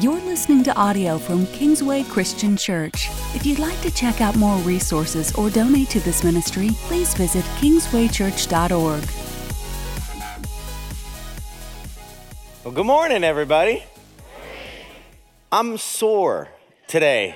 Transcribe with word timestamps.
You're 0.00 0.20
listening 0.20 0.62
to 0.64 0.76
audio 0.76 1.16
from 1.16 1.46
Kingsway 1.46 2.02
Christian 2.02 2.54
Church. 2.54 3.08
If 3.34 3.46
you'd 3.46 3.58
like 3.58 3.80
to 3.80 3.90
check 3.90 4.20
out 4.20 4.36
more 4.36 4.58
resources 4.58 5.34
or 5.36 5.48
donate 5.48 5.88
to 5.90 6.00
this 6.00 6.22
ministry, 6.22 6.68
please 6.82 7.14
visit 7.14 7.42
kingswaychurch.org. 7.60 9.08
Well, 12.62 12.74
good 12.74 12.84
morning, 12.84 13.24
everybody. 13.24 13.84
I'm 15.50 15.78
sore 15.78 16.50
today. 16.88 17.34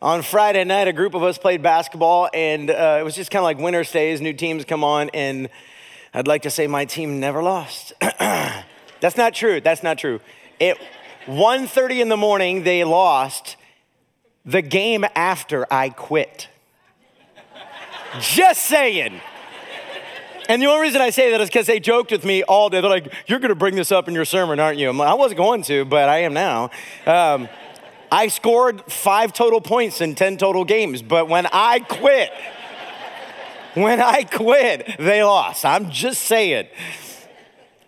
On 0.00 0.22
Friday 0.22 0.62
night, 0.62 0.86
a 0.86 0.92
group 0.92 1.14
of 1.14 1.24
us 1.24 1.36
played 1.36 1.64
basketball, 1.64 2.30
and 2.32 2.70
uh, 2.70 2.98
it 3.00 3.02
was 3.02 3.16
just 3.16 3.32
kind 3.32 3.40
of 3.40 3.44
like 3.44 3.58
winter 3.58 3.82
stays, 3.82 4.20
new 4.20 4.34
teams 4.34 4.64
come 4.64 4.84
on, 4.84 5.10
and 5.14 5.48
I'd 6.14 6.28
like 6.28 6.42
to 6.42 6.50
say 6.50 6.68
my 6.68 6.84
team 6.84 7.18
never 7.18 7.42
lost. 7.42 7.92
That's 8.00 9.16
not 9.16 9.34
true. 9.34 9.60
That's 9.60 9.82
not 9.82 9.98
true. 9.98 10.20
It 10.60 10.78
1:30 11.30 12.00
in 12.00 12.08
the 12.08 12.16
morning, 12.16 12.64
they 12.64 12.84
lost. 12.84 13.56
The 14.44 14.62
game 14.62 15.04
after, 15.14 15.66
I 15.72 15.90
quit. 15.90 16.48
Just 18.20 18.62
saying. 18.62 19.20
And 20.48 20.60
the 20.60 20.66
only 20.66 20.82
reason 20.82 21.00
I 21.00 21.10
say 21.10 21.30
that 21.30 21.40
is 21.40 21.48
because 21.48 21.68
they 21.68 21.78
joked 21.78 22.10
with 22.10 22.24
me 22.24 22.42
all 22.42 22.68
day. 22.70 22.80
They're 22.80 22.90
like, 22.90 23.12
"You're 23.28 23.38
going 23.38 23.50
to 23.50 23.54
bring 23.54 23.76
this 23.76 23.92
up 23.92 24.08
in 24.08 24.14
your 24.14 24.24
sermon, 24.24 24.58
aren't 24.58 24.78
you?" 24.78 24.92
Like, 24.92 25.08
"I 25.08 25.14
wasn't 25.14 25.38
going 25.38 25.62
to, 25.64 25.84
but 25.84 26.08
I 26.08 26.22
am 26.22 26.34
now." 26.34 26.70
Um, 27.06 27.48
I 28.10 28.26
scored 28.26 28.82
five 28.90 29.32
total 29.32 29.60
points 29.60 30.00
in 30.00 30.16
ten 30.16 30.36
total 30.36 30.64
games, 30.64 31.02
but 31.02 31.28
when 31.28 31.46
I 31.52 31.78
quit, 31.78 32.32
when 33.74 34.00
I 34.00 34.24
quit, 34.24 34.96
they 34.98 35.22
lost. 35.22 35.64
I'm 35.64 35.90
just 35.90 36.22
saying. 36.22 36.66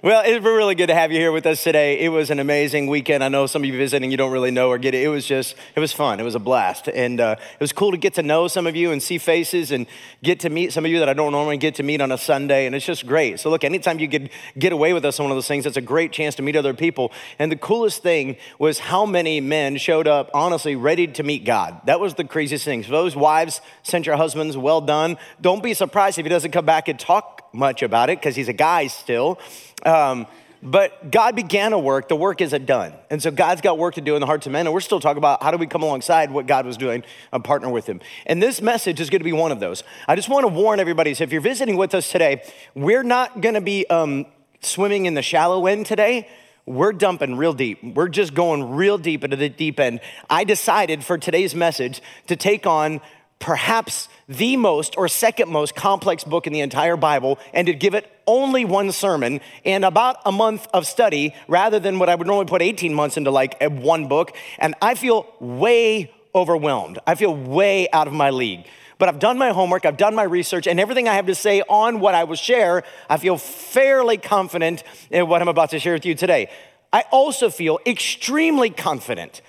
Well, 0.05 0.25
it's 0.27 0.45
really 0.45 0.75
good 0.75 0.89
to 0.89 0.97
have 0.97 1.13
you 1.13 1.19
here 1.19 1.31
with 1.31 1.47
us 1.47 1.63
today. 1.63 2.01
It 2.01 2.09
was 2.09 2.31
an 2.31 2.41
amazing 2.41 2.89
weekend. 2.89 3.23
I 3.23 3.29
know 3.29 3.47
some 3.47 3.63
of 3.63 3.69
you 3.69 3.79
visiting, 3.79 4.11
you 4.11 4.17
don't 4.17 4.33
really 4.33 4.51
know 4.51 4.69
or 4.69 4.77
get 4.77 4.95
it. 4.95 5.05
It 5.05 5.07
was 5.07 5.25
just, 5.25 5.55
it 5.77 5.79
was 5.79 5.93
fun. 5.93 6.19
It 6.19 6.25
was 6.25 6.35
a 6.35 6.41
blast. 6.41 6.89
And 6.89 7.21
uh, 7.21 7.37
it 7.39 7.61
was 7.61 7.73
cool 7.73 7.93
to 7.93 7.97
get 7.97 8.15
to 8.15 8.23
know 8.25 8.49
some 8.49 8.67
of 8.67 8.75
you 8.75 8.91
and 8.91 9.01
see 9.01 9.19
faces 9.19 9.71
and 9.71 9.87
get 10.25 10.41
to 10.41 10.51
meet 10.51 10.73
some 10.73 10.85
of 10.85 10.91
you 10.91 10.99
that 10.99 11.09
I 11.09 11.13
don't 11.13 11.31
normally 11.31 11.57
get 11.57 11.77
to 11.77 11.85
meet 11.85 12.01
on 12.01 12.11
a 12.11 12.19
Sunday. 12.19 12.67
And 12.67 12.75
it's 12.75 12.85
just 12.85 13.07
great. 13.07 13.39
So, 13.39 13.49
look, 13.49 13.63
anytime 13.63 14.01
you 14.01 14.09
could 14.09 14.31
get 14.59 14.73
away 14.73 14.93
with 14.93 15.05
us 15.05 15.21
on 15.21 15.27
one 15.27 15.31
of 15.31 15.37
those 15.37 15.47
things, 15.47 15.67
it's 15.67 15.77
a 15.77 15.81
great 15.81 16.11
chance 16.11 16.35
to 16.35 16.43
meet 16.43 16.57
other 16.57 16.75
people. 16.75 17.13
And 17.39 17.53
the 17.53 17.57
coolest 17.57 18.03
thing 18.03 18.39
was 18.59 18.81
how 18.81 19.07
many 19.07 19.41
men 19.41 19.77
showed 19.77 20.09
up, 20.09 20.33
honestly, 20.35 20.75
ready 20.75 21.07
to 21.07 21.23
meet 21.23 21.45
God. 21.45 21.81
That 21.85 22.01
was 22.01 22.15
the 22.15 22.25
craziest 22.25 22.65
thing. 22.65 22.83
So, 22.83 22.91
those 22.91 23.15
wives 23.15 23.61
sent 23.85 24.07
your 24.07 24.17
husbands, 24.17 24.57
well 24.57 24.81
done. 24.81 25.17
Don't 25.41 25.63
be 25.63 25.75
surprised 25.75 26.19
if 26.19 26.27
he 26.27 26.29
doesn't 26.29 26.51
come 26.51 26.67
back 26.67 26.89
and 26.89 26.99
talk 26.99 27.42
much 27.53 27.83
about 27.83 28.11
it 28.11 28.19
because 28.19 28.37
he's 28.37 28.49
a 28.49 28.55
guy 28.55 28.87
still. 28.87 29.39
Um, 29.85 30.27
but 30.63 31.11
God 31.11 31.35
began 31.35 31.73
a 31.73 31.79
work, 31.79 32.09
the 32.09 32.15
work 32.15 32.41
isn't 32.41 32.67
done. 32.67 32.93
And 33.11 33.21
so 33.21 33.33
God's 33.33 33.61
got 33.61 33.79
work 33.79 33.95
to 33.95 34.01
do 34.01 34.15
in 34.15 34.21
the 34.21 34.27
hearts 34.27 34.47
of 34.47 34.53
men. 34.53 34.67
And 34.67 34.73
we're 34.73 34.81
still 34.81 35.01
talking 35.01 35.19
about 35.19 35.43
how 35.43 35.51
do 35.51 35.57
we 35.57 35.67
come 35.67 35.83
alongside 35.83 36.31
what 36.31 36.47
God 36.47 36.67
was 36.67 36.77
doing 36.77 37.03
and 37.33 37.43
partner 37.43 37.69
with 37.69 37.87
Him. 37.89 38.01
And 38.27 38.41
this 38.41 38.63
message 38.63 39.01
is 39.01 39.11
going 39.11 39.21
to 39.21 39.25
be 39.25 39.33
one 39.33 39.51
of 39.51 39.59
those. 39.59 39.83
I 40.07 40.15
just 40.15 40.29
want 40.29 40.45
to 40.45 40.49
warn 40.49 40.79
everybody 40.79 41.15
so 41.15 41.25
if 41.25 41.33
you're 41.33 41.41
visiting 41.41 41.77
with 41.77 41.95
us 41.95 42.11
today, 42.11 42.45
we're 42.77 43.03
not 43.03 43.41
going 43.41 43.57
to 43.57 43.61
be 43.61 43.89
um, 43.89 44.27
swimming 44.61 45.07
in 45.07 45.15
the 45.15 45.23
shallow 45.23 45.67
end 45.67 45.87
today. 45.87 46.29
We're 46.65 46.93
dumping 46.93 47.37
real 47.37 47.55
deep. 47.55 47.83
We're 47.83 48.09
just 48.09 48.35
going 48.35 48.71
real 48.77 48.99
deep 48.99 49.25
into 49.25 49.37
the 49.37 49.49
deep 49.49 49.81
end. 49.81 50.01
I 50.31 50.45
decided 50.45 51.05
for 51.05 51.19
today's 51.19 51.57
message 51.57 52.01
to 52.29 52.37
take 52.37 52.69
on 52.69 53.01
perhaps 53.43 54.09
the 54.29 54.57
most 54.57 54.97
or 54.97 55.09
second 55.09 55.51
most 55.51 55.75
complex 55.75 56.23
book 56.23 56.47
in 56.47 56.53
the 56.53 56.61
entire 56.61 56.97
Bible 56.97 57.41
and 57.53 57.67
to 57.67 57.75
give 57.75 57.93
it 57.93 58.11
only 58.25 58.65
one 58.65 58.93
sermon 58.93 59.41
and 59.65 59.85
about 59.85 60.17
a 60.25 60.31
month 60.31 60.69
of 60.73 60.87
study 60.87 61.35
rather 61.49 61.81
than 61.81 61.99
what 61.99 62.09
I 62.09 62.15
would 62.15 62.29
normally 62.29 62.47
put 62.47 62.63
18 62.63 62.95
months 62.95 63.17
into 63.17 63.33
like 63.33 63.61
one 63.61 64.07
book. 64.07 64.35
And 64.59 64.77
I 64.81 64.95
feel 64.95 65.27
way 65.41 66.15
overwhelmed. 66.35 67.01
I 67.05 67.17
feel 67.17 67.35
way 67.35 67.89
out 67.93 68.07
of 68.07 68.15
my 68.15 68.31
league. 68.31 68.65
But 68.99 69.09
I've 69.09 69.19
done 69.19 69.39
my 69.39 69.51
homework, 69.51 69.85
I've 69.85 69.97
done 69.97 70.15
my 70.15 70.23
research, 70.23 70.69
and 70.69 70.79
everything 70.79 71.09
I 71.09 71.15
have 71.15 71.27
to 71.27 71.35
say 71.35 71.63
on 71.63 71.99
what 71.99 72.15
I 72.15 72.23
will 72.23 72.37
share, 72.37 72.85
I 73.11 73.17
feel 73.17 73.37
fairly 73.37 74.19
confident 74.19 74.85
in 75.11 75.27
what 75.27 75.43
I'm 75.43 75.49
about 75.49 75.71
to 75.71 75.81
share 75.81 75.95
with 75.95 76.07
you 76.07 76.15
today. 76.15 76.49
I 76.93 77.05
also 77.11 77.51
feel 77.51 77.81
extremely 77.85 78.71
confident 78.71 79.43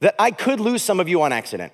that 0.00 0.16
I 0.18 0.32
could 0.32 0.58
lose 0.58 0.82
some 0.82 0.98
of 0.98 1.08
you 1.08 1.22
on 1.22 1.32
accident. 1.32 1.72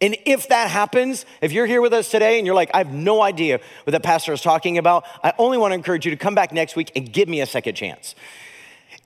And 0.00 0.16
if 0.26 0.48
that 0.48 0.70
happens, 0.70 1.26
if 1.40 1.52
you're 1.52 1.66
here 1.66 1.80
with 1.80 1.92
us 1.92 2.08
today 2.08 2.38
and 2.38 2.46
you're 2.46 2.54
like, 2.54 2.70
I 2.72 2.78
have 2.78 2.92
no 2.92 3.20
idea 3.20 3.60
what 3.84 3.90
that 3.92 4.02
pastor 4.02 4.32
is 4.32 4.40
talking 4.40 4.78
about, 4.78 5.04
I 5.24 5.32
only 5.38 5.58
want 5.58 5.72
to 5.72 5.74
encourage 5.74 6.04
you 6.04 6.12
to 6.12 6.16
come 6.16 6.34
back 6.34 6.52
next 6.52 6.76
week 6.76 6.92
and 6.94 7.12
give 7.12 7.28
me 7.28 7.40
a 7.40 7.46
second 7.46 7.74
chance. 7.74 8.14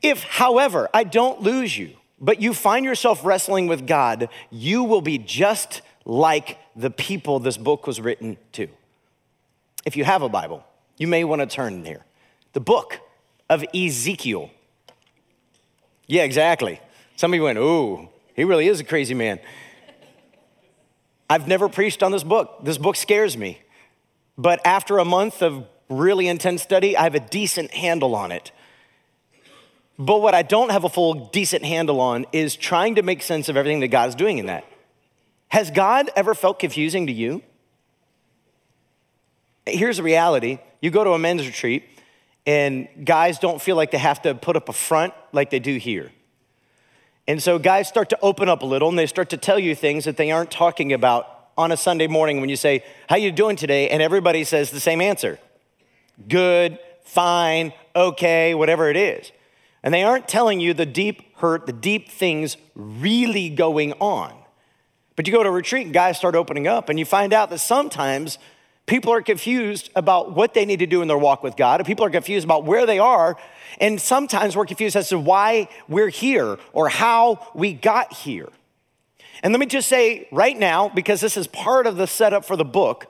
If, 0.03 0.23
however, 0.23 0.91
I 0.93 1.05
don't 1.05 1.41
lose 1.41 1.79
you, 1.79 1.97
but 2.21 2.43
you 2.43 2.53
find 2.53 2.85
yourself 2.85 3.25
wrestling 3.25 3.69
with 3.69 3.87
God, 3.87 4.29
you 4.51 4.85
will 4.85 5.01
be 5.01 5.17
just 5.17 5.81
like 6.05 6.59
the 6.77 6.91
people 6.91 7.39
this 7.39 7.57
book 7.57 7.87
was 7.87 8.01
written 8.01 8.37
to. 8.53 8.69
If 9.87 9.97
you 9.97 10.05
have 10.05 10.23
a 10.23 10.29
Bible, 10.29 10.65
you 10.99 11.07
may 11.07 11.25
want 11.25 11.41
to 11.41 11.47
turn 11.47 11.85
here. 11.85 12.05
The 12.53 12.61
book 12.61 13.01
of 13.49 13.65
Ezekiel. 13.75 14.51
Yeah, 16.07 16.25
exactly. 16.25 16.81
Some 17.17 17.33
of 17.33 17.37
you 17.37 17.45
went, 17.45 17.59
ooh, 17.59 18.09
he 18.35 18.45
really 18.45 18.69
is 18.69 18.81
a 18.81 18.85
crazy 18.85 19.15
man. 19.15 19.41
I've 21.33 21.49
never 21.49 21.71
preached 21.71 22.03
on 22.03 22.13
this 22.13 22.25
book. 22.25 22.63
This 22.63 22.77
book 22.77 22.95
scares 22.95 23.39
me. 23.39 23.63
But 24.37 24.61
after 24.67 24.99
a 24.99 25.05
month 25.07 25.41
of 25.41 25.67
really 25.89 26.29
intense 26.29 26.61
study, 26.61 26.95
I 26.95 27.05
have 27.05 27.15
a 27.15 27.21
decent 27.21 27.71
handle 27.73 28.15
on 28.15 28.31
it. 28.33 28.53
But 29.99 30.21
what 30.21 30.35
I 30.35 30.43
don't 30.43 30.71
have 30.71 30.85
a 30.85 30.91
full 30.91 31.31
decent 31.31 31.65
handle 31.65 32.03
on 32.03 32.27
is 32.33 32.55
trying 32.55 32.97
to 32.97 33.03
make 33.03 33.23
sense 33.23 33.49
of 33.49 33.57
everything 33.57 33.81
that 33.81 33.89
God 33.89 34.11
is 34.11 34.15
doing 34.15 34.37
in 34.37 34.45
that. 34.47 34.67
Has 35.49 35.71
God 35.71 36.11
ever 36.17 36.35
felt 36.35 36.59
confusing 36.59 37.07
to 37.07 37.15
you? 37.15 37.43
Here's 39.65 39.97
the 39.97 40.03
reality 40.03 40.59
you 40.83 40.91
go 40.91 41.03
to 41.03 41.13
a 41.13 41.19
men's 41.19 41.47
retreat, 41.47 41.85
and 42.45 42.89
guys 43.07 43.39
don't 43.39 43.63
feel 43.63 43.77
like 43.77 43.91
they 43.91 43.97
have 43.97 44.21
to 44.23 44.35
put 44.35 44.55
up 44.55 44.69
a 44.69 44.75
front 44.75 45.15
like 45.33 45.49
they 45.49 45.61
do 45.61 45.79
here. 45.79 46.13
And 47.33 47.43
so 47.43 47.59
guys 47.59 47.89
start 47.89 48.11
to 48.11 48.19
open 48.21 48.51
up 48.51 48.61
a 48.61 48.67
little 48.67 48.91
and 48.91 48.99
they 48.99 49.07
start 49.07 49.31
to 49.31 49.39
tell 49.39 49.59
you 49.59 49.75
things 49.75 50.05
that 50.05 50.19
they 50.19 50.31
aren't 50.31 50.51
talking 50.51 50.93
about 50.93 51.49
on 51.57 51.73
a 51.73 51.79
Sunday 51.79 52.07
morning 52.07 52.43
when 52.43 52.51
you 52.51 52.57
say, 52.57 52.85
"How 53.09 53.17
you 53.17 53.33
doing 53.33 53.57
today?" 53.57 53.89
and 53.89 54.03
everybody 54.03 54.45
says 54.45 54.71
the 54.71 54.81
same 54.81 55.01
answer. 55.01 55.39
Good, 56.29 56.79
fine, 57.05 57.73
okay, 57.97 58.55
whatever 58.55 58.91
it 58.91 58.99
is. 58.99 59.33
And 59.83 59.95
they 59.95 60.03
aren't 60.03 60.29
telling 60.29 60.61
you 60.61 60.75
the 60.75 60.85
deep 60.85 61.35
hurt, 61.39 61.65
the 61.65 61.73
deep 61.73 62.11
things 62.11 62.59
really 62.75 63.49
going 63.49 63.95
on. 63.95 64.35
But 65.17 65.27
you 65.27 65.33
go 65.33 65.43
to 65.43 65.49
a 65.49 65.53
retreat 65.53 65.87
and 65.87 65.95
guys 65.95 66.19
start 66.19 66.35
opening 66.35 66.67
up 66.67 66.91
and 66.91 66.99
you 66.99 67.07
find 67.07 67.33
out 67.33 67.49
that 67.49 67.61
sometimes 67.61 68.37
people 68.93 69.11
are 69.11 69.23
confused 69.23 69.89
about 69.97 70.37
what 70.37 70.53
they 70.53 70.67
need 70.67 70.81
to 70.81 70.87
do 70.87 71.01
in 71.01 71.09
their 71.09 71.17
walk 71.17 71.43
with 71.43 71.57
God, 71.57 71.83
people 71.87 72.05
are 72.05 72.11
confused 72.11 72.45
about 72.45 72.65
where 72.65 72.85
they 72.85 72.99
are 72.99 73.39
and 73.81 73.99
sometimes 73.99 74.55
we're 74.55 74.67
confused 74.67 74.97
as 74.97 75.09
to 75.09 75.19
why 75.19 75.67
we're 75.89 76.11
here 76.11 76.59
or 76.75 76.91
how 76.91 77.49
we 77.55 77.73
got 77.73 78.13
here. 78.13 78.51
And 79.43 79.51
let 79.51 79.61
me 79.61 79.65
just 79.65 79.89
say 79.89 80.29
right 80.31 80.59
now, 80.59 80.91
because 80.91 81.23
this 81.23 81.39
is 81.39 81.47
part 81.47 81.87
of 81.87 81.97
the 81.97 82.07
setup 82.07 82.45
for 82.45 82.55
the 82.55 82.67
book, 82.67 83.07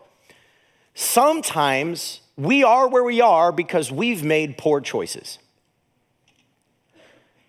sometimes 0.94 2.20
we 2.37 2.62
are 2.62 2.88
where 2.88 3.03
we 3.03 3.20
are 3.20 3.50
because 3.50 3.91
we've 3.91 4.22
made 4.22 4.56
poor 4.56 4.81
choices. 4.81 5.41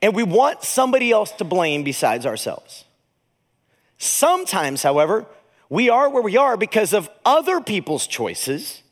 And 0.01 0.15
we 0.15 0.23
want 0.23 0.63
somebody 0.63 1.11
else 1.11 1.31
to 1.33 1.44
blame 1.44 1.83
besides 1.83 2.25
ourselves. 2.25 2.85
Sometimes, 4.00 4.81
however, 4.81 5.27
we 5.69 5.90
are 5.90 6.09
where 6.09 6.22
we 6.22 6.38
are 6.38 6.57
because 6.57 6.94
of 6.94 7.09
other 7.25 7.62
people's 7.62 8.07
choices 8.07 8.84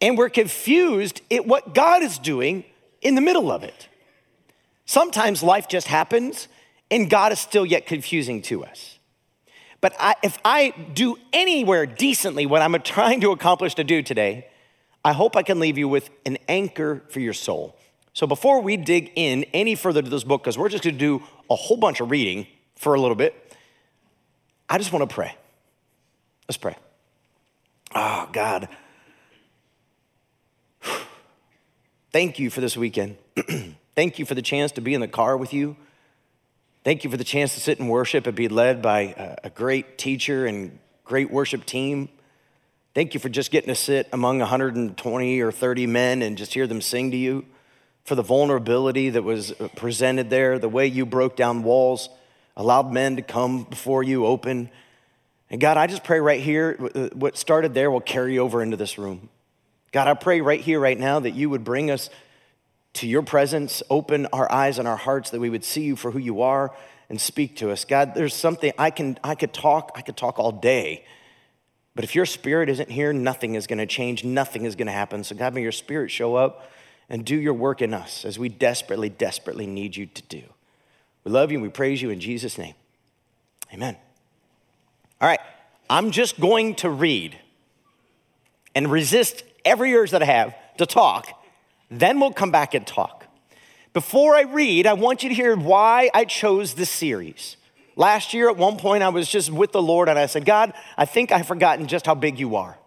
and 0.00 0.16
we're 0.16 0.28
confused 0.28 1.20
at 1.30 1.46
what 1.46 1.74
God 1.74 2.02
is 2.02 2.18
doing 2.18 2.64
in 3.02 3.14
the 3.14 3.20
middle 3.20 3.50
of 3.50 3.64
it. 3.64 3.88
Sometimes 4.84 5.42
life 5.42 5.68
just 5.68 5.88
happens 5.88 6.48
and 6.90 7.10
God 7.10 7.32
is 7.32 7.40
still 7.40 7.66
yet 7.66 7.86
confusing 7.86 8.40
to 8.42 8.64
us. 8.64 8.98
But 9.80 9.94
I, 10.00 10.14
if 10.22 10.38
I 10.44 10.70
do 10.94 11.16
anywhere 11.32 11.86
decently 11.86 12.46
what 12.46 12.62
I'm 12.62 12.74
trying 12.82 13.20
to 13.20 13.30
accomplish 13.30 13.74
to 13.74 13.84
do 13.84 14.02
today, 14.02 14.48
I 15.04 15.12
hope 15.12 15.36
I 15.36 15.42
can 15.42 15.60
leave 15.60 15.78
you 15.78 15.88
with 15.88 16.10
an 16.26 16.38
anchor 16.48 17.02
for 17.10 17.20
your 17.20 17.32
soul. 17.32 17.76
So 18.12 18.26
before 18.26 18.60
we 18.60 18.76
dig 18.76 19.12
in 19.14 19.44
any 19.54 19.74
further 19.74 20.02
to 20.02 20.08
this 20.10 20.24
book, 20.24 20.42
because 20.42 20.58
we're 20.58 20.68
just 20.68 20.82
going 20.82 20.94
to 20.94 20.98
do 20.98 21.22
a 21.48 21.54
whole 21.54 21.76
bunch 21.76 22.00
of 22.00 22.10
reading 22.10 22.48
for 22.74 22.94
a 22.94 23.00
little 23.00 23.14
bit, 23.14 23.56
I 24.68 24.78
just 24.78 24.92
want 24.92 25.08
to 25.08 25.14
pray. 25.14 25.34
Let's 26.48 26.58
pray. 26.58 26.76
Oh, 27.94 28.28
God. 28.32 28.68
Thank 32.12 32.38
you 32.38 32.50
for 32.50 32.60
this 32.60 32.76
weekend. 32.76 33.16
Thank 33.96 34.18
you 34.18 34.24
for 34.24 34.34
the 34.34 34.42
chance 34.42 34.72
to 34.72 34.80
be 34.80 34.94
in 34.94 35.00
the 35.00 35.08
car 35.08 35.36
with 35.36 35.52
you. 35.52 35.76
Thank 36.84 37.02
you 37.04 37.10
for 37.10 37.16
the 37.16 37.24
chance 37.24 37.54
to 37.54 37.60
sit 37.60 37.80
and 37.80 37.90
worship 37.90 38.26
and 38.26 38.36
be 38.36 38.48
led 38.48 38.80
by 38.80 39.36
a 39.42 39.50
great 39.50 39.98
teacher 39.98 40.46
and 40.46 40.78
great 41.04 41.30
worship 41.30 41.66
team. 41.66 42.08
Thank 42.94 43.14
you 43.14 43.20
for 43.20 43.28
just 43.28 43.50
getting 43.50 43.68
to 43.68 43.74
sit 43.74 44.08
among 44.12 44.38
120 44.38 45.40
or 45.40 45.52
30 45.52 45.86
men 45.86 46.22
and 46.22 46.38
just 46.38 46.54
hear 46.54 46.66
them 46.66 46.80
sing 46.80 47.10
to 47.10 47.16
you. 47.16 47.44
for 48.08 48.14
the 48.14 48.22
vulnerability 48.22 49.10
that 49.10 49.22
was 49.22 49.52
presented 49.76 50.30
there, 50.30 50.58
the 50.58 50.68
way 50.68 50.86
you 50.86 51.04
broke 51.04 51.36
down 51.36 51.62
walls, 51.62 52.08
allowed 52.58 52.92
men 52.92 53.16
to 53.16 53.22
come 53.22 53.62
before 53.62 54.02
you 54.02 54.26
open. 54.26 54.68
And 55.48 55.60
God, 55.60 55.78
I 55.78 55.86
just 55.86 56.04
pray 56.04 56.20
right 56.20 56.42
here, 56.42 56.76
uh, 56.94 57.08
what 57.14 57.38
started 57.38 57.72
there 57.72 57.90
will 57.90 58.02
carry 58.02 58.38
over 58.38 58.62
into 58.62 58.76
this 58.76 58.98
room. 58.98 59.30
God, 59.92 60.08
I 60.08 60.14
pray 60.14 60.42
right 60.42 60.60
here, 60.60 60.78
right 60.78 60.98
now, 60.98 61.20
that 61.20 61.30
you 61.30 61.48
would 61.48 61.64
bring 61.64 61.90
us 61.90 62.10
to 62.94 63.06
your 63.06 63.22
presence, 63.22 63.82
open 63.88 64.26
our 64.26 64.50
eyes 64.52 64.78
and 64.78 64.86
our 64.86 64.96
hearts, 64.96 65.30
that 65.30 65.40
we 65.40 65.48
would 65.48 65.64
see 65.64 65.84
you 65.84 65.96
for 65.96 66.10
who 66.10 66.18
you 66.18 66.42
are 66.42 66.74
and 67.08 67.20
speak 67.20 67.56
to 67.56 67.70
us. 67.70 67.84
God, 67.84 68.14
there's 68.14 68.34
something 68.34 68.72
I 68.76 68.90
can 68.90 69.18
I 69.22 69.34
could 69.34 69.54
talk, 69.54 69.92
I 69.94 70.02
could 70.02 70.16
talk 70.16 70.38
all 70.38 70.52
day. 70.52 71.04
But 71.94 72.04
if 72.04 72.14
your 72.14 72.26
spirit 72.26 72.68
isn't 72.68 72.90
here, 72.90 73.12
nothing 73.12 73.54
is 73.54 73.66
going 73.66 73.78
to 73.78 73.86
change, 73.86 74.24
nothing 74.24 74.64
is 74.64 74.76
going 74.76 74.86
to 74.86 74.92
happen. 74.92 75.24
So 75.24 75.34
God, 75.34 75.54
may 75.54 75.62
your 75.62 75.72
spirit 75.72 76.10
show 76.10 76.34
up 76.34 76.70
and 77.08 77.24
do 77.24 77.36
your 77.36 77.54
work 77.54 77.80
in 77.80 77.94
us 77.94 78.24
as 78.24 78.38
we 78.38 78.48
desperately, 78.48 79.08
desperately 79.08 79.66
need 79.66 79.96
you 79.96 80.06
to 80.06 80.22
do. 80.22 80.42
We 81.28 81.34
love 81.34 81.52
you 81.52 81.58
and 81.58 81.62
we 81.62 81.68
praise 81.68 82.00
you 82.00 82.08
in 82.08 82.20
Jesus' 82.20 82.56
name. 82.56 82.72
Amen. 83.70 83.98
All 85.20 85.28
right, 85.28 85.40
I'm 85.90 86.10
just 86.10 86.40
going 86.40 86.74
to 86.76 86.88
read 86.88 87.38
and 88.74 88.90
resist 88.90 89.44
every 89.62 89.94
urge 89.94 90.12
that 90.12 90.22
I 90.22 90.24
have 90.24 90.54
to 90.78 90.86
talk. 90.86 91.28
Then 91.90 92.18
we'll 92.18 92.32
come 92.32 92.50
back 92.50 92.72
and 92.72 92.86
talk. 92.86 93.26
Before 93.92 94.34
I 94.34 94.44
read, 94.44 94.86
I 94.86 94.94
want 94.94 95.22
you 95.22 95.28
to 95.28 95.34
hear 95.34 95.54
why 95.54 96.08
I 96.14 96.24
chose 96.24 96.72
this 96.72 96.88
series. 96.88 97.58
Last 97.94 98.32
year, 98.32 98.48
at 98.48 98.56
one 98.56 98.78
point, 98.78 99.02
I 99.02 99.10
was 99.10 99.28
just 99.28 99.50
with 99.50 99.72
the 99.72 99.82
Lord 99.82 100.08
and 100.08 100.18
I 100.18 100.24
said, 100.24 100.46
God, 100.46 100.72
I 100.96 101.04
think 101.04 101.30
I've 101.30 101.46
forgotten 101.46 101.88
just 101.88 102.06
how 102.06 102.14
big 102.14 102.38
you 102.38 102.56
are. 102.56 102.78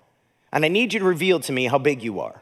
And 0.51 0.65
I 0.65 0.67
need 0.67 0.93
you 0.93 0.99
to 1.01 1.05
reveal 1.05 1.41
to 1.41 1.51
me 1.51 1.67
how 1.67 1.77
big 1.77 2.01
you 2.01 2.19
are. 2.21 2.41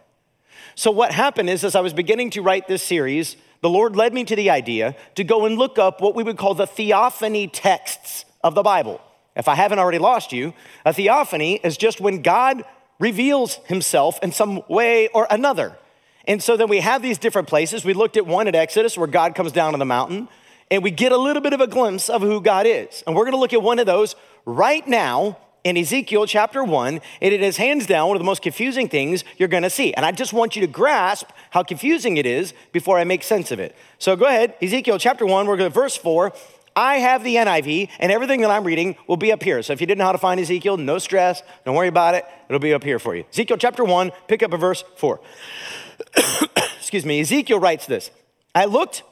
So, 0.76 0.92
what 0.92 1.12
happened 1.12 1.50
is, 1.50 1.66
as 1.66 1.76
I 1.76 1.82
was 1.82 1.92
beginning 1.92 2.30
to 2.32 2.42
write 2.42 2.70
this 2.70 2.84
series, 2.84 3.36
the 3.62 3.70
Lord 3.70 3.96
led 3.96 4.14
me 4.14 4.24
to 4.26 4.36
the 4.36 4.50
idea 4.50 4.96
to 5.16 5.24
go 5.24 5.46
and 5.46 5.58
look 5.58 5.78
up 5.78 6.02
what 6.02 6.16
we 6.16 6.24
would 6.24 6.38
call 6.38 6.54
the 6.54 6.68
theophany 6.68 7.48
texts 7.48 8.26
of 8.44 8.56
the 8.56 8.64
Bible. 8.64 9.02
If 9.36 9.48
I 9.48 9.56
haven't 9.56 9.80
already 9.80 10.00
lost 10.00 10.34
you, 10.34 10.54
a 10.86 10.94
theophany 10.94 11.60
is 11.64 11.78
just 11.78 12.02
when 12.02 12.22
God 12.22 12.64
reveals 13.00 13.56
himself 13.66 14.20
in 14.22 14.32
some 14.32 14.62
way 14.68 15.08
or 15.10 15.28
another. 15.30 15.78
And 16.26 16.44
so 16.44 16.58
then 16.58 16.70
we 16.70 16.80
have 16.80 17.02
these 17.02 17.18
different 17.18 17.48
places. 17.48 17.86
We 17.86 17.94
looked 17.94 18.18
at 18.18 18.26
one 18.26 18.48
at 18.48 18.56
Exodus 18.56 18.98
where 18.98 19.08
God 19.08 19.36
comes 19.36 19.52
down 19.52 19.74
on 19.74 19.80
the 19.80 19.86
mountain 19.86 20.28
and 20.70 20.84
we 20.84 20.92
get 20.92 21.12
a 21.12 21.18
little 21.18 21.42
bit 21.42 21.54
of 21.54 21.62
a 21.62 21.68
glimpse 21.68 22.10
of 22.10 22.22
who 22.22 22.42
God 22.42 22.68
is. 22.68 23.04
And 23.08 23.16
we're 23.16 23.24
going 23.24 23.34
to 23.34 23.40
look 23.40 23.54
at 23.54 23.62
one 23.62 23.80
of 23.80 23.86
those 23.86 24.16
right 24.46 24.88
now 24.88 25.38
in 25.64 25.78
Ezekiel 25.78 26.26
chapter 26.26 26.64
1, 26.64 27.02
and 27.22 27.34
it 27.34 27.42
is 27.42 27.58
hands 27.58 27.86
down 27.86 28.08
one 28.08 28.16
of 28.16 28.22
the 28.22 28.26
most 28.26 28.42
confusing 28.42 28.88
things 28.88 29.24
you're 29.38 29.48
going 29.48 29.64
to 29.64 29.70
see. 29.70 29.94
And 29.94 30.06
I 30.06 30.12
just 30.12 30.34
want 30.34 30.56
you 30.56 30.62
to 30.62 30.68
grasp 30.68 31.30
how 31.52 31.64
confusing 31.64 32.18
it 32.18 32.26
is 32.26 32.54
before 32.72 32.98
I 32.98 33.04
make 33.04 33.24
sense 33.24 33.52
of 33.52 33.60
it. 33.60 33.76
So 33.98 34.16
go 34.16 34.26
ahead, 34.26 34.56
Ezekiel 34.62 35.00
chapter 35.00 35.26
1, 35.26 35.48
we're 35.48 35.58
going 35.58 35.70
to 35.70 35.74
verse 35.74 35.98
4. 35.98 36.34
I 36.76 36.96
have 36.98 37.24
the 37.24 37.36
NIV, 37.36 37.90
and 38.00 38.12
everything 38.12 38.42
that 38.42 38.52
I'm 38.52 38.64
reading 38.64 38.96
will 39.08 39.18
be 39.18 39.32
up 39.32 39.44
here. 39.44 39.62
So 39.64 39.74
if 39.74 39.82
you 39.82 39.88
didn't 39.88 40.00
know 40.00 40.06
how 40.06 40.12
to 40.14 40.18
find 40.18 40.40
Ezekiel, 40.40 40.78
no 40.78 40.98
stress, 40.98 41.44
don't 41.66 41.76
worry 41.76 41.88
about 41.88 42.16
it. 42.16 42.26
It'll 42.48 42.60
be 42.60 42.74
up 42.74 42.84
here 42.84 43.00
for 43.00 43.16
you. 43.16 43.26
Ezekiel 43.32 43.58
chapter 43.58 43.84
1, 43.84 44.12
pick 44.28 44.44
up 44.44 44.54
a 44.54 44.58
verse 44.58 44.84
4. 44.96 45.20
Excuse 46.78 47.06
me, 47.06 47.20
Ezekiel 47.20 47.60
writes 47.60 47.86
this 47.86 48.12
I 48.56 48.66
looked 48.66 49.04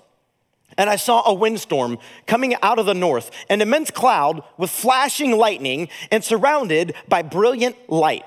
and 0.77 0.89
I 0.89 0.95
saw 0.95 1.23
a 1.25 1.33
windstorm 1.33 1.97
coming 2.25 2.55
out 2.61 2.79
of 2.79 2.85
the 2.85 2.93
north, 2.93 3.31
an 3.49 3.61
immense 3.61 3.91
cloud 3.91 4.43
with 4.57 4.69
flashing 4.69 5.37
lightning 5.37 5.89
and 6.11 6.23
surrounded 6.23 6.93
by 7.07 7.21
brilliant 7.21 7.75
light. 7.89 8.25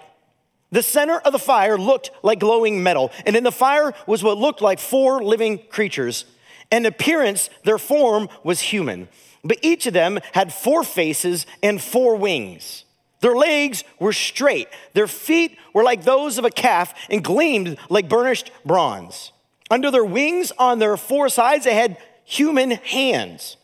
The 0.72 0.82
center 0.82 1.18
of 1.18 1.32
the 1.32 1.38
fire 1.38 1.76
looked 1.76 2.10
like 2.22 2.38
glowing 2.38 2.82
metal, 2.82 3.10
and 3.26 3.34
in 3.36 3.44
the 3.44 3.52
fire 3.52 3.92
was 4.06 4.22
what 4.22 4.38
looked 4.38 4.62
like 4.62 4.78
four 4.78 5.22
living 5.22 5.58
creatures. 5.68 6.24
In 6.70 6.86
appearance, 6.86 7.50
their 7.64 7.78
form 7.78 8.28
was 8.44 8.60
human, 8.60 9.08
but 9.42 9.58
each 9.62 9.86
of 9.86 9.94
them 9.94 10.20
had 10.32 10.52
four 10.52 10.84
faces 10.84 11.46
and 11.62 11.82
four 11.82 12.16
wings. 12.16 12.84
Their 13.20 13.34
legs 13.34 13.84
were 13.98 14.12
straight, 14.12 14.68
their 14.94 15.08
feet 15.08 15.58
were 15.74 15.82
like 15.82 16.04
those 16.04 16.38
of 16.38 16.44
a 16.44 16.50
calf 16.50 16.94
and 17.10 17.22
gleamed 17.22 17.76
like 17.88 18.08
burnished 18.08 18.50
bronze. 18.64 19.32
Under 19.70 19.90
their 19.90 20.04
wings 20.04 20.52
on 20.58 20.78
their 20.78 20.96
four 20.96 21.28
sides, 21.28 21.64
they 21.64 21.74
had 21.74 21.96
human 22.30 22.70
hands. 22.70 23.56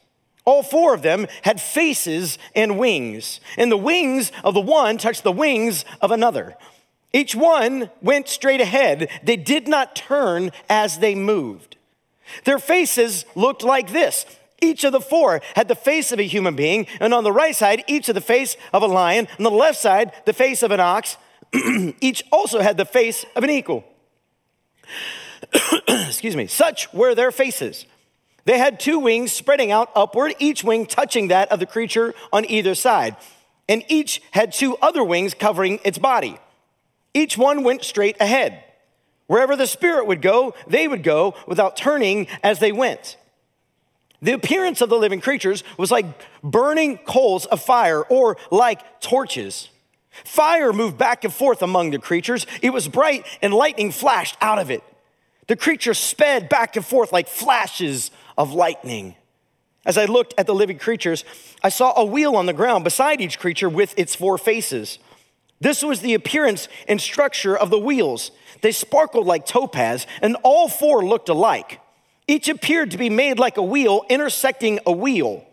All 0.45 0.63
four 0.63 0.95
of 0.95 1.03
them 1.03 1.27
had 1.43 1.61
faces 1.61 2.39
and 2.55 2.79
wings, 2.79 3.41
and 3.57 3.71
the 3.71 3.77
wings 3.77 4.31
of 4.45 4.55
the 4.55 4.61
one 4.61 4.97
touched 4.99 5.25
the 5.25 5.33
wings 5.33 5.85
of 6.01 6.11
another. 6.11 6.57
Each 7.13 7.35
one 7.35 7.91
went 8.03 8.29
straight 8.29 8.61
ahead. 8.61 9.09
They 9.23 9.37
did 9.37 9.67
not 9.67 9.97
turn 9.97 10.53
as 10.69 10.99
they 10.99 11.15
moved. 11.15 11.77
Their 12.45 12.59
faces 12.59 13.25
looked 13.35 13.63
like 13.63 13.93
this. 13.93 14.27
Each 14.61 14.85
of 14.85 14.93
the 14.93 15.01
four 15.01 15.41
had 15.55 15.69
the 15.69 15.75
face 15.75 16.13
of 16.13 16.19
a 16.19 16.25
human 16.25 16.57
being, 16.57 16.87
and 17.01 17.13
on 17.13 17.25
the 17.25 17.33
right 17.33 17.55
side, 17.55 17.85
each 17.87 18.09
of 18.09 18.15
the 18.15 18.21
face 18.21 18.57
of 18.73 18.83
a 18.83 18.87
lion, 18.87 19.29
on 19.39 19.45
the 19.45 19.51
left 19.51 19.79
side, 19.79 20.13
the 20.25 20.33
face 20.33 20.63
of 20.63 20.71
an 20.71 20.81
ox. 20.81 21.17
each 22.01 22.25
also 22.33 22.61
had 22.61 22.77
the 22.77 22.85
face 22.85 23.25
of 23.35 23.45
an 23.45 23.51
eagle. 23.51 23.85
Excuse 25.89 26.37
me. 26.37 26.47
Such 26.47 26.93
were 26.93 27.15
their 27.15 27.31
faces. 27.31 27.87
They 28.47 28.59
had 28.59 28.79
two 28.79 29.01
wings 29.01 29.33
spreading 29.33 29.73
out 29.73 29.91
upward, 29.95 30.35
each 30.39 30.65
wing 30.65 30.87
touching 30.87 31.29
that 31.29 31.51
of 31.51 31.59
the 31.59 31.67
creature 31.67 32.15
on 32.33 32.49
either 32.49 32.75
side. 32.77 33.17
And 33.69 33.85
each 33.89 34.23
had 34.31 34.53
two 34.53 34.77
other 34.77 35.03
wings 35.03 35.35
covering 35.35 35.81
its 35.85 35.99
body. 35.99 36.39
Each 37.13 37.37
one 37.37 37.65
went 37.65 37.83
straight 37.83 38.17
ahead. 38.21 38.63
Wherever 39.27 39.57
the 39.57 39.67
Spirit 39.67 40.07
would 40.07 40.23
go, 40.23 40.55
they 40.69 40.87
would 40.87 41.03
go 41.03 41.35
without 41.49 41.77
turning 41.77 42.29
as 42.45 42.61
they 42.61 42.71
went. 42.71 43.17
The 44.23 44.33
appearance 44.33 44.81
of 44.81 44.89
the 44.91 44.97
living 44.97 45.21
creatures 45.21 45.65
was 45.77 45.91
like 45.91 46.07
burning 46.43 46.99
coals 46.99 47.47
of 47.47 47.61
fire 47.61 48.03
or 48.03 48.37
like 48.53 49.01
torches. 49.01 49.71
Fire 50.25 50.73
moved 50.73 50.97
back 50.97 51.25
and 51.25 51.35
forth 51.35 51.63
among 51.63 51.91
the 51.91 51.99
creatures. 51.99 52.47
It 52.63 52.73
was 52.73 52.87
bright 52.87 53.27
and 53.43 53.53
lightning 53.53 53.91
flashed 53.91 54.37
out 54.41 54.61
of 54.61 54.71
it. 54.71 54.85
The 55.47 55.57
creatures 55.57 55.99
sped 55.99 56.49
back 56.49 56.77
and 56.77 56.85
forth 56.85 57.13
like 57.13 57.29
flashes 57.29 58.11
of 58.37 58.53
lightning. 58.53 59.15
As 59.85 59.97
I 59.97 60.07
looked 60.07 60.35
at 60.37 60.47
the 60.47 60.55
living 60.55 60.79
creatures, 60.79 61.25
I 61.63 61.69
saw 61.69 61.93
a 61.97 62.05
wheel 62.05 62.35
on 62.35 62.47
the 62.47 62.53
ground 62.53 62.83
beside 62.83 63.21
each 63.21 63.39
creature 63.39 63.69
with 63.69 63.97
its 63.97 64.17
four 64.17 64.37
faces. 64.37 64.99
This 65.61 65.83
was 65.83 66.01
the 66.01 66.15
appearance 66.15 66.69
and 66.89 67.01
structure 67.01 67.57
of 67.57 67.71
the 67.71 67.79
wheels. 67.79 68.33
They 68.63 68.73
sparkled 68.73 69.27
like 69.27 69.47
topaz, 69.47 70.07
and 70.21 70.37
all 70.43 70.69
four 70.69 71.05
looked 71.05 71.29
alike. 71.29 71.81
Each 72.27 72.49
appeared 72.49 72.91
to 72.91 72.99
be 72.99 73.09
made 73.09 73.39
like 73.39 73.57
a 73.57 73.63
wheel 73.63 74.05
intersecting 74.09 74.81
a 74.85 74.93
wheel. 74.93 75.47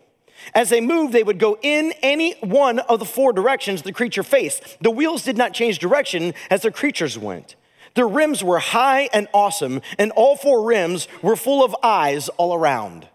As 0.52 0.68
they 0.68 0.80
moved, 0.80 1.12
they 1.12 1.22
would 1.22 1.38
go 1.38 1.56
in 1.62 1.92
any 2.02 2.32
one 2.40 2.80
of 2.80 2.98
the 2.98 3.04
four 3.04 3.32
directions 3.32 3.82
the 3.82 3.92
creature 3.92 4.24
faced. 4.24 4.62
The 4.80 4.90
wheels 4.90 5.22
did 5.22 5.38
not 5.38 5.54
change 5.54 5.78
direction 5.78 6.34
as 6.50 6.62
the 6.62 6.72
creatures 6.72 7.16
went. 7.16 7.54
Their 7.94 8.08
rims 8.08 8.42
were 8.42 8.58
high 8.58 9.08
and 9.12 9.28
awesome, 9.32 9.80
and 9.98 10.10
all 10.12 10.36
four 10.36 10.66
rims 10.66 11.06
were 11.22 11.36
full 11.36 11.64
of 11.64 11.74
eyes 11.82 12.28
all 12.30 12.54
around. 12.54 13.08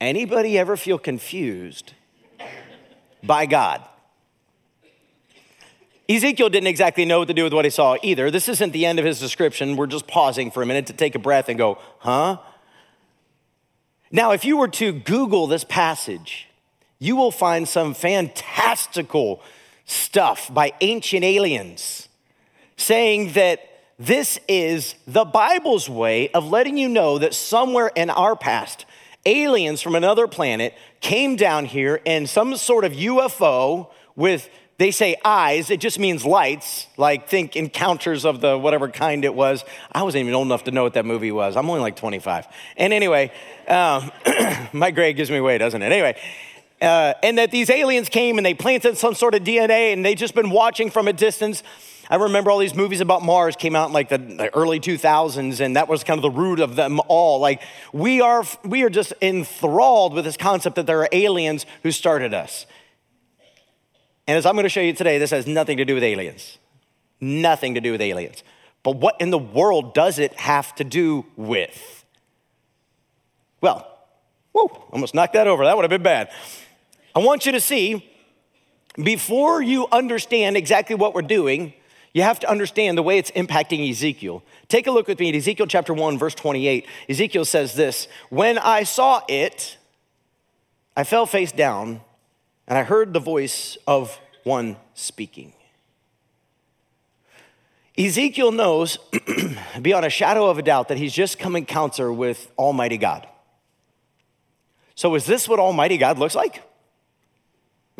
Anybody 0.00 0.58
ever 0.58 0.76
feel 0.76 0.98
confused 0.98 1.92
by 3.22 3.46
God? 3.46 3.82
Ezekiel 6.08 6.48
didn't 6.48 6.68
exactly 6.68 7.04
know 7.04 7.18
what 7.18 7.28
to 7.28 7.34
do 7.34 7.44
with 7.44 7.52
what 7.52 7.66
he 7.66 7.70
saw 7.70 7.96
either. 8.02 8.30
This 8.30 8.48
isn't 8.48 8.72
the 8.72 8.86
end 8.86 8.98
of 8.98 9.04
his 9.04 9.20
description. 9.20 9.76
We're 9.76 9.86
just 9.86 10.06
pausing 10.06 10.50
for 10.50 10.62
a 10.62 10.66
minute 10.66 10.86
to 10.86 10.94
take 10.94 11.14
a 11.14 11.18
breath 11.18 11.50
and 11.50 11.58
go, 11.58 11.78
huh? 11.98 12.38
Now, 14.10 14.30
if 14.30 14.46
you 14.46 14.56
were 14.56 14.68
to 14.68 14.92
Google 14.92 15.46
this 15.46 15.64
passage, 15.64 16.48
you 16.98 17.14
will 17.14 17.30
find 17.30 17.68
some 17.68 17.92
fantastical 17.92 19.42
stuff 19.84 20.52
by 20.52 20.72
ancient 20.80 21.24
aliens 21.24 22.07
saying 22.78 23.32
that 23.32 23.60
this 23.98 24.38
is 24.48 24.94
the 25.06 25.24
Bible's 25.24 25.88
way 25.88 26.30
of 26.30 26.48
letting 26.48 26.78
you 26.78 26.88
know 26.88 27.18
that 27.18 27.34
somewhere 27.34 27.90
in 27.94 28.08
our 28.08 28.34
past, 28.34 28.86
aliens 29.26 29.82
from 29.82 29.94
another 29.94 30.26
planet 30.26 30.74
came 31.00 31.36
down 31.36 31.66
here 31.66 32.00
in 32.04 32.26
some 32.26 32.56
sort 32.56 32.84
of 32.84 32.92
UFO 32.92 33.90
with 34.16 34.48
they 34.78 34.92
say 34.92 35.16
eyes, 35.24 35.70
it 35.70 35.80
just 35.80 35.98
means 35.98 36.24
lights, 36.24 36.86
like 36.96 37.28
think 37.28 37.56
encounters 37.56 38.24
of 38.24 38.40
the 38.40 38.56
whatever 38.56 38.88
kind 38.88 39.24
it 39.24 39.34
was. 39.34 39.64
I 39.90 40.04
wasn't 40.04 40.22
even 40.22 40.34
old 40.34 40.46
enough 40.46 40.64
to 40.64 40.70
know 40.70 40.84
what 40.84 40.94
that 40.94 41.04
movie 41.04 41.32
was. 41.32 41.56
I'm 41.56 41.68
only 41.68 41.82
like 41.82 41.96
25. 41.96 42.46
And 42.76 42.92
anyway, 42.92 43.32
um, 43.66 44.12
my 44.72 44.92
grade 44.92 45.16
gives 45.16 45.32
me 45.32 45.38
away, 45.38 45.58
doesn't 45.58 45.82
it? 45.82 45.90
Anyway, 45.90 46.16
uh, 46.80 47.14
and 47.24 47.38
that 47.38 47.50
these 47.50 47.70
aliens 47.70 48.08
came 48.08 48.38
and 48.38 48.46
they 48.46 48.54
planted 48.54 48.96
some 48.96 49.14
sort 49.14 49.34
of 49.34 49.42
DNA 49.42 49.92
and 49.92 50.04
they've 50.04 50.16
just 50.16 50.36
been 50.36 50.50
watching 50.50 50.90
from 50.90 51.08
a 51.08 51.12
distance. 51.12 51.64
I 52.10 52.16
remember 52.16 52.50
all 52.50 52.58
these 52.58 52.74
movies 52.74 53.00
about 53.00 53.22
Mars 53.22 53.54
came 53.54 53.76
out 53.76 53.88
in 53.88 53.92
like 53.92 54.08
the, 54.08 54.18
the 54.18 54.54
early 54.54 54.80
2000s, 54.80 55.60
and 55.60 55.76
that 55.76 55.88
was 55.88 56.04
kind 56.04 56.18
of 56.18 56.22
the 56.22 56.30
root 56.30 56.58
of 56.58 56.74
them 56.74 57.00
all. 57.06 57.38
Like 57.38 57.62
we 57.92 58.20
are, 58.20 58.44
we 58.64 58.82
are 58.82 58.90
just 58.90 59.12
enthralled 59.20 60.14
with 60.14 60.24
this 60.24 60.36
concept 60.36 60.76
that 60.76 60.86
there 60.86 61.00
are 61.00 61.08
aliens 61.12 61.66
who 61.82 61.92
started 61.92 62.32
us. 62.32 62.66
And 64.26 64.36
as 64.36 64.46
I'm 64.46 64.54
going 64.54 64.64
to 64.64 64.70
show 64.70 64.80
you 64.80 64.92
today, 64.92 65.18
this 65.18 65.30
has 65.30 65.46
nothing 65.46 65.76
to 65.78 65.84
do 65.84 65.94
with 65.94 66.02
aliens. 66.02 66.58
Nothing 67.20 67.74
to 67.74 67.80
do 67.80 67.92
with 67.92 68.00
aliens. 68.00 68.42
But 68.82 68.96
what 68.96 69.20
in 69.20 69.30
the 69.30 69.38
world 69.38 69.94
does 69.94 70.18
it 70.18 70.32
have 70.34 70.74
to 70.76 70.84
do 70.84 71.26
with? 71.36 72.04
Well, 73.60 73.86
whoa, 74.52 74.66
almost 74.92 75.14
knocked 75.14 75.34
that 75.34 75.46
over. 75.46 75.64
That 75.64 75.76
would 75.76 75.82
have 75.82 75.90
been 75.90 76.02
bad. 76.02 76.30
I 77.14 77.18
want 77.18 77.44
you 77.44 77.52
to 77.52 77.60
see, 77.60 78.08
before 78.96 79.60
you 79.60 79.88
understand 79.90 80.56
exactly 80.56 80.94
what 80.94 81.14
we're 81.14 81.22
doing, 81.22 81.74
you 82.12 82.22
have 82.22 82.40
to 82.40 82.50
understand 82.50 82.96
the 82.96 83.02
way 83.02 83.18
it's 83.18 83.30
impacting 83.32 83.88
Ezekiel. 83.88 84.42
Take 84.68 84.86
a 84.86 84.90
look 84.90 85.08
with 85.08 85.20
me 85.20 85.28
at 85.28 85.34
Ezekiel 85.34 85.66
chapter 85.66 85.92
1, 85.92 86.18
verse 86.18 86.34
28. 86.34 86.86
Ezekiel 87.08 87.44
says 87.44 87.74
this 87.74 88.08
When 88.30 88.58
I 88.58 88.82
saw 88.82 89.22
it, 89.28 89.76
I 90.96 91.04
fell 91.04 91.26
face 91.26 91.52
down, 91.52 92.00
and 92.66 92.78
I 92.78 92.82
heard 92.82 93.12
the 93.12 93.20
voice 93.20 93.76
of 93.86 94.18
one 94.44 94.76
speaking. 94.94 95.52
Ezekiel 97.96 98.52
knows 98.52 98.98
beyond 99.82 100.06
a 100.06 100.10
shadow 100.10 100.46
of 100.46 100.58
a 100.58 100.62
doubt 100.62 100.88
that 100.88 100.98
he's 100.98 101.12
just 101.12 101.38
come 101.38 101.56
encounter 101.56 102.12
with 102.12 102.50
Almighty 102.56 102.96
God. 102.96 103.26
So, 104.94 105.14
is 105.14 105.26
this 105.26 105.48
what 105.48 105.58
Almighty 105.58 105.98
God 105.98 106.18
looks 106.18 106.34
like? 106.34 106.62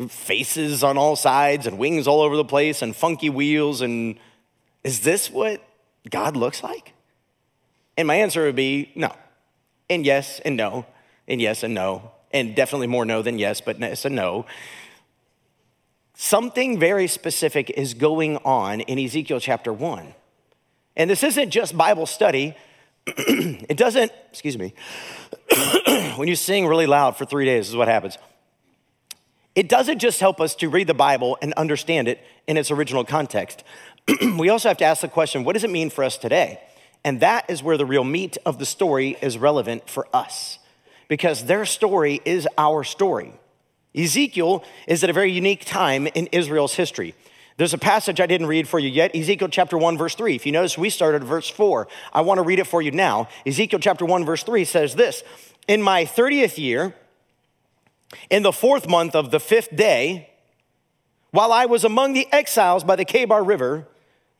Faces 0.07 0.83
on 0.83 0.97
all 0.97 1.15
sides 1.15 1.67
and 1.67 1.77
wings 1.77 2.07
all 2.07 2.21
over 2.21 2.35
the 2.35 2.45
place 2.45 2.81
and 2.81 2.95
funky 2.95 3.29
wheels. 3.29 3.81
And 3.81 4.17
is 4.83 5.01
this 5.01 5.29
what 5.29 5.61
God 6.09 6.37
looks 6.37 6.63
like? 6.63 6.93
And 7.97 8.07
my 8.07 8.15
answer 8.15 8.45
would 8.45 8.55
be 8.55 8.91
no. 8.95 9.13
And 9.89 10.05
yes, 10.05 10.39
and 10.45 10.55
no. 10.55 10.85
And 11.27 11.41
yes, 11.41 11.63
and 11.63 11.73
no. 11.73 12.11
And 12.31 12.55
definitely 12.55 12.87
more 12.87 13.05
no 13.05 13.21
than 13.21 13.39
yes, 13.39 13.59
but 13.59 13.79
yes 13.79 14.05
and 14.05 14.15
no 14.15 14.45
something 16.19 16.77
very 16.77 17.07
specific 17.07 17.69
is 17.69 17.93
going 17.93 18.35
on 18.43 18.81
in 18.81 18.99
Ezekiel 18.99 19.39
chapter 19.39 19.71
1. 19.71 20.13
And 20.97 21.09
this 21.09 21.23
isn't 21.23 21.49
just 21.49 21.77
Bible 21.77 22.05
study. 22.05 22.55
it 23.07 23.77
doesn't, 23.77 24.11
excuse 24.29 24.57
me, 24.57 24.73
when 26.17 26.27
you 26.27 26.35
sing 26.35 26.67
really 26.67 26.87
loud 26.87 27.15
for 27.15 27.23
three 27.23 27.45
days, 27.45 27.69
is 27.69 27.75
what 27.75 27.87
happens. 27.87 28.17
It 29.59 29.67
doesn't 29.67 29.99
just 29.99 30.21
help 30.21 30.39
us 30.39 30.55
to 30.55 30.69
read 30.69 30.87
the 30.87 30.93
Bible 30.93 31.37
and 31.41 31.51
understand 31.55 32.07
it 32.07 32.23
in 32.47 32.55
its 32.55 32.71
original 32.71 33.03
context. 33.03 33.65
we 34.37 34.47
also 34.47 34.69
have 34.69 34.77
to 34.77 34.85
ask 34.85 35.01
the 35.01 35.09
question 35.09 35.43
what 35.43 35.51
does 35.51 35.65
it 35.65 35.69
mean 35.69 35.89
for 35.89 36.05
us 36.05 36.17
today? 36.17 36.61
And 37.03 37.19
that 37.19 37.49
is 37.49 37.61
where 37.61 37.75
the 37.75 37.85
real 37.85 38.05
meat 38.05 38.37
of 38.45 38.57
the 38.57 38.65
story 38.65 39.17
is 39.21 39.37
relevant 39.37 39.89
for 39.89 40.07
us, 40.13 40.59
because 41.09 41.43
their 41.43 41.65
story 41.65 42.21
is 42.23 42.47
our 42.57 42.85
story. 42.85 43.33
Ezekiel 43.93 44.63
is 44.87 45.03
at 45.03 45.09
a 45.09 45.13
very 45.13 45.33
unique 45.33 45.65
time 45.65 46.07
in 46.07 46.27
Israel's 46.27 46.75
history. 46.75 47.13
There's 47.57 47.73
a 47.73 47.77
passage 47.77 48.21
I 48.21 48.27
didn't 48.27 48.47
read 48.47 48.65
for 48.65 48.79
you 48.79 48.87
yet, 48.87 49.13
Ezekiel 49.13 49.49
chapter 49.49 49.77
1, 49.77 49.97
verse 49.97 50.15
3. 50.15 50.35
If 50.35 50.45
you 50.45 50.53
notice, 50.53 50.77
we 50.77 50.89
started 50.89 51.25
verse 51.25 51.49
4. 51.49 51.89
I 52.13 52.21
want 52.21 52.37
to 52.37 52.43
read 52.43 52.59
it 52.59 52.67
for 52.67 52.81
you 52.81 52.91
now. 52.91 53.27
Ezekiel 53.45 53.79
chapter 53.81 54.05
1, 54.05 54.23
verse 54.23 54.43
3 54.43 54.63
says 54.63 54.95
this 54.95 55.21
In 55.67 55.81
my 55.81 56.05
30th 56.05 56.57
year, 56.57 56.95
in 58.29 58.43
the 58.43 58.51
fourth 58.51 58.87
month 58.87 59.15
of 59.15 59.31
the 59.31 59.39
fifth 59.39 59.75
day, 59.75 60.29
while 61.31 61.51
I 61.51 61.65
was 61.65 61.83
among 61.83 62.13
the 62.13 62.27
exiles 62.31 62.83
by 62.83 62.95
the 62.95 63.05
Chebar 63.05 63.45
River, 63.45 63.87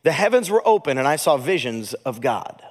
the 0.02 0.12
heavens 0.12 0.50
were 0.50 0.66
open 0.66 0.98
and 0.98 1.06
I 1.06 1.16
saw 1.16 1.36
visions 1.36 1.94
of 1.94 2.20
God. 2.20 2.62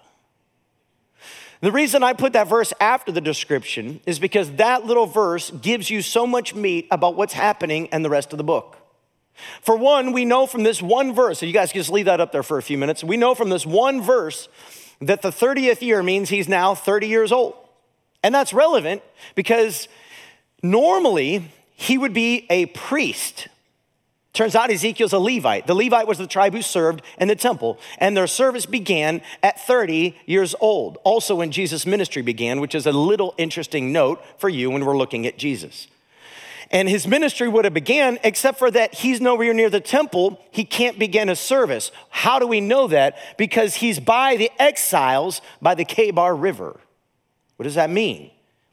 The 1.61 1.71
reason 1.71 2.03
I 2.03 2.13
put 2.13 2.33
that 2.33 2.47
verse 2.47 2.73
after 2.79 3.11
the 3.11 3.21
description 3.21 3.99
is 4.05 4.17
because 4.17 4.51
that 4.53 4.85
little 4.85 5.05
verse 5.05 5.51
gives 5.51 5.89
you 5.89 6.01
so 6.01 6.25
much 6.25 6.55
meat 6.55 6.87
about 6.89 7.15
what's 7.15 7.33
happening 7.33 7.87
in 7.87 8.01
the 8.01 8.09
rest 8.09 8.31
of 8.31 8.37
the 8.37 8.45
book. 8.45 8.77
For 9.61 9.75
one, 9.75 10.11
we 10.11 10.25
know 10.25 10.47
from 10.47 10.63
this 10.63 10.81
one 10.81 11.13
verse, 11.13 11.39
so 11.39 11.45
you 11.45 11.53
guys 11.53 11.71
can 11.71 11.79
just 11.79 11.91
leave 11.91 12.05
that 12.05 12.21
up 12.21 12.31
there 12.31 12.43
for 12.43 12.57
a 12.57 12.63
few 12.63 12.77
minutes. 12.77 13.03
We 13.03 13.17
know 13.17 13.35
from 13.35 13.49
this 13.49 13.65
one 13.65 14.01
verse 14.01 14.47
that 15.01 15.21
the 15.21 15.29
30th 15.29 15.81
year 15.81 16.01
means 16.01 16.29
he's 16.29 16.49
now 16.49 16.75
30 16.75 17.07
years 17.07 17.31
old. 17.31 17.55
And 18.23 18.35
that's 18.35 18.53
relevant 18.53 19.01
because 19.35 19.87
normally 20.61 21.51
he 21.75 21.97
would 21.97 22.13
be 22.13 22.45
a 22.49 22.67
priest 22.67 23.47
Turns 24.39 24.55
out 24.55 24.71
Ezekiel's 24.71 25.11
a 25.11 25.19
Levite. 25.19 25.67
The 25.67 25.73
Levite 25.73 26.07
was 26.07 26.17
the 26.17 26.27
tribe 26.27 26.53
who 26.53 26.61
served 26.61 27.01
in 27.19 27.27
the 27.27 27.35
temple, 27.35 27.79
and 27.97 28.15
their 28.15 28.27
service 28.27 28.65
began 28.65 29.21
at 29.41 29.59
30 29.59 30.15
years 30.25 30.55
old, 30.61 30.97
also 31.03 31.35
when 31.35 31.51
Jesus' 31.51 31.85
ministry 31.85 32.21
began, 32.21 32.61
which 32.61 32.75
is 32.75 32.85
a 32.85 32.91
little 32.91 33.33
interesting 33.37 33.91
note 33.91 34.23
for 34.37 34.47
you 34.47 34.69
when 34.69 34.85
we're 34.85 34.97
looking 34.97 35.25
at 35.25 35.37
Jesus. 35.37 35.87
And 36.71 36.87
his 36.87 37.07
ministry 37.07 37.47
would 37.47 37.65
have 37.65 37.73
began, 37.73 38.19
except 38.23 38.59
for 38.59 38.69
that 38.69 38.93
he's 38.93 39.19
nowhere 39.19 39.53
near 39.53 39.71
the 39.71 39.79
temple. 39.79 40.39
He 40.51 40.63
can't 40.63 40.99
begin 40.99 41.27
a 41.27 41.35
service. 41.35 41.91
How 42.09 42.37
do 42.37 42.45
we 42.45 42.61
know 42.61 42.87
that? 42.87 43.17
Because 43.37 43.75
he's 43.75 43.99
by 43.99 44.37
the 44.37 44.51
exiles 44.57 45.41
by 45.61 45.73
the 45.73 45.83
Chebar 45.83 46.39
River. 46.39 46.79
What 47.57 47.63
does 47.63 47.75
that 47.75 47.89
mean? 47.89 48.29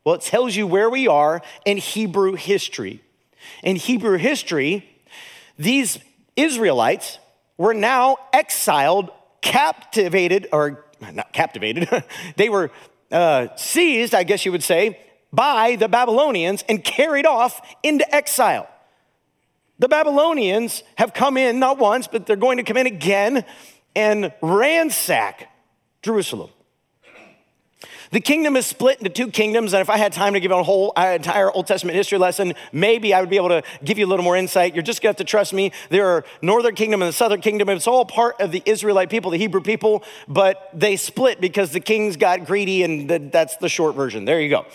Well, 0.07 0.15
it 0.15 0.21
tells 0.21 0.55
you 0.55 0.69
where 0.69 0.89
we 0.89 1.09
are 1.09 1.43
in 1.65 1.79
Hebrew 1.79 2.35
history. 2.35 3.03
In 3.65 3.75
Hebrew 3.75 4.19
history, 4.19 4.89
these 5.59 5.99
Israelites 6.37 7.19
were 7.59 7.75
now 7.75 8.19
exiled, 8.33 9.11
captivated, 9.41 10.47
or 10.53 10.85
not 11.01 11.33
captivated, 11.33 12.05
they 12.37 12.49
were 12.49 12.71
uh, 13.11 13.49
seized, 13.57 14.15
I 14.15 14.23
guess 14.23 14.47
you 14.47 14.53
would 14.53 14.63
say, 14.63 15.01
by 15.33 15.75
the 15.75 15.89
Babylonians 15.89 16.63
and 16.69 16.85
carried 16.85 17.27
off 17.27 17.61
into 17.83 18.15
exile. 18.15 18.69
The 19.81 19.89
Babylonians 19.89 20.85
have 20.99 21.15
come 21.15 21.37
in 21.37 21.59
not 21.59 21.79
once, 21.79 22.07
but 22.07 22.27
they're 22.27 22.37
going 22.37 22.59
to 22.59 22.63
come 22.63 22.77
in 22.77 22.87
again 22.87 23.45
and 23.97 24.33
ransack 24.41 25.51
Jerusalem. 26.01 26.51
The 28.11 28.21
kingdom 28.21 28.57
is 28.57 28.67
split 28.67 28.99
into 28.99 29.11
two 29.11 29.31
kingdoms, 29.31 29.73
and 29.73 29.81
if 29.81 29.91
I 29.91 29.97
had 29.97 30.13
time 30.13 30.35
to 30.35 30.41
give 30.41 30.53
a 30.53 30.63
whole 30.63 30.93
uh, 30.97 31.15
entire 31.17 31.51
Old 31.51 31.67
Testament 31.67 31.97
history 31.97 32.19
lesson, 32.19 32.55
maybe 32.73 33.13
I 33.13 33.21
would 33.21 33.31
be 33.31 33.37
able 33.37 33.49
to 33.49 33.63
give 33.85 33.99
you 33.99 34.07
a 34.07 34.09
little 34.09 34.25
more 34.25 34.37
insight. 34.37 34.75
You're 34.75 34.83
just 34.83 35.03
gonna 35.03 35.11
have 35.11 35.17
to 35.17 35.25
trust 35.25 35.53
me. 35.53 35.73
There 35.91 36.07
are 36.07 36.25
northern 36.41 36.75
kingdom 36.75 37.03
and 37.03 37.09
the 37.09 37.13
southern 37.13 37.41
kingdom. 37.41 37.69
It's 37.69 37.87
all 37.87 38.05
part 38.05 38.41
of 38.41 38.53
the 38.53 38.63
Israelite 38.65 39.11
people, 39.11 39.31
the 39.31 39.39
Hebrew 39.39 39.61
people, 39.61 40.05
but 40.29 40.71
they 40.73 40.97
split 40.97 41.41
because 41.41 41.73
the 41.73 41.81
kings 41.81 42.17
got 42.17 42.45
greedy, 42.45 42.83
and 42.83 43.09
that's 43.09 43.57
the 43.57 43.69
short 43.69 43.97
version. 43.97 44.25
There 44.25 44.41
you 44.41 44.51
go. 44.51 44.67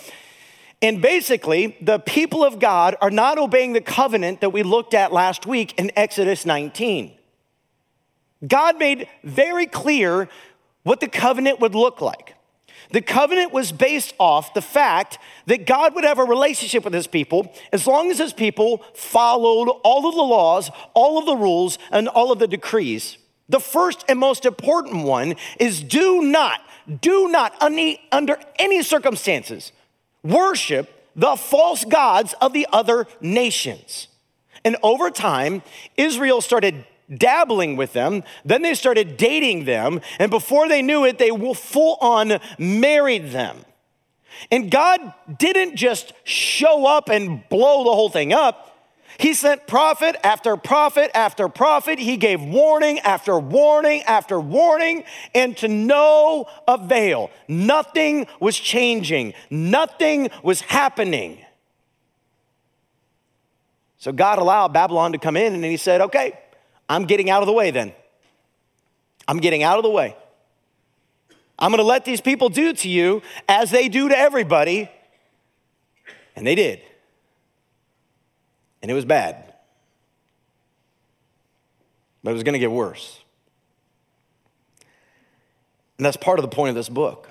And 0.82 1.02
basically, 1.02 1.78
the 1.80 2.00
people 2.00 2.44
of 2.44 2.60
God 2.60 2.96
are 3.02 3.12
not 3.12 3.38
obeying 3.38 3.74
the 3.74 3.82
covenant 3.82 4.42
that 4.42 4.50
we 4.50 4.64
looked 4.64 4.94
at 4.94 5.14
last 5.14 5.46
week 5.46 5.78
in 5.78 5.92
Exodus 5.96 6.46
19. 6.46 7.14
God 8.48 8.80
made 8.80 9.08
very 9.24 9.68
clear 9.68 10.28
what 10.84 11.00
the 11.00 11.08
covenant 11.08 11.60
would 11.60 11.76
look 11.76 12.02
like. 12.02 12.36
The 12.92 13.02
covenant 13.02 13.54
was 13.54 13.72
based 13.72 14.14
off 14.20 14.54
the 14.54 14.62
fact 14.62 15.18
that 15.46 15.66
God 15.66 15.96
would 15.96 16.04
have 16.04 16.20
a 16.20 16.24
relationship 16.24 16.84
with 16.84 16.94
his 16.94 17.08
people 17.08 17.54
as 17.72 17.88
long 17.88 18.12
as 18.12 18.18
his 18.18 18.34
people 18.34 18.84
followed 18.94 19.70
all 19.84 20.08
of 20.08 20.16
the 20.16 20.22
laws, 20.22 20.70
all 20.94 21.18
of 21.18 21.26
the 21.26 21.36
rules, 21.36 21.78
and 21.92 22.08
all 22.08 22.32
of 22.32 22.40
the 22.40 22.48
decrees. 22.48 23.18
The 23.50 23.60
first 23.60 24.06
and 24.08 24.20
most 24.20 24.46
important 24.46 25.04
one 25.06 25.36
is 25.60 25.82
do 25.82 26.22
not, 26.22 26.62
do 27.02 27.30
not, 27.30 27.56
under 27.62 28.38
any 28.60 28.84
circumstances, 28.84 29.72
worship 30.24 31.10
the 31.16 31.36
false 31.36 31.84
gods 31.86 32.34
of 32.40 32.54
the 32.54 32.68
other 32.72 33.08
nations. 33.20 34.08
And 34.64 34.78
over 34.84 35.10
time, 35.10 35.64
Israel 35.98 36.40
started 36.40 36.86
dabbling 37.16 37.76
with 37.76 37.94
them. 37.94 38.24
Then 38.46 38.62
they 38.62 38.74
started 38.74 39.18
dating 39.18 39.66
them. 39.66 40.02
And 40.20 40.32
before 40.32 40.68
they 40.68 40.82
knew 40.82 41.06
it, 41.06 41.18
they 41.18 41.30
full 41.54 41.98
on 42.02 42.40
married 42.58 43.32
them. 43.32 43.66
And 44.50 44.72
God 44.72 45.14
didn't 45.38 45.76
just 45.76 46.14
show 46.24 46.86
up 46.86 47.10
and 47.10 47.48
blow 47.50 47.84
the 47.84 47.92
whole 47.92 48.10
thing 48.10 48.34
up. 48.34 48.72
He 49.18 49.34
sent 49.34 49.68
prophet 49.68 50.16
after 50.24 50.58
prophet 50.58 51.12
after 51.14 51.48
prophet. 51.48 52.00
He 52.00 52.18
gave 52.18 52.42
warning 52.42 52.98
after 53.00 53.38
warning 53.38 54.02
after 54.04 54.40
warning, 54.40 55.04
and 55.36 55.56
to 55.58 55.68
no 55.68 56.48
avail. 56.68 57.30
Nothing 57.48 58.26
was 58.40 58.58
changing, 58.58 59.34
nothing 59.52 60.30
was 60.42 60.62
happening. 60.62 61.38
So 63.98 64.12
God 64.12 64.40
allowed 64.40 64.74
Babylon 64.74 65.12
to 65.12 65.20
come 65.20 65.38
in, 65.38 65.54
and 65.54 65.64
He 65.64 65.78
said, 65.78 66.02
Okay, 66.02 66.40
I'm 66.92 67.06
getting 67.06 67.30
out 67.30 67.42
of 67.42 67.48
the 67.48 67.54
way 67.54 67.72
then. 67.72 67.94
I'm 69.26 69.38
getting 69.38 69.64
out 69.64 69.78
of 69.78 69.84
the 69.84 69.90
way. 69.90 70.14
I'm 71.58 71.72
gonna 71.72 71.84
let 71.84 72.04
these 72.04 72.20
people 72.20 72.50
do 72.50 72.74
to 72.74 72.90
you 72.90 73.22
as 73.48 73.72
they 73.72 73.88
do 73.88 74.10
to 74.10 74.18
everybody. 74.18 74.90
And 76.36 76.46
they 76.46 76.54
did. 76.54 76.82
And 78.82 78.92
it 78.92 78.94
was 78.94 79.06
bad. 79.06 79.54
But 82.26 82.32
it 82.32 82.34
was 82.34 82.44
gonna 82.44 82.60
get 82.60 82.72
worse. 82.72 83.22
And 85.98 86.06
that's 86.06 86.18
part 86.18 86.40
of 86.40 86.44
the 86.44 86.54
point 86.54 86.72
of 86.72 86.76
this 86.76 86.90
book. 86.90 87.30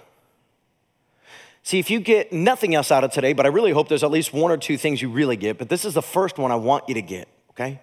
See, 1.64 1.78
if 1.78 1.90
you 1.90 2.00
get 2.00 2.32
nothing 2.32 2.74
else 2.74 2.90
out 2.90 3.04
of 3.04 3.12
today, 3.12 3.34
but 3.34 3.44
I 3.44 3.50
really 3.50 3.72
hope 3.72 3.88
there's 3.88 4.04
at 4.04 4.10
least 4.10 4.32
one 4.32 4.50
or 4.50 4.56
two 4.56 4.78
things 4.78 5.02
you 5.02 5.10
really 5.10 5.36
get, 5.36 5.58
but 5.58 5.68
this 5.68 5.84
is 5.84 5.92
the 5.92 6.02
first 6.02 6.38
one 6.38 6.50
I 6.50 6.54
want 6.54 6.88
you 6.88 6.94
to 6.94 7.02
get, 7.02 7.28
okay? 7.50 7.78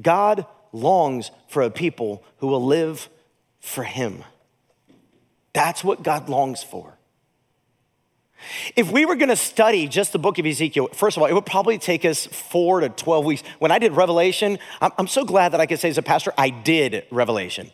God 0.00 0.46
longs 0.72 1.30
for 1.48 1.62
a 1.62 1.70
people 1.70 2.24
who 2.38 2.46
will 2.46 2.64
live 2.64 3.08
for 3.60 3.84
him. 3.84 4.24
That's 5.52 5.82
what 5.82 6.02
God 6.02 6.28
longs 6.28 6.62
for. 6.62 6.96
If 8.74 8.90
we 8.90 9.04
were 9.04 9.16
going 9.16 9.28
to 9.28 9.36
study 9.36 9.86
just 9.86 10.12
the 10.12 10.18
book 10.18 10.38
of 10.38 10.46
Ezekiel, 10.46 10.88
first 10.94 11.16
of 11.16 11.22
all, 11.22 11.28
it 11.28 11.34
would 11.34 11.46
probably 11.46 11.78
take 11.78 12.04
us 12.04 12.26
four 12.26 12.80
to 12.80 12.88
12 12.88 13.24
weeks. 13.24 13.42
When 13.58 13.70
I 13.70 13.78
did 13.78 13.92
Revelation, 13.92 14.58
I'm, 14.80 14.92
I'm 14.96 15.06
so 15.06 15.24
glad 15.24 15.52
that 15.52 15.60
I 15.60 15.66
could 15.66 15.78
say 15.78 15.90
as 15.90 15.98
a 15.98 16.02
pastor, 16.02 16.32
I 16.38 16.50
did 16.50 17.04
Revelation. 17.10 17.70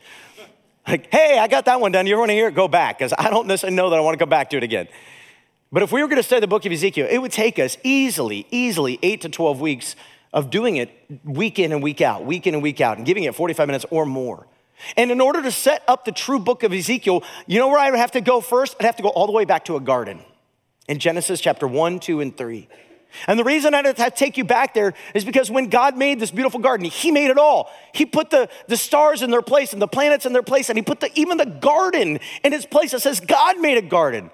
Like, 0.88 1.12
hey, 1.12 1.38
I 1.38 1.48
got 1.48 1.66
that 1.66 1.80
one 1.80 1.92
done. 1.92 2.06
You 2.06 2.14
ever 2.14 2.20
want 2.20 2.30
to 2.30 2.34
hear 2.34 2.48
it? 2.48 2.54
Go 2.54 2.68
back, 2.68 2.98
because 2.98 3.12
I 3.16 3.30
don't 3.30 3.46
necessarily 3.46 3.76
know 3.76 3.90
that 3.90 3.96
I 3.96 4.00
want 4.00 4.18
to 4.18 4.24
go 4.24 4.28
back 4.28 4.50
to 4.50 4.56
it 4.56 4.62
again. 4.62 4.88
But 5.72 5.82
if 5.82 5.92
we 5.92 6.00
were 6.00 6.08
going 6.08 6.18
to 6.18 6.22
study 6.22 6.40
the 6.40 6.46
book 6.46 6.64
of 6.64 6.72
Ezekiel, 6.72 7.06
it 7.10 7.18
would 7.18 7.32
take 7.32 7.58
us 7.58 7.76
easily, 7.82 8.46
easily 8.50 8.98
eight 9.02 9.20
to 9.22 9.28
12 9.28 9.60
weeks 9.60 9.96
of 10.32 10.50
doing 10.50 10.76
it 10.76 10.90
week 11.24 11.58
in 11.58 11.72
and 11.72 11.82
week 11.82 12.00
out, 12.00 12.24
week 12.24 12.46
in 12.46 12.54
and 12.54 12.62
week 12.62 12.80
out, 12.80 12.96
and 12.96 13.06
giving 13.06 13.24
it 13.24 13.34
45 13.34 13.66
minutes 13.66 13.86
or 13.90 14.06
more. 14.06 14.46
And 14.96 15.10
in 15.10 15.20
order 15.20 15.42
to 15.42 15.50
set 15.50 15.82
up 15.88 16.04
the 16.04 16.12
true 16.12 16.38
book 16.38 16.62
of 16.62 16.72
Ezekiel, 16.72 17.22
you 17.46 17.58
know 17.58 17.68
where 17.68 17.78
I 17.78 17.90
would 17.90 17.98
have 17.98 18.12
to 18.12 18.20
go 18.20 18.40
first? 18.40 18.76
I'd 18.78 18.86
have 18.86 18.96
to 18.96 19.02
go 19.02 19.08
all 19.08 19.26
the 19.26 19.32
way 19.32 19.44
back 19.44 19.64
to 19.66 19.76
a 19.76 19.80
garden 19.80 20.20
in 20.88 20.98
Genesis 20.98 21.40
chapter 21.40 21.66
1, 21.66 22.00
2, 22.00 22.20
and 22.20 22.36
3. 22.36 22.68
And 23.26 23.38
the 23.38 23.44
reason 23.44 23.74
I 23.74 23.82
have 23.86 23.96
to 23.96 24.10
take 24.10 24.36
you 24.36 24.44
back 24.44 24.74
there 24.74 24.92
is 25.14 25.24
because 25.24 25.50
when 25.50 25.68
God 25.68 25.96
made 25.96 26.20
this 26.20 26.30
beautiful 26.30 26.60
garden, 26.60 26.86
He 26.86 27.10
made 27.10 27.30
it 27.30 27.38
all. 27.38 27.70
He 27.94 28.04
put 28.04 28.30
the, 28.30 28.48
the 28.68 28.76
stars 28.76 29.22
in 29.22 29.30
their 29.30 29.42
place 29.42 29.72
and 29.72 29.80
the 29.80 29.88
planets 29.88 30.26
in 30.26 30.32
their 30.32 30.42
place, 30.42 30.68
and 30.68 30.76
He 30.76 30.82
put 30.82 31.00
the, 31.00 31.10
even 31.18 31.38
the 31.38 31.46
garden 31.46 32.18
in 32.44 32.52
its 32.52 32.66
place. 32.66 32.92
It 32.92 33.00
says 33.00 33.20
God 33.20 33.58
made 33.58 33.78
a 33.78 33.82
garden. 33.82 34.30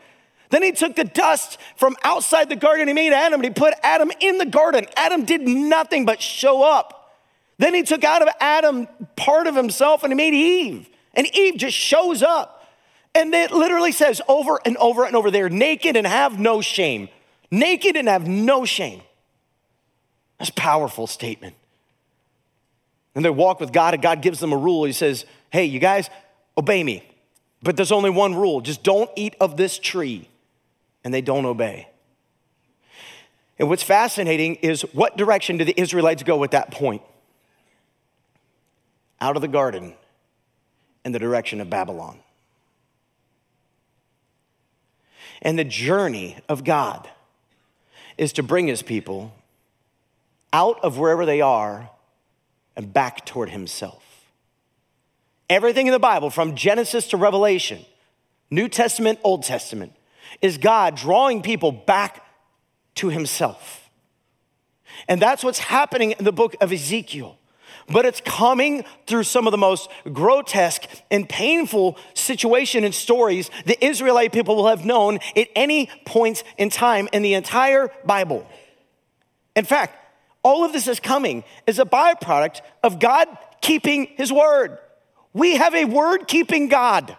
Then 0.53 0.63
He 0.63 0.73
took 0.73 0.95
the 0.95 1.05
dust 1.05 1.59
from 1.77 1.97
outside 2.05 2.51
the 2.51 2.57
garden, 2.57 2.87
He 2.87 2.93
made 2.93 3.15
Adam, 3.15 3.41
and 3.41 3.45
He 3.45 3.51
put 3.51 3.73
Adam 3.83 4.13
in 4.21 4.37
the 4.37 4.45
garden. 4.45 4.87
Adam 4.97 5.25
did 5.25 5.41
nothing 5.41 6.05
but 6.05 6.21
show 6.21 6.63
up. 6.63 7.17
Then 7.57 7.73
He 7.75 7.83
took 7.83 8.05
out 8.05 8.21
of 8.21 8.29
Adam 8.39 8.87
part 9.17 9.47
of 9.47 9.57
Himself 9.57 10.05
and 10.05 10.13
He 10.13 10.15
made 10.15 10.35
Eve. 10.35 10.91
And 11.15 11.27
Eve 11.35 11.57
just 11.57 11.75
shows 11.75 12.23
up. 12.23 12.71
And 13.15 13.35
it 13.35 13.51
literally 13.51 13.93
says 13.93 14.21
over 14.29 14.61
and 14.67 14.77
over 14.77 15.05
and 15.05 15.17
over, 15.17 15.31
they're 15.31 15.49
naked 15.49 15.97
and 15.97 16.07
have 16.07 16.39
no 16.39 16.61
shame. 16.61 17.09
Naked 17.51 17.97
and 17.97 18.07
have 18.07 18.29
no 18.29 18.67
shame. 18.67 19.01
That's 20.39 20.51
powerful 20.51 21.07
statement. 21.07 21.57
And 23.15 23.25
they 23.25 23.31
walk 23.31 23.59
with 23.59 23.73
God, 23.73 23.95
and 23.95 24.03
God 24.03 24.21
gives 24.21 24.39
them 24.39 24.53
a 24.53 24.57
rule. 24.57 24.85
He 24.85 24.93
says, 24.93 25.25
Hey, 25.51 25.65
you 25.65 25.79
guys, 25.79 26.11
obey 26.59 26.85
me. 26.85 27.09
But 27.63 27.77
there's 27.77 27.93
only 27.93 28.11
one 28.11 28.35
rule 28.35 28.61
just 28.61 28.83
don't 28.83 29.11
eat 29.17 29.35
of 29.41 29.57
this 29.57 29.79
tree. 29.79 30.29
And 31.05 31.13
they 31.13 31.21
don't 31.21 31.47
obey. 31.47 31.89
And 33.59 33.69
what's 33.69 33.83
fascinating 33.83 34.57
is 34.57 34.83
what 34.93 35.17
direction 35.17 35.57
do 35.57 35.65
the 35.65 35.79
Israelites 35.81 36.23
go 36.23 36.43
at 36.45 36.53
that 36.53 36.71
point? 36.71 37.03
Out 39.21 39.37
of 39.37 39.43
the 39.43 39.49
garden 39.49 39.95
in 41.05 41.13
the 41.13 41.19
direction 41.19 41.61
of 41.61 41.71
Babylon. 41.71 42.19
And 45.41 45.59
the 45.59 45.65
journey 45.65 46.39
of 46.49 46.65
God 46.65 47.09
is 48.17 48.33
to 48.35 48.43
bring 48.43 48.69
his 48.69 48.83
people 48.83 49.33
out 50.53 50.79
of 50.85 50.99
wherever 50.99 51.27
they 51.27 51.41
are 51.41 51.91
and 52.77 52.93
back 52.93 53.25
toward 53.27 53.51
himself. 53.51 54.03
Everything 55.51 55.87
in 55.87 55.93
the 55.93 55.99
Bible, 55.99 56.31
from 56.31 56.55
Genesis 56.55 57.09
to 57.09 57.17
Revelation, 57.17 57.85
New 58.51 58.69
Testament, 58.69 59.19
Old 59.23 59.43
Testament, 59.43 59.93
is 60.41 60.59
God 60.59 60.97
drawing 60.97 61.43
people 61.43 61.73
back 61.73 62.25
to 62.97 63.09
himself. 63.09 63.91
And 65.09 65.21
that's 65.21 65.43
what's 65.43 65.59
happening 65.59 66.13
in 66.13 66.25
the 66.25 66.33
book 66.33 66.57
of 66.61 66.73
Ezekiel 66.73 67.39
but 67.89 68.07
it's 68.07 68.21
coming 68.21 68.85
through 69.07 69.25
some 69.25 69.47
of 69.47 69.51
the 69.51 69.59
most 69.59 69.89
grotesque 70.13 70.85
and 71.11 71.29
painful 71.29 71.97
situation 72.15 72.85
and 72.85 72.95
stories 72.95 73.51
the 73.67 73.83
Israelite 73.85 74.33
people 74.33 74.57
will 74.57 74.69
have 74.69 74.85
known 74.85 75.19
at 75.37 75.49
any 75.55 75.91
point 76.05 76.45
in 76.57 76.71
time 76.71 77.09
in 77.13 77.23
the 77.23 77.35
entire 77.35 77.91
Bible. 78.05 78.47
In 79.55 79.65
fact, 79.65 79.99
all 80.43 80.65
of 80.65 80.73
this 80.73 80.89
is 80.89 81.01
coming 81.01 81.45
as 81.69 81.79
a 81.79 81.85
byproduct 81.85 82.61
of 82.83 82.99
God 82.99 83.29
keeping 83.61 84.07
his 84.17 84.33
word. 84.33 84.79
We 85.33 85.57
have 85.57 85.75
a 85.75 85.85
word 85.85 86.27
keeping 86.27 86.69
God. 86.69 87.17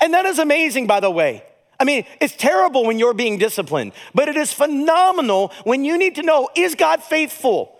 And 0.00 0.14
that 0.14 0.26
is 0.26 0.38
amazing, 0.38 0.86
by 0.86 1.00
the 1.00 1.10
way. 1.10 1.42
I 1.80 1.84
mean, 1.84 2.04
it's 2.20 2.34
terrible 2.34 2.84
when 2.84 2.98
you're 2.98 3.14
being 3.14 3.38
disciplined, 3.38 3.92
but 4.14 4.28
it 4.28 4.36
is 4.36 4.52
phenomenal 4.52 5.52
when 5.64 5.84
you 5.84 5.96
need 5.96 6.16
to 6.16 6.22
know 6.22 6.48
is 6.56 6.74
God 6.74 7.02
faithful? 7.02 7.78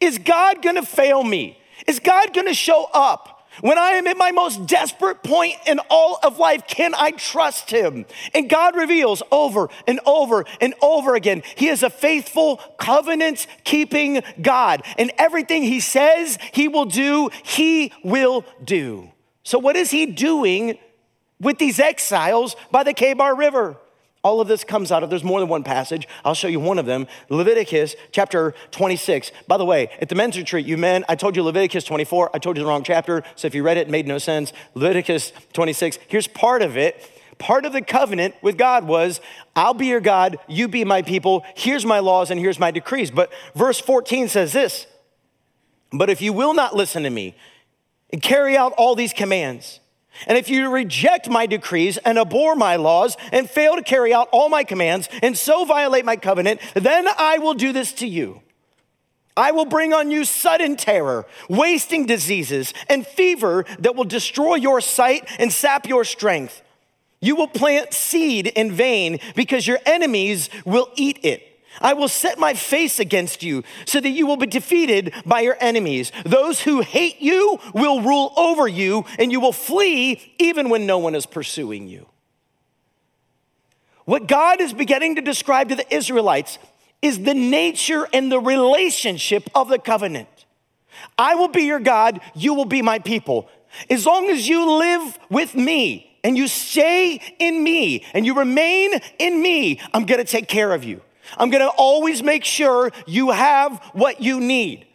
Is 0.00 0.18
God 0.18 0.62
gonna 0.62 0.84
fail 0.84 1.24
me? 1.24 1.58
Is 1.86 1.98
God 1.98 2.32
gonna 2.32 2.54
show 2.54 2.88
up? 2.92 3.38
When 3.60 3.78
I 3.78 3.92
am 3.92 4.06
at 4.06 4.16
my 4.16 4.30
most 4.30 4.66
desperate 4.66 5.22
point 5.24 5.54
in 5.66 5.80
all 5.90 6.18
of 6.22 6.38
life, 6.38 6.66
can 6.68 6.94
I 6.94 7.10
trust 7.10 7.70
him? 7.70 8.06
And 8.32 8.48
God 8.48 8.76
reveals 8.76 9.22
over 9.32 9.68
and 9.86 9.98
over 10.06 10.44
and 10.60 10.74
over 10.80 11.14
again, 11.16 11.42
he 11.56 11.68
is 11.68 11.82
a 11.82 11.90
faithful, 11.90 12.58
covenant 12.78 13.46
keeping 13.64 14.22
God. 14.40 14.82
And 14.96 15.10
everything 15.18 15.64
he 15.64 15.80
says 15.80 16.38
he 16.52 16.68
will 16.68 16.84
do, 16.84 17.30
he 17.42 17.92
will 18.04 18.44
do. 18.62 19.10
So, 19.42 19.58
what 19.58 19.76
is 19.76 19.90
he 19.90 20.06
doing 20.06 20.78
with 21.40 21.58
these 21.58 21.78
exiles 21.78 22.56
by 22.70 22.82
the 22.82 22.94
Chebar 22.94 23.36
River? 23.36 23.76
All 24.24 24.40
of 24.40 24.48
this 24.48 24.64
comes 24.64 24.90
out 24.90 25.02
of, 25.02 25.10
there's 25.10 25.22
more 25.22 25.38
than 25.38 25.48
one 25.48 25.62
passage. 25.62 26.08
I'll 26.24 26.34
show 26.34 26.48
you 26.48 26.58
one 26.58 26.78
of 26.78 26.86
them. 26.86 27.06
Leviticus 27.28 27.94
chapter 28.10 28.52
26. 28.72 29.30
By 29.46 29.56
the 29.56 29.64
way, 29.64 29.90
at 30.00 30.08
the 30.08 30.16
men's 30.16 30.36
retreat, 30.36 30.66
you 30.66 30.76
men, 30.76 31.04
I 31.08 31.14
told 31.14 31.36
you 31.36 31.42
Leviticus 31.42 31.84
24. 31.84 32.30
I 32.34 32.38
told 32.38 32.56
you 32.56 32.64
the 32.64 32.68
wrong 32.68 32.82
chapter. 32.82 33.22
So 33.36 33.46
if 33.46 33.54
you 33.54 33.62
read 33.62 33.76
it, 33.76 33.86
it 33.86 33.90
made 33.90 34.08
no 34.08 34.18
sense. 34.18 34.52
Leviticus 34.74 35.32
26. 35.52 36.00
Here's 36.08 36.26
part 36.26 36.62
of 36.62 36.76
it. 36.76 37.08
Part 37.38 37.64
of 37.64 37.72
the 37.72 37.80
covenant 37.80 38.34
with 38.42 38.58
God 38.58 38.88
was, 38.88 39.20
I'll 39.54 39.74
be 39.74 39.86
your 39.86 40.00
God, 40.00 40.38
you 40.48 40.66
be 40.66 40.84
my 40.84 41.02
people. 41.02 41.44
Here's 41.54 41.86
my 41.86 42.00
laws 42.00 42.32
and 42.32 42.40
here's 42.40 42.58
my 42.58 42.72
decrees. 42.72 43.12
But 43.12 43.32
verse 43.54 43.80
14 43.80 44.28
says 44.28 44.52
this 44.52 44.86
But 45.92 46.10
if 46.10 46.20
you 46.20 46.32
will 46.32 46.54
not 46.54 46.74
listen 46.74 47.04
to 47.04 47.10
me 47.10 47.36
and 48.10 48.20
carry 48.20 48.56
out 48.56 48.72
all 48.72 48.96
these 48.96 49.12
commands, 49.12 49.78
and 50.26 50.36
if 50.36 50.48
you 50.48 50.70
reject 50.70 51.28
my 51.28 51.46
decrees 51.46 51.96
and 51.98 52.18
abhor 52.18 52.54
my 52.54 52.76
laws 52.76 53.16
and 53.32 53.48
fail 53.48 53.76
to 53.76 53.82
carry 53.82 54.12
out 54.12 54.28
all 54.32 54.48
my 54.48 54.64
commands 54.64 55.08
and 55.22 55.36
so 55.36 55.64
violate 55.64 56.04
my 56.04 56.16
covenant, 56.16 56.60
then 56.74 57.06
I 57.18 57.38
will 57.38 57.54
do 57.54 57.72
this 57.72 57.92
to 57.94 58.06
you. 58.06 58.42
I 59.36 59.52
will 59.52 59.66
bring 59.66 59.92
on 59.92 60.10
you 60.10 60.24
sudden 60.24 60.76
terror, 60.76 61.24
wasting 61.48 62.06
diseases, 62.06 62.74
and 62.88 63.06
fever 63.06 63.64
that 63.78 63.94
will 63.94 64.04
destroy 64.04 64.56
your 64.56 64.80
sight 64.80 65.28
and 65.38 65.52
sap 65.52 65.86
your 65.86 66.04
strength. 66.04 66.60
You 67.20 67.36
will 67.36 67.46
plant 67.46 67.94
seed 67.94 68.48
in 68.48 68.72
vain 68.72 69.20
because 69.36 69.66
your 69.66 69.78
enemies 69.86 70.50
will 70.64 70.88
eat 70.96 71.20
it. 71.22 71.47
I 71.80 71.92
will 71.94 72.08
set 72.08 72.38
my 72.38 72.54
face 72.54 72.98
against 72.98 73.42
you 73.42 73.64
so 73.86 74.00
that 74.00 74.08
you 74.08 74.26
will 74.26 74.36
be 74.36 74.46
defeated 74.46 75.12
by 75.24 75.40
your 75.40 75.56
enemies. 75.60 76.12
Those 76.24 76.60
who 76.60 76.80
hate 76.80 77.20
you 77.20 77.58
will 77.74 78.00
rule 78.00 78.32
over 78.36 78.66
you, 78.66 79.04
and 79.18 79.30
you 79.30 79.40
will 79.40 79.52
flee 79.52 80.34
even 80.38 80.68
when 80.68 80.86
no 80.86 80.98
one 80.98 81.14
is 81.14 81.26
pursuing 81.26 81.88
you. 81.88 82.06
What 84.04 84.26
God 84.26 84.60
is 84.60 84.72
beginning 84.72 85.16
to 85.16 85.20
describe 85.20 85.68
to 85.68 85.74
the 85.74 85.94
Israelites 85.94 86.58
is 87.02 87.22
the 87.22 87.34
nature 87.34 88.08
and 88.12 88.32
the 88.32 88.40
relationship 88.40 89.48
of 89.54 89.68
the 89.68 89.78
covenant. 89.78 90.28
I 91.16 91.34
will 91.34 91.48
be 91.48 91.62
your 91.62 91.80
God, 91.80 92.20
you 92.34 92.54
will 92.54 92.64
be 92.64 92.82
my 92.82 92.98
people. 92.98 93.48
As 93.90 94.06
long 94.06 94.30
as 94.30 94.48
you 94.48 94.78
live 94.78 95.18
with 95.30 95.54
me 95.54 96.18
and 96.24 96.36
you 96.36 96.48
stay 96.48 97.20
in 97.38 97.62
me 97.62 98.04
and 98.14 98.24
you 98.26 98.34
remain 98.34 98.92
in 99.18 99.40
me, 99.40 99.80
I'm 99.92 100.06
gonna 100.06 100.24
take 100.24 100.48
care 100.48 100.72
of 100.72 100.84
you. 100.84 101.02
I'm 101.36 101.50
gonna 101.50 101.68
always 101.68 102.22
make 102.22 102.44
sure 102.44 102.92
you 103.06 103.30
have 103.30 103.78
what 103.92 104.20
you 104.20 104.40
need. 104.40 104.86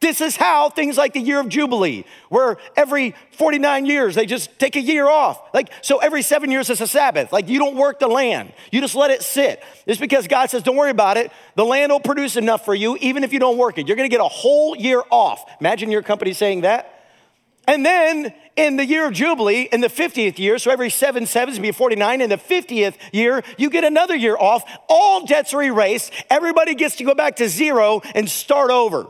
This 0.00 0.20
is 0.20 0.36
how 0.36 0.70
things 0.70 0.96
like 0.96 1.12
the 1.12 1.20
year 1.20 1.40
of 1.40 1.48
Jubilee, 1.48 2.04
where 2.28 2.58
every 2.76 3.16
49 3.32 3.84
years 3.84 4.14
they 4.14 4.26
just 4.26 4.56
take 4.58 4.76
a 4.76 4.80
year 4.80 5.08
off. 5.08 5.40
Like, 5.52 5.72
so 5.82 5.98
every 5.98 6.22
seven 6.22 6.52
years 6.52 6.70
is 6.70 6.80
a 6.80 6.86
Sabbath. 6.86 7.32
Like, 7.32 7.48
you 7.48 7.58
don't 7.58 7.74
work 7.74 7.98
the 7.98 8.06
land, 8.06 8.52
you 8.70 8.80
just 8.80 8.94
let 8.94 9.10
it 9.10 9.22
sit. 9.22 9.62
It's 9.86 10.00
because 10.00 10.28
God 10.28 10.50
says, 10.50 10.62
don't 10.62 10.76
worry 10.76 10.90
about 10.90 11.16
it. 11.16 11.32
The 11.56 11.64
land 11.64 11.90
will 11.90 12.00
produce 12.00 12.36
enough 12.36 12.64
for 12.64 12.74
you, 12.74 12.96
even 13.00 13.24
if 13.24 13.32
you 13.32 13.40
don't 13.40 13.58
work 13.58 13.76
it. 13.78 13.88
You're 13.88 13.96
gonna 13.96 14.08
get 14.08 14.20
a 14.20 14.24
whole 14.24 14.76
year 14.76 15.02
off. 15.10 15.44
Imagine 15.60 15.90
your 15.90 16.02
company 16.02 16.32
saying 16.32 16.60
that. 16.60 16.97
And 17.68 17.84
then 17.84 18.32
in 18.56 18.76
the 18.76 18.86
year 18.86 19.06
of 19.06 19.12
Jubilee, 19.12 19.68
in 19.70 19.82
the 19.82 19.88
50th 19.88 20.38
year, 20.38 20.58
so 20.58 20.70
every 20.70 20.88
seven 20.88 21.26
sevens 21.26 21.58
be 21.58 21.70
49, 21.70 22.22
in 22.22 22.30
the 22.30 22.38
50th 22.38 22.96
year, 23.12 23.44
you 23.58 23.68
get 23.68 23.84
another 23.84 24.16
year 24.16 24.38
off. 24.38 24.64
All 24.88 25.26
debts 25.26 25.52
are 25.52 25.62
erased. 25.62 26.10
Everybody 26.30 26.74
gets 26.74 26.96
to 26.96 27.04
go 27.04 27.14
back 27.14 27.36
to 27.36 27.48
zero 27.48 28.00
and 28.14 28.28
start 28.28 28.70
over. 28.70 29.08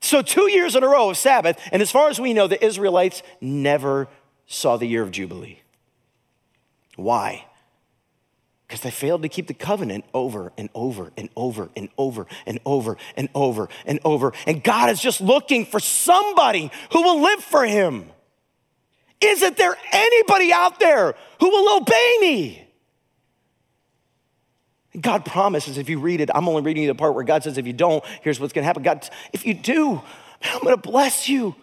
So, 0.00 0.22
two 0.22 0.48
years 0.48 0.76
in 0.76 0.84
a 0.84 0.88
row 0.88 1.10
of 1.10 1.16
Sabbath, 1.16 1.60
and 1.72 1.82
as 1.82 1.90
far 1.90 2.08
as 2.08 2.20
we 2.20 2.32
know, 2.32 2.46
the 2.46 2.64
Israelites 2.64 3.24
never 3.40 4.06
saw 4.46 4.76
the 4.76 4.86
year 4.86 5.02
of 5.02 5.10
Jubilee. 5.10 5.58
Why? 6.94 7.46
Because 8.78 8.92
they 8.92 9.06
failed 9.06 9.22
to 9.22 9.28
keep 9.28 9.46
the 9.46 9.54
covenant 9.54 10.04
over 10.14 10.52
and 10.56 10.68
over 10.74 11.12
and 11.16 11.28
over 11.36 11.70
and 11.76 11.88
over 11.98 12.26
and 12.46 12.60
over 12.64 12.96
and 13.16 13.28
over 13.34 13.68
and 13.86 13.98
over. 14.04 14.32
And 14.46 14.62
God 14.62 14.90
is 14.90 15.00
just 15.00 15.20
looking 15.20 15.66
for 15.66 15.80
somebody 15.80 16.70
who 16.92 17.02
will 17.02 17.20
live 17.20 17.42
for 17.42 17.64
him. 17.64 18.06
Isn't 19.20 19.56
there 19.56 19.76
anybody 19.92 20.52
out 20.52 20.78
there 20.78 21.14
who 21.40 21.50
will 21.50 21.78
obey 21.78 22.18
me? 22.20 22.68
God 25.00 25.24
promises 25.24 25.76
if 25.76 25.88
you 25.88 25.98
read 25.98 26.20
it, 26.20 26.30
I'm 26.34 26.48
only 26.48 26.62
reading 26.62 26.84
you 26.84 26.88
the 26.88 26.94
part 26.94 27.14
where 27.14 27.24
God 27.24 27.42
says, 27.42 27.58
if 27.58 27.66
you 27.66 27.72
don't, 27.72 28.04
here's 28.22 28.38
what's 28.38 28.52
gonna 28.52 28.64
happen. 28.64 28.82
God, 28.82 29.08
if 29.32 29.44
you 29.44 29.54
do, 29.54 30.00
I'm 30.42 30.62
gonna 30.62 30.76
bless 30.76 31.28
you 31.28 31.54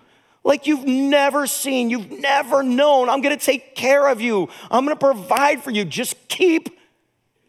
like 0.43 0.67
you've 0.67 0.85
never 0.85 1.47
seen, 1.47 1.89
you've 1.89 2.11
never 2.11 2.61
known. 2.61 3.09
I'm 3.09 3.21
gonna 3.21 3.37
take 3.37 3.75
care 3.75 4.07
of 4.07 4.19
you, 4.21 4.49
I'm 4.69 4.85
gonna 4.85 4.95
provide 4.97 5.63
for 5.63 5.71
you. 5.71 5.85
Just 5.85 6.15
keep 6.27 6.74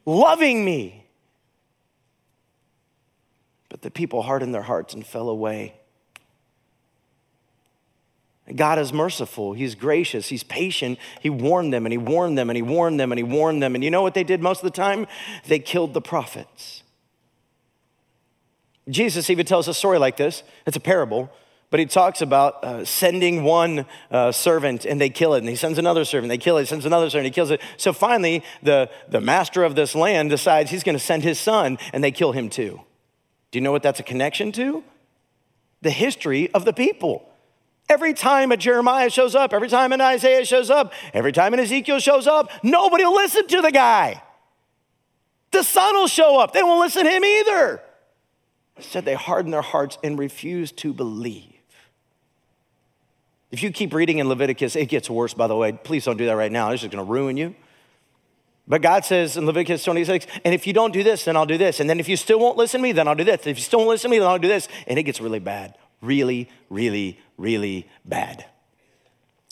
loving 0.07 0.65
me. 0.65 1.07
But 3.69 3.83
the 3.83 3.91
people 3.91 4.23
hardened 4.23 4.55
their 4.55 4.63
hearts 4.63 4.95
and 4.95 5.07
fell 5.07 5.29
away. 5.29 5.75
God 8.55 8.79
is 8.79 8.93
merciful. 8.93 9.55
He's 9.55 9.75
gracious. 9.75 10.29
He's 10.29 10.45
patient. 10.45 11.01
He 11.21 11.29
warned 11.29 11.73
them 11.73 11.85
and 11.85 11.93
he 11.93 11.99
warned 11.99 12.39
them 12.39 12.49
and 12.49 12.57
he 12.57 12.63
warned 12.63 13.01
them 13.01 13.11
and 13.11 13.19
he 13.19 13.25
warned 13.25 13.61
them. 13.61 13.75
And 13.75 13.83
you 13.83 13.91
know 13.91 14.03
what 14.03 14.15
they 14.15 14.23
did 14.23 14.41
most 14.41 14.59
of 14.59 14.65
the 14.65 14.71
time? 14.71 15.09
They 15.47 15.59
killed 15.59 15.95
the 15.95 16.01
prophets. 16.01 16.85
Jesus 18.89 19.31
even 19.31 19.47
tells 19.47 19.67
a 19.67 19.75
story 19.75 19.99
like 19.99 20.17
this. 20.17 20.45
It's 20.65 20.77
a 20.77 20.81
parable, 20.81 21.29
but 21.71 21.81
he 21.81 21.87
talks 21.87 22.23
about 22.23 22.65
uh, 22.65 22.85
sending 22.85 23.43
one 23.43 23.87
uh, 24.11 24.33
servant 24.33 24.85
and 24.85 25.01
they 25.01 25.11
kill 25.11 25.35
it, 25.35 25.39
and 25.39 25.49
he 25.49 25.57
sends 25.57 25.79
another 25.79 26.05
servant, 26.05 26.29
they 26.29 26.39
kill 26.39 26.59
it, 26.59 26.63
he 26.63 26.67
sends 26.67 26.87
another 26.87 27.11
servant, 27.11 27.27
he 27.27 27.31
kills 27.31 27.51
it. 27.51 27.61
So 27.77 27.93
finally, 27.93 28.45
the, 28.63 28.89
the 29.09 29.21
master 29.21 29.65
of 29.65 29.75
this 29.75 29.95
land 29.95 30.31
decides 30.31 30.71
he's 30.71 30.85
going 30.85 30.97
to 30.97 31.05
send 31.05 31.23
his 31.23 31.39
son, 31.39 31.79
and 31.93 32.03
they 32.03 32.13
kill 32.13 32.33
him 32.33 32.49
too. 32.49 32.81
Do 33.51 33.59
you 33.59 33.63
know 33.63 33.73
what 33.73 33.83
that's 33.83 34.01
a 34.01 34.05
connection 34.05 34.53
to? 34.53 34.85
The 35.83 35.91
history 35.91 36.51
of 36.53 36.65
the 36.65 36.73
people. 36.73 37.29
Every 37.89 38.15
time 38.15 38.51
a 38.51 38.57
Jeremiah 38.57 39.11
shows 39.11 39.35
up, 39.35 39.53
every 39.53 39.69
time 39.69 39.93
an 39.93 40.01
Isaiah 40.01 40.45
shows 40.45 40.71
up, 40.71 40.93
every 41.15 41.33
time 41.33 41.55
an 41.55 41.61
Ezekiel 41.61 42.01
shows 42.01 42.27
up, 42.27 42.51
nobody 42.63 43.05
will 43.05 43.15
listen 43.15 43.47
to 43.47 43.63
the 43.63 43.71
guy. 43.71 44.23
The 45.53 45.63
son 45.63 45.95
will 45.95 46.09
show 46.09 46.41
up. 46.41 46.53
They 46.53 46.63
won't 46.63 46.81
listen 46.81 47.05
to 47.05 47.11
him 47.11 47.25
either. 47.25 47.81
Instead, 48.77 49.05
they 49.05 49.15
harden 49.15 49.53
their 49.53 49.63
hearts 49.63 49.99
and 50.03 50.19
refuse 50.19 50.73
to 50.73 50.93
believe. 50.93 51.56
If 53.51 53.63
you 53.63 53.71
keep 53.71 53.95
reading 53.95 54.19
in 54.19 54.29
Leviticus, 54.29 54.77
it 54.77 54.87
gets 54.87 55.09
worse, 55.09 55.35
by 55.35 55.47
the 55.47 55.57
way. 55.57 55.73
Please 55.73 56.05
don't 56.05 56.17
do 56.17 56.27
that 56.27 56.37
right 56.37 56.51
now. 56.51 56.71
It's 56.71 56.83
just 56.83 56.93
going 56.93 57.05
to 57.05 57.11
ruin 57.11 57.37
you. 57.37 57.55
But 58.69 58.83
God 58.83 59.05
says 59.05 59.37
in 59.37 59.47
Leviticus 59.47 59.85
26, 59.85 60.27
and 60.45 60.53
if 60.53 60.67
you 60.67 60.73
don't 60.73 60.93
do 60.93 61.05
this, 61.05 61.25
then 61.25 61.37
I'll 61.37 61.47
do 61.47 61.57
this. 61.57 61.79
And 61.79 61.89
then 61.89 62.01
if 62.01 62.09
you 62.09 62.17
still 62.17 62.41
won't 62.41 62.57
listen 62.57 62.81
to 62.81 62.83
me, 62.83 62.93
then 62.93 63.07
I'll 63.07 63.15
do 63.15 63.23
this. 63.23 63.47
If 63.47 63.59
you 63.59 63.63
still 63.63 63.79
won't 63.81 63.91
listen 63.91 64.11
to 64.11 64.17
me, 64.17 64.19
then 64.19 64.29
I'll 64.29 64.39
do 64.39 64.49
this. 64.49 64.69
And 64.89 64.99
it 64.99 65.05
gets 65.05 65.21
really 65.21 65.39
bad. 65.39 65.77
Really, 66.03 66.49
really, 66.69 67.21
really 67.39 67.89
bad. 68.05 68.45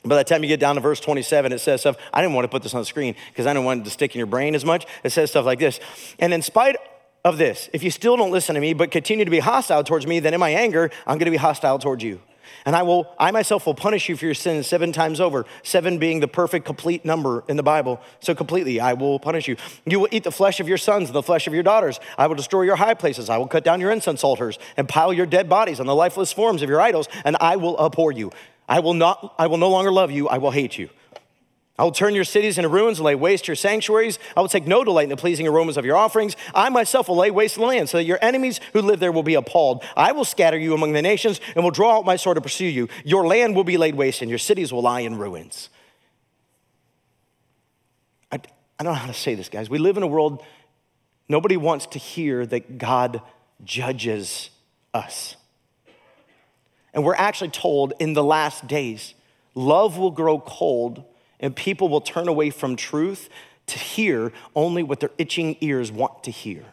By 0.05 0.17
the 0.17 0.25
time 0.25 0.43
you 0.43 0.49
get 0.49 0.61
down 0.61 0.75
to 0.75 0.81
verse 0.81 1.01
27, 1.01 1.53
it 1.53 1.61
says 1.61 1.81
stuff. 1.81 1.97
I 2.13 2.21
didn't 2.21 2.35
want 2.35 2.45
to 2.45 2.49
put 2.49 2.63
this 2.63 2.75
on 2.75 2.81
the 2.81 2.87
screen 2.87 3.15
because 3.29 3.47
I 3.47 3.55
didn't 3.55 3.65
want 3.65 3.83
it 3.83 3.85
to 3.85 3.91
stick 3.91 4.15
in 4.15 4.19
your 4.19 4.27
brain 4.27 4.55
as 4.55 4.65
much. 4.65 4.85
It 5.05 5.11
says 5.11 5.31
stuff 5.31 5.47
like 5.47 5.61
this. 5.61 5.79
And 6.19 6.35
in 6.35 6.43
spite 6.43 6.77
of 7.25 7.39
this, 7.39 7.71
if 7.73 7.83
you 7.83 7.91
still 7.91 8.17
don't 8.17 8.33
listen 8.33 8.55
to 8.57 8.61
me, 8.61 8.75
but 8.75 8.91
continue 8.91 9.25
to 9.25 9.31
be 9.31 9.39
hostile 9.39 9.83
towards 9.85 10.07
me, 10.07 10.19
then 10.21 10.35
in 10.35 10.41
my 10.41 10.51
anger, 10.51 10.91
I'm 11.07 11.17
going 11.19 11.27
to 11.27 11.31
be 11.31 11.39
hostile 11.39 11.79
towards 11.79 12.03
you. 12.03 12.21
And 12.65 12.75
I 12.75 12.83
will, 12.83 13.13
I 13.19 13.31
myself 13.31 13.67
will 13.67 13.75
punish 13.75 14.09
you 14.09 14.17
for 14.17 14.25
your 14.25 14.35
sins 14.35 14.67
seven 14.67 14.93
times 14.93 15.21
over. 15.21 15.45
Seven 15.63 15.99
being 15.99 16.21
the 16.21 16.29
perfect, 16.29 16.67
complete 16.67 17.05
number 17.05 17.45
in 17.49 17.57
the 17.57 17.63
Bible. 17.63 18.01
So 18.21 18.35
completely, 18.35 18.81
I 18.81 18.93
will 18.95 19.19
punish 19.19 19.49
you. 19.49 19.57
You 19.87 20.01
will 20.01 20.09
eat 20.11 20.25
the 20.25 20.33
flesh 20.33 20.61
of 20.61 20.69
your 20.69 20.79
sons 20.79 21.09
and 21.09 21.15
the 21.15 21.23
flesh 21.23 21.47
of 21.47 21.55
your 21.55 21.63
daughters. 21.63 22.01
I 22.19 22.27
will 22.27 22.37
destroy 22.37 22.63
your 22.63 22.77
high 22.77 22.95
places. 22.95 23.31
I 23.31 23.39
will 23.39 23.49
cut 23.49 23.65
down 23.65 23.81
your 23.81 23.91
incense 23.91 24.25
altars 24.25 24.59
and 24.77 24.89
pile 24.89 25.13
your 25.13 25.27
dead 25.27 25.49
bodies 25.49 25.81
on 25.81 25.87
the 25.87 25.95
lifeless 25.95 26.33
forms 26.33 26.63
of 26.63 26.69
your 26.69 26.81
idols, 26.81 27.09
and 27.25 27.37
I 27.41 27.57
will 27.57 27.79
abhor 27.81 28.13
you. 28.13 28.31
I 28.69 28.81
will 28.81 28.95
not, 28.95 29.35
I 29.39 29.47
will 29.47 29.59
no 29.59 29.69
longer 29.69 29.93
love 29.93 30.11
you. 30.11 30.29
I 30.29 30.39
will 30.39 30.51
hate 30.51 30.79
you. 30.79 30.89
I 31.77 31.83
will 31.83 31.93
turn 31.93 32.15
your 32.15 32.25
cities 32.25 32.57
into 32.57 32.69
ruins 32.69 32.99
and 32.99 33.05
lay 33.05 33.17
waste 33.17 33.49
your 33.49 33.57
sanctuaries. 33.57 34.21
I 34.37 34.41
will 34.41 34.49
take 34.49 34.67
no 34.67 34.85
delight 34.85 35.05
in 35.05 35.09
the 35.11 35.17
pleasing 35.17 35.49
aromas 35.49 35.77
of 35.77 35.85
your 35.85 35.97
offerings. 35.97 36.37
I 36.55 36.69
myself 36.69 37.09
will 37.09 37.17
lay 37.17 37.33
waste 37.33 37.57
the 37.57 37.63
land 37.63 37.89
so 37.89 37.97
that 37.97 38.05
your 38.05 38.19
enemies 38.23 38.61
who 38.73 38.81
live 38.81 39.01
there 39.01 39.11
will 39.11 39.25
be 39.25 39.35
appalled. 39.35 39.83
I 39.97 40.13
will 40.13 40.25
scatter 40.25 40.57
you 40.57 40.73
among 40.73 40.93
the 40.93 41.03
nations 41.03 41.41
and 41.57 41.65
will 41.65 41.73
draw 41.73 41.99
out 41.99 42.05
my 42.05 42.15
sword 42.15 42.37
to 42.37 42.41
pursue 42.41 42.67
you. 42.67 42.89
Your 43.05 43.27
land 43.27 43.57
will 43.57 43.65
be 43.65 43.77
laid 43.77 43.97
waste 43.97 44.23
and 44.23 44.29
your 44.29 44.39
cities 44.39 44.73
will 44.73 44.83
lie 44.83 45.01
in 45.01 45.19
ruins. 45.19 45.69
I, 48.31 48.37
I 48.79 48.85
don't 48.85 48.93
know 48.93 49.01
how 49.01 49.09
to 49.09 49.15
say 49.15 49.35
this, 49.35 49.49
guys. 49.49 49.69
We 49.69 49.79
live 49.79 49.97
in 49.97 50.05
a 50.05 50.09
world, 50.09 50.45
nobody 51.29 51.57
wants 51.57 51.87
to 51.87 51.99
hear 51.99 52.47
that 52.47 52.79
God 52.79 53.21
judges 53.65 54.51
us. 54.93 55.35
And 56.93 57.03
we're 57.03 57.17
actually 57.17 57.51
told 57.51 57.95
in 57.99 58.13
the 58.13 58.23
last 58.23 58.69
days, 58.69 59.15
love 59.57 59.99
will 59.99 60.13
grow 60.13 60.39
cold 60.39 61.05
and 61.45 61.55
people 61.55 61.91
will 61.91 62.01
turn 62.01 62.27
away 62.27 62.49
from 62.49 62.75
truth 62.75 63.29
to 63.67 63.79
hear 63.79 64.33
only 64.57 64.83
what 64.83 65.01
their 65.01 65.11
itching 65.19 65.59
ears 65.61 65.93
want 65.93 66.25
to 66.25 66.31
hear. 66.31 66.65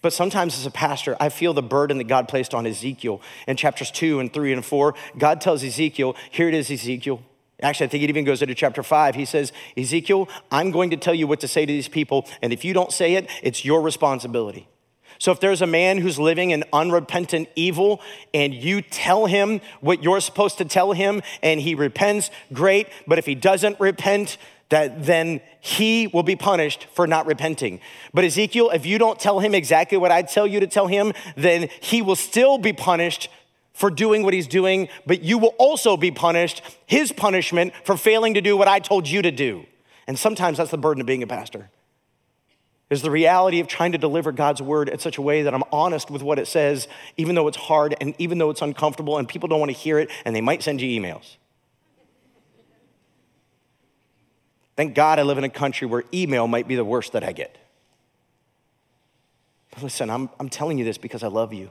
But 0.00 0.14
sometimes, 0.14 0.58
as 0.58 0.64
a 0.64 0.70
pastor, 0.70 1.18
I 1.20 1.28
feel 1.28 1.52
the 1.52 1.62
burden 1.62 1.98
that 1.98 2.04
God 2.04 2.28
placed 2.28 2.54
on 2.54 2.66
Ezekiel 2.66 3.20
in 3.46 3.58
chapters 3.58 3.90
two 3.90 4.20
and 4.20 4.32
three 4.32 4.54
and 4.54 4.64
four. 4.64 4.94
God 5.18 5.42
tells 5.42 5.62
Ezekiel, 5.62 6.16
Here 6.30 6.48
it 6.48 6.54
is, 6.54 6.70
Ezekiel. 6.70 7.22
Actually, 7.62 7.84
I 7.84 7.88
think 7.90 8.04
it 8.04 8.08
even 8.08 8.24
goes 8.24 8.40
into 8.40 8.54
chapter 8.54 8.82
five. 8.82 9.14
He 9.14 9.26
says, 9.26 9.52
Ezekiel, 9.76 10.26
I'm 10.50 10.70
going 10.70 10.88
to 10.90 10.96
tell 10.96 11.12
you 11.12 11.26
what 11.26 11.40
to 11.40 11.48
say 11.48 11.66
to 11.66 11.72
these 11.72 11.88
people, 11.88 12.26
and 12.40 12.54
if 12.54 12.64
you 12.64 12.72
don't 12.72 12.90
say 12.90 13.16
it, 13.16 13.28
it's 13.42 13.66
your 13.66 13.82
responsibility. 13.82 14.66
So 15.20 15.32
if 15.32 15.38
there's 15.38 15.60
a 15.60 15.66
man 15.66 15.98
who's 15.98 16.18
living 16.18 16.50
in 16.50 16.64
unrepentant 16.72 17.50
evil 17.54 18.00
and 18.32 18.54
you 18.54 18.80
tell 18.80 19.26
him 19.26 19.60
what 19.82 20.02
you're 20.02 20.20
supposed 20.20 20.56
to 20.58 20.64
tell 20.64 20.92
him 20.92 21.20
and 21.42 21.60
he 21.60 21.74
repents, 21.74 22.30
great. 22.54 22.88
But 23.06 23.18
if 23.18 23.26
he 23.26 23.34
doesn't 23.34 23.78
repent, 23.78 24.38
that 24.70 25.04
then 25.04 25.42
he 25.60 26.06
will 26.06 26.22
be 26.22 26.36
punished 26.36 26.86
for 26.94 27.06
not 27.06 27.26
repenting. 27.26 27.80
But 28.14 28.24
Ezekiel, 28.24 28.70
if 28.70 28.86
you 28.86 28.96
don't 28.96 29.20
tell 29.20 29.40
him 29.40 29.54
exactly 29.54 29.98
what 29.98 30.10
I 30.10 30.22
tell 30.22 30.46
you 30.46 30.58
to 30.58 30.66
tell 30.66 30.86
him, 30.86 31.12
then 31.36 31.68
he 31.80 32.00
will 32.00 32.16
still 32.16 32.56
be 32.56 32.72
punished 32.72 33.28
for 33.74 33.90
doing 33.90 34.22
what 34.22 34.32
he's 34.32 34.48
doing, 34.48 34.88
but 35.06 35.22
you 35.22 35.36
will 35.36 35.54
also 35.58 35.98
be 35.98 36.10
punished, 36.10 36.62
his 36.86 37.12
punishment 37.12 37.74
for 37.84 37.96
failing 37.96 38.34
to 38.34 38.40
do 38.40 38.56
what 38.56 38.68
I 38.68 38.78
told 38.78 39.06
you 39.06 39.20
to 39.20 39.30
do. 39.30 39.66
And 40.06 40.18
sometimes 40.18 40.56
that's 40.56 40.70
the 40.70 40.78
burden 40.78 41.02
of 41.02 41.06
being 41.06 41.22
a 41.22 41.26
pastor 41.26 41.68
is 42.90 43.02
the 43.02 43.10
reality 43.10 43.60
of 43.60 43.68
trying 43.68 43.92
to 43.92 43.98
deliver 43.98 44.32
God's 44.32 44.60
word 44.60 44.88
in 44.88 44.98
such 44.98 45.16
a 45.16 45.22
way 45.22 45.42
that 45.42 45.54
I'm 45.54 45.62
honest 45.72 46.10
with 46.10 46.22
what 46.22 46.40
it 46.40 46.48
says, 46.48 46.88
even 47.16 47.36
though 47.36 47.46
it's 47.46 47.56
hard 47.56 47.94
and 48.00 48.14
even 48.18 48.38
though 48.38 48.50
it's 48.50 48.62
uncomfortable 48.62 49.16
and 49.16 49.28
people 49.28 49.48
don't 49.48 49.60
want 49.60 49.70
to 49.70 49.76
hear 49.76 50.00
it 50.00 50.10
and 50.24 50.34
they 50.34 50.40
might 50.40 50.62
send 50.62 50.80
you 50.80 51.00
emails. 51.00 51.36
Thank 54.76 54.94
God 54.94 55.18
I 55.20 55.22
live 55.22 55.38
in 55.38 55.44
a 55.44 55.50
country 55.50 55.86
where 55.86 56.04
email 56.12 56.48
might 56.48 56.66
be 56.66 56.74
the 56.74 56.84
worst 56.84 57.12
that 57.12 57.22
I 57.22 57.32
get. 57.32 57.56
But 59.70 59.84
listen, 59.84 60.10
I'm, 60.10 60.28
I'm 60.40 60.48
telling 60.48 60.78
you 60.78 60.84
this 60.84 60.98
because 60.98 61.22
I 61.22 61.28
love 61.28 61.52
you. 61.52 61.70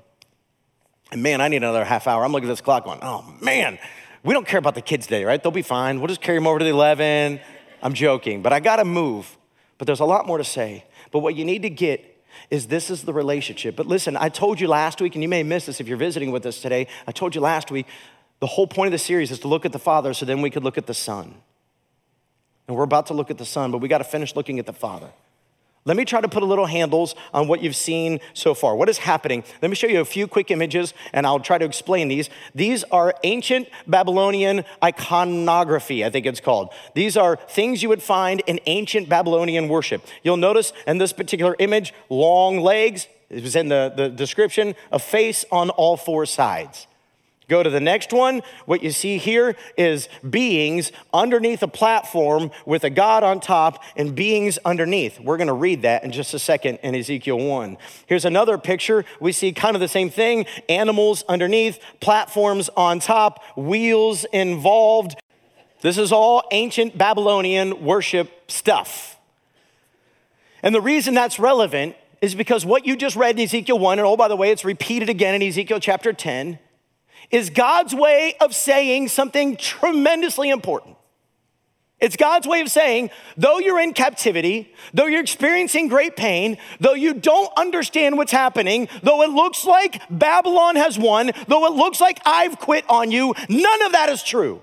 And 1.11 1.21
man, 1.21 1.41
I 1.41 1.49
need 1.49 1.57
another 1.57 1.83
half 1.83 2.07
hour. 2.07 2.23
I'm 2.23 2.31
looking 2.31 2.47
at 2.47 2.53
this 2.53 2.61
clock 2.61 2.85
going, 2.85 2.99
oh 3.01 3.25
man, 3.41 3.77
we 4.23 4.33
don't 4.33 4.47
care 4.47 4.59
about 4.59 4.75
the 4.75 4.81
kids 4.81 5.07
today, 5.07 5.25
right? 5.25 5.41
They'll 5.41 5.51
be 5.51 5.63
fine. 5.63 5.99
We'll 5.99 6.07
just 6.07 6.21
carry 6.21 6.37
them 6.37 6.47
over 6.47 6.59
to 6.59 6.65
the 6.65 6.71
11. 6.71 7.41
I'm 7.81 7.93
joking, 7.93 8.41
but 8.41 8.53
I 8.53 8.59
gotta 8.59 8.85
move. 8.85 9.37
But 9.77 9.87
there's 9.87 10.01
a 10.01 10.05
lot 10.05 10.27
more 10.27 10.37
to 10.37 10.43
say. 10.43 10.85
But 11.11 11.19
what 11.19 11.35
you 11.35 11.45
need 11.45 11.63
to 11.63 11.69
get 11.69 12.17
is 12.49 12.67
this 12.67 12.89
is 12.89 13.03
the 13.03 13.13
relationship. 13.13 13.75
But 13.75 13.87
listen, 13.87 14.15
I 14.17 14.29
told 14.29 14.59
you 14.59 14.67
last 14.67 15.01
week, 15.01 15.15
and 15.15 15.23
you 15.23 15.29
may 15.29 15.43
miss 15.43 15.65
this 15.65 15.79
if 15.79 15.87
you're 15.87 15.97
visiting 15.97 16.31
with 16.31 16.45
us 16.45 16.61
today. 16.61 16.87
I 17.07 17.11
told 17.11 17.35
you 17.35 17.41
last 17.41 17.71
week, 17.71 17.87
the 18.39 18.47
whole 18.47 18.67
point 18.67 18.87
of 18.87 18.91
the 18.91 18.99
series 18.99 19.31
is 19.31 19.39
to 19.39 19.47
look 19.47 19.65
at 19.65 19.71
the 19.71 19.79
Father 19.79 20.13
so 20.13 20.25
then 20.25 20.41
we 20.41 20.49
could 20.49 20.63
look 20.63 20.77
at 20.77 20.87
the 20.87 20.93
Son. 20.93 21.35
And 22.67 22.77
we're 22.77 22.83
about 22.83 23.07
to 23.07 23.13
look 23.13 23.31
at 23.31 23.37
the 23.37 23.45
Son, 23.45 23.71
but 23.71 23.79
we 23.79 23.87
got 23.87 23.97
to 23.97 24.03
finish 24.03 24.35
looking 24.35 24.59
at 24.59 24.65
the 24.65 24.73
Father. 24.73 25.09
Let 25.85 25.95
me 25.97 26.05
try 26.05 26.21
to 26.21 26.27
put 26.27 26.43
a 26.43 26.45
little 26.45 26.65
handles 26.65 27.15
on 27.33 27.47
what 27.47 27.63
you've 27.63 27.75
seen 27.75 28.19
so 28.33 28.53
far. 28.53 28.75
What 28.75 28.89
is 28.89 28.99
happening? 28.99 29.43
Let 29.61 29.69
me 29.69 29.75
show 29.75 29.87
you 29.87 30.01
a 30.01 30.05
few 30.05 30.27
quick 30.27 30.51
images 30.51 30.93
and 31.13 31.25
I'll 31.25 31.39
try 31.39 31.57
to 31.57 31.65
explain 31.65 32.09
these. 32.09 32.29
These 32.53 32.83
are 32.85 33.15
ancient 33.23 33.69
Babylonian 33.87 34.65
iconography, 34.83 36.03
I 36.03 36.09
think 36.09 36.25
it's 36.25 36.41
called. 36.41 36.69
These 36.95 37.15
are 37.17 37.37
things 37.37 37.81
you 37.81 37.89
would 37.89 38.03
find 38.03 38.41
in 38.45 38.59
ancient 38.65 39.07
Babylonian 39.07 39.69
worship. 39.69 40.05
You'll 40.21 40.37
notice 40.37 40.73
in 40.85 40.97
this 40.97 41.13
particular 41.13 41.55
image, 41.59 41.93
long 42.09 42.59
legs, 42.59 43.07
it 43.29 43.43
was 43.43 43.55
in 43.55 43.69
the, 43.69 43.93
the 43.95 44.09
description, 44.09 44.75
a 44.91 44.99
face 44.99 45.45
on 45.51 45.69
all 45.69 45.95
four 45.95 46.25
sides. 46.25 46.87
Go 47.49 47.63
to 47.63 47.69
the 47.69 47.79
next 47.79 48.13
one. 48.13 48.43
What 48.67 48.83
you 48.83 48.91
see 48.91 49.17
here 49.17 49.55
is 49.75 50.07
beings 50.29 50.91
underneath 51.11 51.63
a 51.63 51.67
platform 51.67 52.51
with 52.63 52.83
a 52.83 52.91
God 52.91 53.23
on 53.23 53.39
top 53.39 53.83
and 53.95 54.13
beings 54.15 54.59
underneath. 54.63 55.19
We're 55.19 55.37
going 55.37 55.47
to 55.47 55.53
read 55.53 55.81
that 55.81 56.03
in 56.03 56.11
just 56.11 56.35
a 56.35 56.39
second 56.39 56.77
in 56.83 56.93
Ezekiel 56.93 57.39
1. 57.39 57.77
Here's 58.05 58.23
another 58.23 58.59
picture. 58.59 59.03
We 59.19 59.31
see 59.31 59.51
kind 59.51 59.75
of 59.75 59.79
the 59.79 59.87
same 59.87 60.11
thing 60.11 60.45
animals 60.69 61.23
underneath, 61.27 61.79
platforms 61.99 62.69
on 62.77 62.99
top, 62.99 63.43
wheels 63.57 64.25
involved. 64.31 65.19
This 65.81 65.97
is 65.97 66.11
all 66.11 66.43
ancient 66.51 66.99
Babylonian 66.99 67.83
worship 67.83 68.29
stuff. 68.47 69.17
And 70.61 70.75
the 70.75 70.81
reason 70.81 71.15
that's 71.15 71.39
relevant 71.39 71.95
is 72.21 72.35
because 72.35 72.63
what 72.63 72.85
you 72.85 72.95
just 72.95 73.15
read 73.15 73.39
in 73.39 73.43
Ezekiel 73.43 73.79
1, 73.79 73.97
and 73.97 74.05
oh, 74.05 74.15
by 74.15 74.27
the 74.27 74.35
way, 74.35 74.51
it's 74.51 74.65
repeated 74.65 75.09
again 75.09 75.33
in 75.33 75.41
Ezekiel 75.41 75.79
chapter 75.79 76.13
10 76.13 76.59
is 77.31 77.49
God's 77.49 77.93
way 77.93 78.35
of 78.41 78.55
saying 78.55 79.09
something 79.09 79.55
tremendously 79.55 80.49
important. 80.49 80.95
It's 81.99 82.15
God's 82.15 82.47
way 82.47 82.61
of 82.61 82.69
saying, 82.69 83.09
though 83.35 83.59
you're 83.59 83.79
in 83.79 83.93
captivity, 83.93 84.73
though 84.93 85.05
you're 85.05 85.19
experiencing 85.19 85.89
great 85.89 86.15
pain, 86.15 86.57
though 86.79 86.93
you 86.93 87.13
don't 87.13 87.51
understand 87.57 88.17
what's 88.17 88.31
happening, 88.31 88.87
though 89.03 89.21
it 89.21 89.31
looks 89.31 89.65
like 89.65 90.01
Babylon 90.09 90.77
has 90.77 90.97
won, 90.97 91.31
though 91.47 91.65
it 91.65 91.73
looks 91.73 91.99
like 91.99 92.21
I've 92.25 92.57
quit 92.57 92.85
on 92.89 93.11
you, 93.11 93.35
none 93.49 93.81
of 93.85 93.91
that 93.91 94.09
is 94.09 94.23
true. 94.23 94.61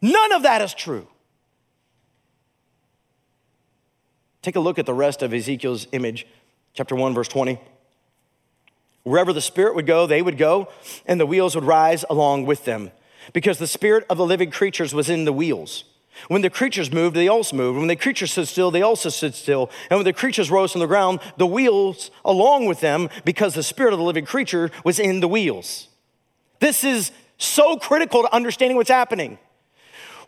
None 0.00 0.32
of 0.32 0.44
that 0.44 0.62
is 0.62 0.72
true. 0.72 1.06
Take 4.40 4.56
a 4.56 4.60
look 4.60 4.78
at 4.78 4.86
the 4.86 4.94
rest 4.94 5.20
of 5.20 5.34
Ezekiel's 5.34 5.86
image, 5.92 6.26
chapter 6.72 6.96
1, 6.96 7.12
verse 7.12 7.28
20. 7.28 7.60
Wherever 9.02 9.32
the 9.32 9.40
Spirit 9.40 9.74
would 9.74 9.86
go, 9.86 10.06
they 10.06 10.22
would 10.22 10.38
go, 10.38 10.68
and 11.06 11.18
the 11.18 11.26
wheels 11.26 11.54
would 11.54 11.64
rise 11.64 12.04
along 12.10 12.46
with 12.46 12.64
them, 12.64 12.90
because 13.32 13.58
the 13.58 13.66
Spirit 13.66 14.04
of 14.10 14.18
the 14.18 14.26
living 14.26 14.50
creatures 14.50 14.94
was 14.94 15.08
in 15.08 15.24
the 15.24 15.32
wheels. 15.32 15.84
When 16.28 16.42
the 16.42 16.50
creatures 16.50 16.92
moved, 16.92 17.16
they 17.16 17.28
also 17.28 17.56
moved. 17.56 17.78
When 17.78 17.88
the 17.88 17.96
creatures 17.96 18.32
stood 18.32 18.48
still, 18.48 18.70
they 18.70 18.82
also 18.82 19.08
stood 19.08 19.34
still. 19.34 19.70
And 19.90 19.98
when 19.98 20.04
the 20.04 20.12
creatures 20.12 20.50
rose 20.50 20.72
from 20.72 20.80
the 20.80 20.86
ground, 20.86 21.20
the 21.38 21.46
wheels 21.46 22.10
along 22.24 22.66
with 22.66 22.80
them, 22.80 23.08
because 23.24 23.54
the 23.54 23.62
spirit 23.62 23.92
of 23.92 23.98
the 23.98 24.04
living 24.04 24.26
creature 24.26 24.70
was 24.84 24.98
in 24.98 25.20
the 25.20 25.28
wheels. 25.28 25.88
This 26.58 26.84
is 26.84 27.10
so 27.38 27.76
critical 27.76 28.22
to 28.22 28.34
understanding 28.34 28.76
what's 28.76 28.90
happening. 28.90 29.38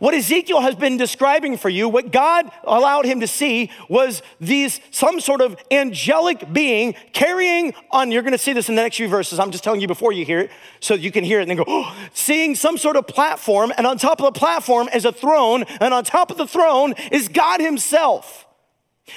What 0.02 0.14
Ezekiel 0.14 0.62
has 0.62 0.74
been 0.74 0.96
describing 0.96 1.56
for 1.56 1.68
you, 1.68 1.88
what 1.88 2.10
God 2.10 2.50
allowed 2.64 3.04
him 3.04 3.20
to 3.20 3.28
see 3.28 3.70
was 3.88 4.20
these 4.40 4.80
some 4.90 5.20
sort 5.20 5.40
of 5.40 5.56
angelic 5.70 6.52
being 6.52 6.94
carrying 7.12 7.72
on. 7.88 8.10
You're 8.10 8.22
going 8.22 8.32
to 8.32 8.38
see 8.38 8.52
this 8.52 8.68
in 8.68 8.74
the 8.74 8.82
next 8.82 8.96
few 8.96 9.06
verses. 9.06 9.38
I'm 9.38 9.52
just 9.52 9.62
telling 9.62 9.80
you 9.80 9.86
before 9.86 10.10
you 10.10 10.24
hear 10.24 10.40
it, 10.40 10.50
so 10.80 10.94
you 10.94 11.12
can 11.12 11.22
hear 11.22 11.38
it 11.38 11.42
and 11.42 11.50
then 11.50 11.56
go, 11.56 11.64
oh, 11.68 11.96
seeing 12.14 12.56
some 12.56 12.78
sort 12.78 12.96
of 12.96 13.06
platform, 13.06 13.72
and 13.78 13.86
on 13.86 13.96
top 13.96 14.20
of 14.20 14.34
the 14.34 14.36
platform 14.36 14.88
is 14.92 15.04
a 15.04 15.12
throne, 15.12 15.62
and 15.80 15.94
on 15.94 16.02
top 16.02 16.32
of 16.32 16.36
the 16.36 16.48
throne 16.48 16.94
is 17.12 17.28
God 17.28 17.60
Himself. 17.60 18.44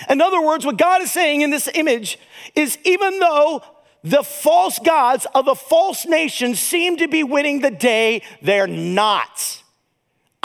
In 0.08 0.22
other 0.22 0.40
words, 0.40 0.68
what 0.68 0.78
God 0.78 1.02
is 1.02 1.12
saying 1.12 1.42
in 1.42 1.50
this 1.50 1.68
image 1.74 2.20
is 2.54 2.78
even 2.84 3.18
though 3.18 3.64
the 4.04 4.22
false 4.22 4.78
gods 4.78 5.26
of 5.34 5.46
the 5.46 5.56
false 5.56 6.06
nations 6.06 6.60
seem 6.60 6.98
to 6.98 7.08
be 7.08 7.24
winning 7.24 7.62
the 7.62 7.72
day, 7.72 8.22
they're 8.44 8.68
not. 8.68 9.64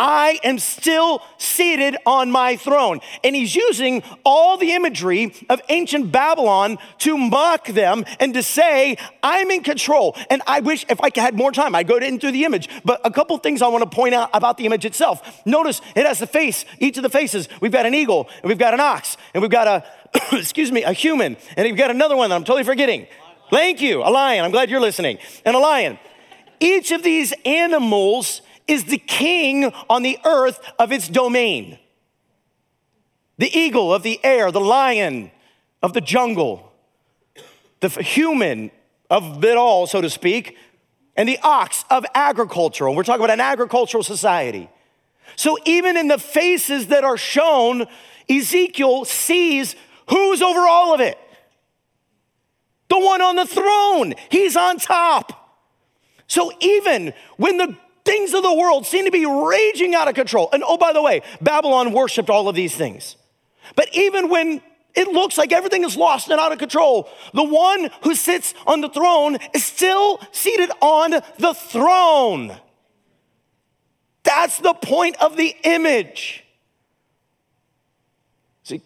I 0.01 0.41
am 0.43 0.59
still 0.59 1.23
seated 1.37 1.95
on 2.07 2.31
my 2.31 2.57
throne. 2.57 3.01
And 3.23 3.37
he's 3.37 3.55
using 3.55 4.03
all 4.25 4.57
the 4.57 4.73
imagery 4.73 5.35
of 5.51 5.61
ancient 5.69 6.11
Babylon 6.11 6.79
to 7.01 7.19
mock 7.19 7.67
them 7.67 8.07
and 8.19 8.33
to 8.33 8.43
say, 8.43 8.97
I'm 9.23 9.51
in 9.51 9.63
control. 9.63 10.17
And 10.31 10.41
I 10.47 10.61
wish 10.61 10.87
if 10.89 10.99
I 11.03 11.11
had 11.15 11.37
more 11.37 11.53
time, 11.53 11.75
I'd 11.75 11.87
go 11.87 11.99
into 11.99 12.33
the 12.33 12.47
image. 12.47 12.71
But 12.83 13.03
a 13.05 13.11
couple 13.11 13.37
things 13.37 13.61
I 13.61 13.69
want 13.69 13.85
to 13.85 13.95
point 13.95 14.15
out 14.15 14.31
about 14.33 14.57
the 14.57 14.65
image 14.65 14.87
itself. 14.87 15.43
Notice 15.45 15.83
it 15.95 16.07
has 16.07 16.19
the 16.19 16.27
face, 16.27 16.65
each 16.79 16.97
of 16.97 17.03
the 17.03 17.11
faces. 17.11 17.51
We've 17.61 17.71
got 17.71 17.85
an 17.85 17.95
eagle, 17.95 18.27
and 18.41 18.49
we've 18.49 18.59
got 18.59 18.73
an 18.73 18.81
ox, 18.81 19.19
and 19.35 19.43
we've 19.43 19.51
got 19.51 19.69
a, 19.69 19.85
excuse 20.33 20.73
me, 20.73 20.83
a 20.83 20.95
human, 20.95 21.37
and 21.59 21.67
we've 21.67 21.77
got 21.77 21.91
another 21.91 22.17
one 22.17 22.31
that 22.31 22.37
I'm 22.37 22.45
totally 22.45 22.65
forgetting. 22.65 23.07
Thank 23.51 23.83
you, 23.83 24.03
a 24.03 24.09
lion. 24.09 24.47
I'm 24.47 24.51
glad 24.51 24.71
you're 24.71 24.81
listening. 24.81 25.19
And 25.45 25.55
a 25.55 25.59
lion. 25.59 25.99
Each 26.59 26.91
of 26.91 27.03
these 27.03 27.35
animals 27.45 28.41
is 28.71 28.85
the 28.85 28.99
king 28.99 29.65
on 29.91 30.03
the 30.03 30.19
earth 30.25 30.61
of 30.79 30.93
its 30.93 31.09
domain. 31.09 31.79
The 33.39 33.55
eagle 33.59 33.93
of 33.93 34.03
the 34.03 34.21
air, 34.25 34.53
the 34.53 34.61
lion 34.61 35.31
of 35.83 35.93
the 35.93 36.01
jungle, 36.01 36.73
the 37.81 37.89
human 37.89 38.71
of 39.11 39.43
it 39.45 39.57
all, 39.57 39.87
so 39.87 40.01
to 40.01 40.09
speak, 40.09 40.57
and 41.17 41.29
the 41.29 41.39
ox 41.43 41.85
of 41.91 42.07
agricultural. 42.15 42.95
We're 42.95 43.03
talking 43.03 43.25
about 43.25 43.33
an 43.33 43.41
agricultural 43.41 44.05
society. 44.05 44.71
So 45.37 45.59
even 45.65 45.97
in 45.97 46.09
the 46.09 46.19
faces 46.19 46.89
that 46.89 47.03
are 47.03 47.17
shown, 47.17 47.87
Ezekiel 48.29 49.05
sees 49.05 49.75
who's 50.09 50.43
over 50.43 50.61
all 50.61 50.95
of 50.95 51.01
it. 51.01 51.19
The 52.89 52.99
one 52.99 53.23
on 53.23 53.37
the 53.37 53.47
throne, 53.47 54.15
he's 54.31 54.57
on 54.57 54.79
top. 54.79 55.59
So 56.27 56.53
even 56.61 57.13
when 57.37 57.57
the 57.57 57.77
things 58.05 58.35
of 58.35 58.43
the 58.43 58.55
world 58.55 58.87
seem 58.87 59.05
to 59.05 59.11
be 59.11 59.27
raging 59.27 59.95
out 59.95 60.09
of 60.09 60.15
control. 60.15 60.49
And 60.53 60.63
oh, 60.67 60.77
by 60.77 60.93
the 60.93 61.03
way, 61.03 61.23
Babylon 61.41 61.93
worshiped 61.93 62.31
all 62.31 62.49
of 62.49 62.55
these 62.55 62.75
things. 62.75 63.17
But 63.77 63.89
even 63.93 64.29
when 64.29 64.63
it 64.95 65.09
looks 65.09 65.39
like 65.39 65.53
everything 65.53 65.85
is 65.85 65.97
lost 65.97 66.29
and 66.29 66.41
out 66.41 66.53
of 66.53 66.59
control, 66.59 67.09
the 67.33 67.45
one 67.45 67.91
who 68.03 68.15
sits 68.15 68.55
on 68.67 68.81
the 68.81 68.89
throne 68.89 69.39
is 69.55 69.65
still 69.65 70.21
seated 70.33 70.71
on 70.81 71.13
the 71.39 71.55
throne. 71.55 72.57
That's 74.23 74.59
the 74.59 74.75
point 74.75 75.17
of 75.21 75.37
the 75.37 75.55
image. 75.65 76.45
See, 78.65 78.83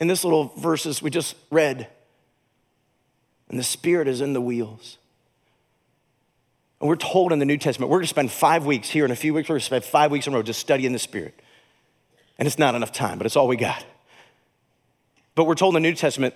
in 0.00 0.06
this 0.06 0.24
little 0.24 0.52
verses 0.56 1.02
we 1.02 1.10
just 1.10 1.34
read, 1.50 1.88
and 3.48 3.58
the 3.58 3.64
Spirit 3.64 4.08
is 4.08 4.20
in 4.20 4.32
the 4.32 4.40
wheels. 4.40 4.98
And 6.80 6.88
we're 6.88 6.96
told 6.96 7.32
in 7.32 7.38
the 7.38 7.44
New 7.44 7.56
Testament, 7.56 7.90
we're 7.90 7.98
gonna 7.98 8.06
spend 8.06 8.30
five 8.30 8.64
weeks 8.64 8.88
here 8.88 9.04
in 9.04 9.10
a 9.10 9.16
few 9.16 9.34
weeks, 9.34 9.48
we're 9.48 9.56
gonna 9.56 9.64
spend 9.64 9.84
five 9.84 10.10
weeks 10.10 10.26
in 10.26 10.32
a 10.32 10.36
row 10.36 10.42
just 10.42 10.60
studying 10.60 10.92
the 10.92 10.98
Spirit. 10.98 11.34
And 12.38 12.46
it's 12.46 12.58
not 12.58 12.74
enough 12.74 12.92
time, 12.92 13.18
but 13.18 13.26
it's 13.26 13.36
all 13.36 13.48
we 13.48 13.56
got. 13.56 13.84
But 15.34 15.44
we're 15.44 15.56
told 15.56 15.76
in 15.76 15.82
the 15.82 15.88
New 15.88 15.94
Testament, 15.96 16.34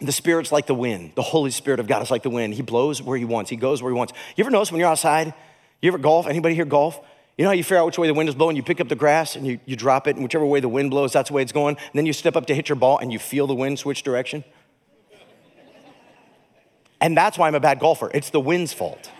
the 0.00 0.12
Spirit's 0.12 0.52
like 0.52 0.66
the 0.66 0.74
wind. 0.74 1.12
The 1.16 1.22
Holy 1.22 1.50
Spirit 1.50 1.80
of 1.80 1.86
God 1.86 2.02
is 2.02 2.10
like 2.10 2.22
the 2.22 2.30
wind. 2.30 2.54
He 2.54 2.62
blows 2.62 3.02
where 3.02 3.18
He 3.18 3.24
wants, 3.24 3.50
He 3.50 3.56
goes 3.56 3.82
where 3.82 3.92
He 3.92 3.96
wants. 3.96 4.12
You 4.36 4.44
ever 4.44 4.50
notice 4.50 4.72
when 4.72 4.80
you're 4.80 4.88
outside, 4.88 5.34
you 5.82 5.88
ever 5.88 5.98
golf? 5.98 6.26
Anybody 6.26 6.54
here 6.54 6.64
golf? 6.64 6.98
You 7.36 7.44
know 7.44 7.50
how 7.50 7.54
you 7.54 7.62
figure 7.62 7.78
out 7.78 7.86
which 7.86 7.98
way 7.98 8.08
the 8.08 8.14
wind 8.14 8.28
is 8.28 8.34
blowing? 8.34 8.56
You 8.56 8.64
pick 8.64 8.80
up 8.80 8.88
the 8.88 8.96
grass 8.96 9.36
and 9.36 9.46
you, 9.46 9.60
you 9.64 9.76
drop 9.76 10.08
it, 10.08 10.16
and 10.16 10.24
whichever 10.24 10.44
way 10.44 10.58
the 10.58 10.68
wind 10.68 10.90
blows, 10.90 11.12
that's 11.12 11.28
the 11.28 11.34
way 11.34 11.42
it's 11.42 11.52
going. 11.52 11.76
And 11.76 11.94
then 11.94 12.04
you 12.04 12.12
step 12.12 12.34
up 12.34 12.46
to 12.46 12.54
hit 12.54 12.68
your 12.68 12.76
ball 12.76 12.98
and 12.98 13.12
you 13.12 13.20
feel 13.20 13.46
the 13.46 13.54
wind 13.54 13.78
switch 13.78 14.02
direction. 14.02 14.44
And 17.00 17.16
that's 17.16 17.38
why 17.38 17.46
I'm 17.46 17.54
a 17.54 17.60
bad 17.60 17.78
golfer. 17.78 18.10
It's 18.12 18.30
the 18.30 18.40
wind's 18.40 18.72
fault. 18.72 19.12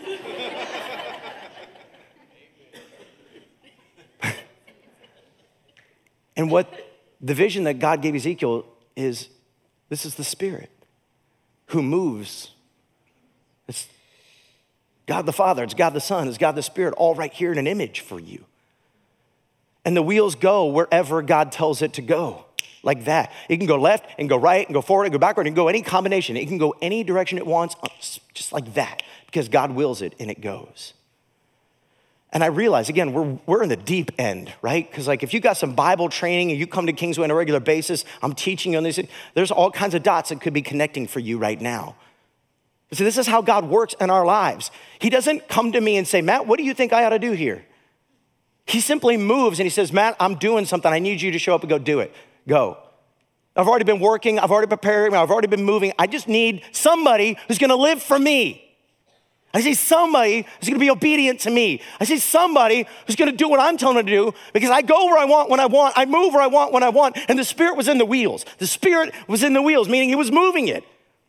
And 6.39 6.49
what 6.49 6.73
the 7.19 7.33
vision 7.33 7.65
that 7.65 7.79
God 7.79 8.01
gave 8.01 8.15
Ezekiel 8.15 8.65
is 8.95 9.27
this 9.89 10.05
is 10.05 10.15
the 10.15 10.23
Spirit 10.23 10.69
who 11.65 11.83
moves. 11.83 12.51
It's 13.67 13.89
God 15.05 15.25
the 15.25 15.33
Father, 15.33 15.65
it's 15.65 15.73
God 15.73 15.89
the 15.89 15.99
Son, 15.99 16.29
it's 16.29 16.37
God 16.37 16.53
the 16.53 16.63
Spirit, 16.63 16.93
all 16.95 17.13
right 17.13 17.33
here 17.33 17.51
in 17.51 17.57
an 17.57 17.67
image 17.67 17.99
for 17.99 18.21
you. 18.21 18.45
And 19.83 19.97
the 19.97 20.01
wheels 20.01 20.35
go 20.35 20.67
wherever 20.67 21.21
God 21.21 21.51
tells 21.51 21.81
it 21.81 21.91
to 21.95 22.01
go, 22.01 22.45
like 22.83 23.03
that. 23.03 23.33
It 23.49 23.57
can 23.57 23.67
go 23.67 23.75
left 23.75 24.05
and 24.17 24.29
go 24.29 24.37
right 24.37 24.65
and 24.65 24.73
go 24.73 24.81
forward 24.81 25.03
and 25.03 25.11
go 25.11 25.19
backward 25.19 25.45
and 25.45 25.57
go 25.57 25.67
any 25.67 25.81
combination. 25.81 26.37
It 26.37 26.47
can 26.47 26.57
go 26.57 26.73
any 26.81 27.03
direction 27.03 27.37
it 27.37 27.47
wants, 27.47 27.75
just 28.33 28.53
like 28.53 28.75
that, 28.75 29.03
because 29.25 29.49
God 29.49 29.71
wills 29.71 30.01
it 30.01 30.15
and 30.21 30.31
it 30.31 30.39
goes. 30.39 30.93
And 32.31 32.43
I 32.43 32.47
realize, 32.47 32.89
again, 32.89 33.11
we're, 33.11 33.39
we're 33.47 33.63
in 33.63 33.69
the 33.69 33.75
deep 33.75 34.11
end, 34.19 34.53
right? 34.61 34.89
Because, 34.89 35.07
like, 35.07 35.23
if 35.23 35.33
you 35.33 35.39
got 35.39 35.57
some 35.57 35.73
Bible 35.73 36.09
training 36.09 36.51
and 36.51 36.59
you 36.59 36.67
come 36.67 36.85
to 36.85 36.93
Kingsway 36.93 37.23
on 37.23 37.31
a 37.31 37.35
regular 37.35 37.59
basis, 37.59 38.05
I'm 38.21 38.33
teaching 38.33 38.73
you 38.73 38.77
on 38.77 38.83
this, 38.83 38.99
there's 39.33 39.49
all 39.49 39.71
kinds 39.71 39.95
of 39.95 40.03
dots 40.03 40.29
that 40.29 40.39
could 40.39 40.53
be 40.53 40.61
connecting 40.61 41.07
for 41.07 41.19
you 41.19 41.39
right 41.39 41.59
now. 41.59 41.95
So, 42.91 43.03
this 43.03 43.17
is 43.17 43.25
how 43.25 43.41
God 43.41 43.67
works 43.67 43.95
in 43.99 44.11
our 44.11 44.25
lives. 44.25 44.69
He 44.99 45.09
doesn't 45.09 45.47
come 45.47 45.71
to 45.71 45.81
me 45.81 45.97
and 45.97 46.07
say, 46.07 46.21
Matt, 46.21 46.45
what 46.45 46.57
do 46.57 46.63
you 46.63 46.75
think 46.75 46.93
I 46.93 47.03
ought 47.03 47.09
to 47.09 47.19
do 47.19 47.31
here? 47.31 47.65
He 48.65 48.79
simply 48.79 49.17
moves 49.17 49.59
and 49.59 49.65
he 49.65 49.71
says, 49.71 49.91
Matt, 49.91 50.15
I'm 50.19 50.35
doing 50.35 50.65
something. 50.65 50.91
I 50.91 50.99
need 50.99 51.21
you 51.21 51.31
to 51.31 51.39
show 51.39 51.55
up 51.55 51.61
and 51.61 51.69
go 51.69 51.79
do 51.79 52.01
it. 52.01 52.13
Go. 52.47 52.77
I've 53.55 53.67
already 53.67 53.85
been 53.85 53.99
working, 53.99 54.37
I've 54.37 54.51
already 54.51 54.67
prepared, 54.67 55.13
I've 55.13 55.31
already 55.31 55.47
been 55.47 55.63
moving. 55.63 55.91
I 55.97 56.05
just 56.05 56.27
need 56.27 56.61
somebody 56.71 57.37
who's 57.47 57.57
gonna 57.57 57.75
live 57.75 58.01
for 58.01 58.17
me. 58.17 58.68
I 59.53 59.61
see 59.61 59.73
somebody 59.73 60.45
who's 60.59 60.69
gonna 60.69 60.79
be 60.79 60.91
obedient 60.91 61.41
to 61.41 61.49
me. 61.49 61.81
I 61.99 62.05
see 62.05 62.19
somebody 62.19 62.85
who's 63.07 63.15
gonna 63.15 63.31
do 63.31 63.49
what 63.49 63.59
I'm 63.59 63.77
telling 63.77 63.97
them 63.97 64.05
to 64.05 64.11
do 64.11 64.33
because 64.53 64.69
I 64.69 64.81
go 64.81 65.05
where 65.05 65.17
I 65.17 65.25
want 65.25 65.49
when 65.49 65.59
I 65.59 65.65
want, 65.65 65.95
I 65.97 66.05
move 66.05 66.33
where 66.33 66.43
I 66.43 66.47
want 66.47 66.71
when 66.71 66.83
I 66.83 66.89
want, 66.89 67.17
and 67.27 67.39
the 67.39 67.43
Spirit 67.43 67.75
was 67.75 67.87
in 67.87 67.97
the 67.97 68.05
wheels. 68.05 68.45
The 68.59 68.67
Spirit 68.67 69.13
was 69.27 69.43
in 69.43 69.53
the 69.53 69.61
wheels, 69.61 69.89
meaning 69.89 70.09
He 70.09 70.15
was 70.15 70.31
moving 70.31 70.67
it, 70.67 70.83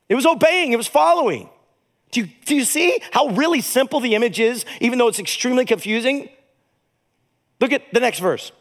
it 0.08 0.14
was 0.14 0.26
obeying, 0.26 0.72
it 0.72 0.76
was 0.76 0.88
following. 0.88 1.48
Do 2.10 2.22
you, 2.22 2.28
do 2.44 2.56
you 2.56 2.64
see 2.64 3.00
how 3.12 3.28
really 3.28 3.60
simple 3.60 4.00
the 4.00 4.16
image 4.16 4.40
is, 4.40 4.64
even 4.80 4.98
though 4.98 5.06
it's 5.08 5.20
extremely 5.20 5.64
confusing? 5.64 6.28
Look 7.60 7.72
at 7.72 7.92
the 7.92 8.00
next 8.00 8.18
verse, 8.18 8.52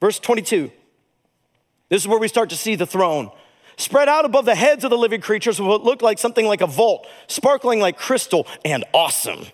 verse 0.00 0.18
22. 0.18 0.70
This 1.88 2.02
is 2.02 2.08
where 2.08 2.18
we 2.18 2.28
start 2.28 2.50
to 2.50 2.56
see 2.56 2.74
the 2.74 2.86
throne. 2.86 3.30
Spread 3.76 4.08
out 4.08 4.24
above 4.24 4.46
the 4.46 4.54
heads 4.54 4.84
of 4.84 4.90
the 4.90 4.98
living 4.98 5.20
creatures 5.20 5.60
what 5.60 5.84
looked 5.84 6.02
like 6.02 6.18
something 6.18 6.46
like 6.46 6.62
a 6.62 6.66
vault, 6.66 7.06
sparkling 7.26 7.80
like 7.80 7.98
crystal 7.98 8.46
and 8.64 8.84
awesome. 8.94 9.46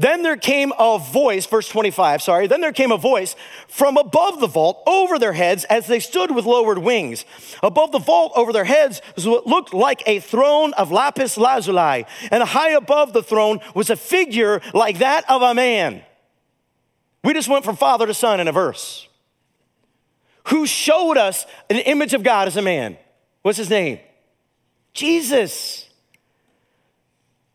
Then 0.00 0.22
there 0.22 0.38
came 0.38 0.72
a 0.78 0.98
voice, 0.98 1.44
verse 1.44 1.68
25, 1.68 2.22
sorry. 2.22 2.46
Then 2.46 2.62
there 2.62 2.72
came 2.72 2.90
a 2.90 2.96
voice 2.96 3.36
from 3.68 3.98
above 3.98 4.40
the 4.40 4.46
vault 4.46 4.82
over 4.86 5.18
their 5.18 5.34
heads 5.34 5.64
as 5.64 5.88
they 5.88 6.00
stood 6.00 6.34
with 6.34 6.46
lowered 6.46 6.78
wings. 6.78 7.26
Above 7.62 7.92
the 7.92 7.98
vault 7.98 8.32
over 8.34 8.50
their 8.50 8.64
heads 8.64 9.02
was 9.14 9.26
what 9.26 9.46
looked 9.46 9.74
like 9.74 10.02
a 10.06 10.20
throne 10.20 10.72
of 10.72 10.90
lapis 10.90 11.36
lazuli, 11.36 12.06
and 12.30 12.42
high 12.42 12.70
above 12.70 13.12
the 13.12 13.22
throne 13.22 13.60
was 13.74 13.90
a 13.90 13.96
figure 13.96 14.62
like 14.72 15.00
that 15.00 15.28
of 15.28 15.42
a 15.42 15.52
man. 15.52 16.00
We 17.22 17.34
just 17.34 17.50
went 17.50 17.66
from 17.66 17.76
father 17.76 18.06
to 18.06 18.14
son 18.14 18.40
in 18.40 18.48
a 18.48 18.52
verse. 18.52 19.06
Who 20.50 20.66
showed 20.66 21.16
us 21.16 21.46
an 21.68 21.76
image 21.76 22.12
of 22.12 22.22
God 22.22 22.48
as 22.48 22.56
a 22.56 22.62
man? 22.62 22.96
What's 23.42 23.58
his 23.58 23.70
name? 23.70 24.00
Jesus. 24.92 25.88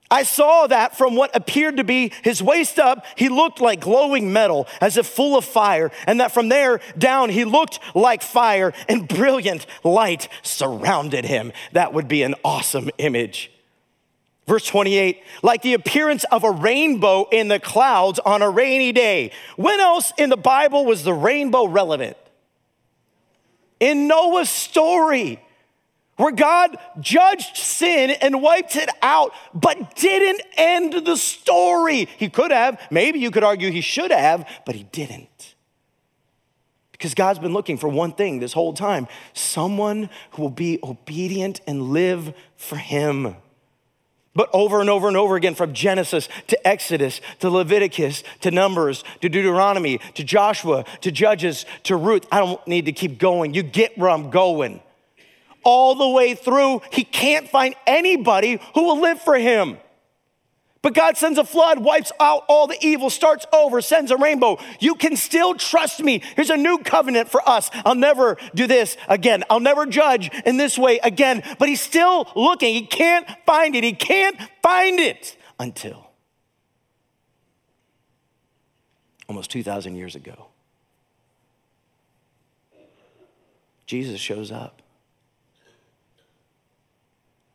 I 0.09 0.23
saw 0.23 0.67
that 0.67 0.97
from 0.97 1.15
what 1.15 1.35
appeared 1.35 1.77
to 1.77 1.83
be 1.83 2.13
his 2.23 2.41
waist 2.41 2.79
up, 2.79 3.05
he 3.17 3.27
looked 3.27 3.59
like 3.59 3.81
glowing 3.81 4.31
metal, 4.31 4.67
as 4.79 4.97
if 4.97 5.07
full 5.07 5.37
of 5.37 5.43
fire, 5.43 5.91
and 6.07 6.21
that 6.21 6.31
from 6.31 6.47
there 6.47 6.79
down 6.97 7.29
he 7.29 7.43
looked 7.43 7.79
like 7.95 8.21
fire, 8.21 8.71
and 8.87 9.07
brilliant 9.07 9.65
light 9.83 10.29
surrounded 10.41 11.25
him. 11.25 11.51
That 11.73 11.91
would 11.93 12.07
be 12.07 12.23
an 12.23 12.35
awesome 12.45 12.89
image. 12.97 13.51
Verse 14.47 14.65
28, 14.67 15.21
like 15.41 15.63
the 15.63 15.73
appearance 15.73 16.23
of 16.25 16.43
a 16.43 16.51
rainbow 16.51 17.27
in 17.31 17.47
the 17.47 17.59
clouds 17.59 18.19
on 18.19 18.41
a 18.41 18.49
rainy 18.49 18.91
day. 18.91 19.31
When 19.57 19.79
else 19.79 20.13
in 20.17 20.29
the 20.29 20.37
Bible 20.37 20.85
was 20.85 21.03
the 21.03 21.13
rainbow 21.13 21.65
relevant? 21.65 22.15
In 23.79 24.07
Noah's 24.07 24.49
story 24.49 25.39
where 26.17 26.31
God 26.31 26.77
judged 26.99 27.57
sin 27.57 28.11
and 28.21 28.41
wiped 28.41 28.75
it 28.75 28.89
out, 29.01 29.33
but 29.53 29.95
didn't 29.95 30.41
end 30.57 31.05
the 31.05 31.17
story. 31.17 32.07
He 32.17 32.29
could 32.29 32.51
have, 32.51 32.79
maybe 32.89 33.19
you 33.19 33.31
could 33.31 33.43
argue 33.43 33.69
he 33.69 33.81
should 33.81 34.11
have, 34.11 34.47
but 34.65 34.75
he 34.75 34.83
didn't. 34.83 35.55
Because 36.93 37.13
God's 37.13 37.39
been 37.39 37.53
looking 37.53 37.77
for 37.77 37.89
one 37.89 38.13
thing 38.13 38.39
this 38.39 38.53
whole 38.53 38.73
time 38.73 39.07
someone 39.33 40.09
who 40.31 40.43
will 40.43 40.49
be 40.49 40.79
obedient 40.81 41.59
and 41.67 41.89
live 41.89 42.33
for 42.55 42.77
him. 42.77 43.35
But 44.35 44.49
over 44.51 44.81
and 44.81 44.89
over 44.89 45.07
and 45.07 45.15
over 45.15 45.37
again, 45.37 45.55
from 45.55 45.73
Genesis 45.73 46.27
to 46.47 46.67
Exodus 46.67 47.21
to 47.39 47.49
Leviticus 47.49 48.23
to 48.41 48.51
Numbers 48.51 49.03
to 49.21 49.29
Deuteronomy 49.29 49.99
to 50.15 50.23
Joshua 50.23 50.83
to 51.01 51.11
Judges 51.11 51.65
to 51.83 51.95
Ruth, 51.95 52.25
I 52.31 52.39
don't 52.39 52.65
need 52.67 52.85
to 52.85 52.91
keep 52.91 53.17
going. 53.17 53.53
You 53.53 53.63
get 53.63 53.97
where 53.97 54.09
I'm 54.09 54.29
going 54.29 54.81
all 55.63 55.95
the 55.95 56.09
way 56.09 56.35
through. 56.35 56.81
He 56.91 57.03
can't 57.03 57.49
find 57.49 57.75
anybody 57.87 58.59
who 58.73 58.83
will 58.83 59.01
live 59.01 59.21
for 59.21 59.35
him. 59.35 59.77
But 60.85 60.93
God 60.93 61.17
sends 61.17 61.39
a 61.39 61.43
flood, 61.43 61.79
wipes 61.79 62.11
out 62.19 62.45
all 62.47 62.67
the 62.67 62.77
evil, 62.79 63.09
starts 63.09 63.43
over, 63.51 63.81
sends 63.81 64.11
a 64.11 64.17
rainbow. 64.17 64.59
You 64.79 64.93
can 64.93 65.15
still 65.15 65.55
trust 65.55 65.99
me. 65.99 66.21
Here's 66.35 66.51
a 66.51 66.57
new 66.57 66.77
covenant 66.77 67.27
for 67.27 67.41
us. 67.49 67.71
I'll 67.83 67.95
never 67.95 68.37
do 68.53 68.67
this 68.67 68.95
again. 69.07 69.43
I'll 69.49 69.59
never 69.59 69.87
judge 69.87 70.29
in 70.45 70.57
this 70.57 70.77
way 70.77 70.99
again. 70.99 71.41
But 71.57 71.69
he's 71.69 71.81
still 71.81 72.31
looking. 72.35 72.75
He 72.75 72.85
can't 72.85 73.27
find 73.47 73.75
it. 73.75 73.83
He 73.83 73.93
can't 73.93 74.37
find 74.61 74.99
it 74.99 75.35
until 75.59 76.11
almost 79.27 79.49
2,000 79.49 79.95
years 79.95 80.13
ago. 80.13 80.49
Jesus 83.87 84.19
shows 84.19 84.51
up. 84.51 84.83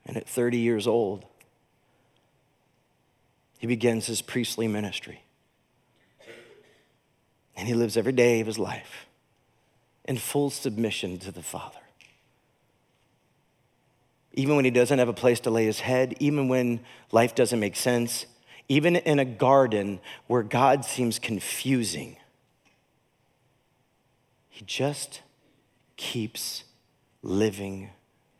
And 0.04 0.16
at 0.16 0.28
30 0.28 0.58
years 0.58 0.88
old, 0.88 1.26
he 3.60 3.66
begins 3.66 4.06
his 4.06 4.22
priestly 4.22 4.66
ministry. 4.66 5.22
And 7.54 7.68
he 7.68 7.74
lives 7.74 7.98
every 7.98 8.12
day 8.12 8.40
of 8.40 8.46
his 8.46 8.58
life 8.58 9.04
in 10.06 10.16
full 10.16 10.48
submission 10.48 11.18
to 11.18 11.30
the 11.30 11.42
Father. 11.42 11.76
Even 14.32 14.56
when 14.56 14.64
he 14.64 14.70
doesn't 14.70 14.98
have 14.98 15.10
a 15.10 15.12
place 15.12 15.40
to 15.40 15.50
lay 15.50 15.66
his 15.66 15.80
head, 15.80 16.14
even 16.20 16.48
when 16.48 16.80
life 17.12 17.34
doesn't 17.34 17.60
make 17.60 17.76
sense, 17.76 18.24
even 18.66 18.96
in 18.96 19.18
a 19.18 19.26
garden 19.26 20.00
where 20.26 20.42
God 20.42 20.86
seems 20.86 21.18
confusing, 21.18 22.16
he 24.48 24.64
just 24.64 25.20
keeps 25.98 26.64
living 27.22 27.90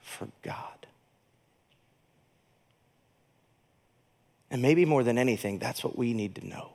for 0.00 0.28
God. 0.40 0.79
And 4.50 4.60
maybe 4.62 4.84
more 4.84 5.04
than 5.04 5.16
anything, 5.16 5.58
that's 5.58 5.84
what 5.84 5.96
we 5.96 6.12
need 6.12 6.34
to 6.36 6.46
know. 6.46 6.72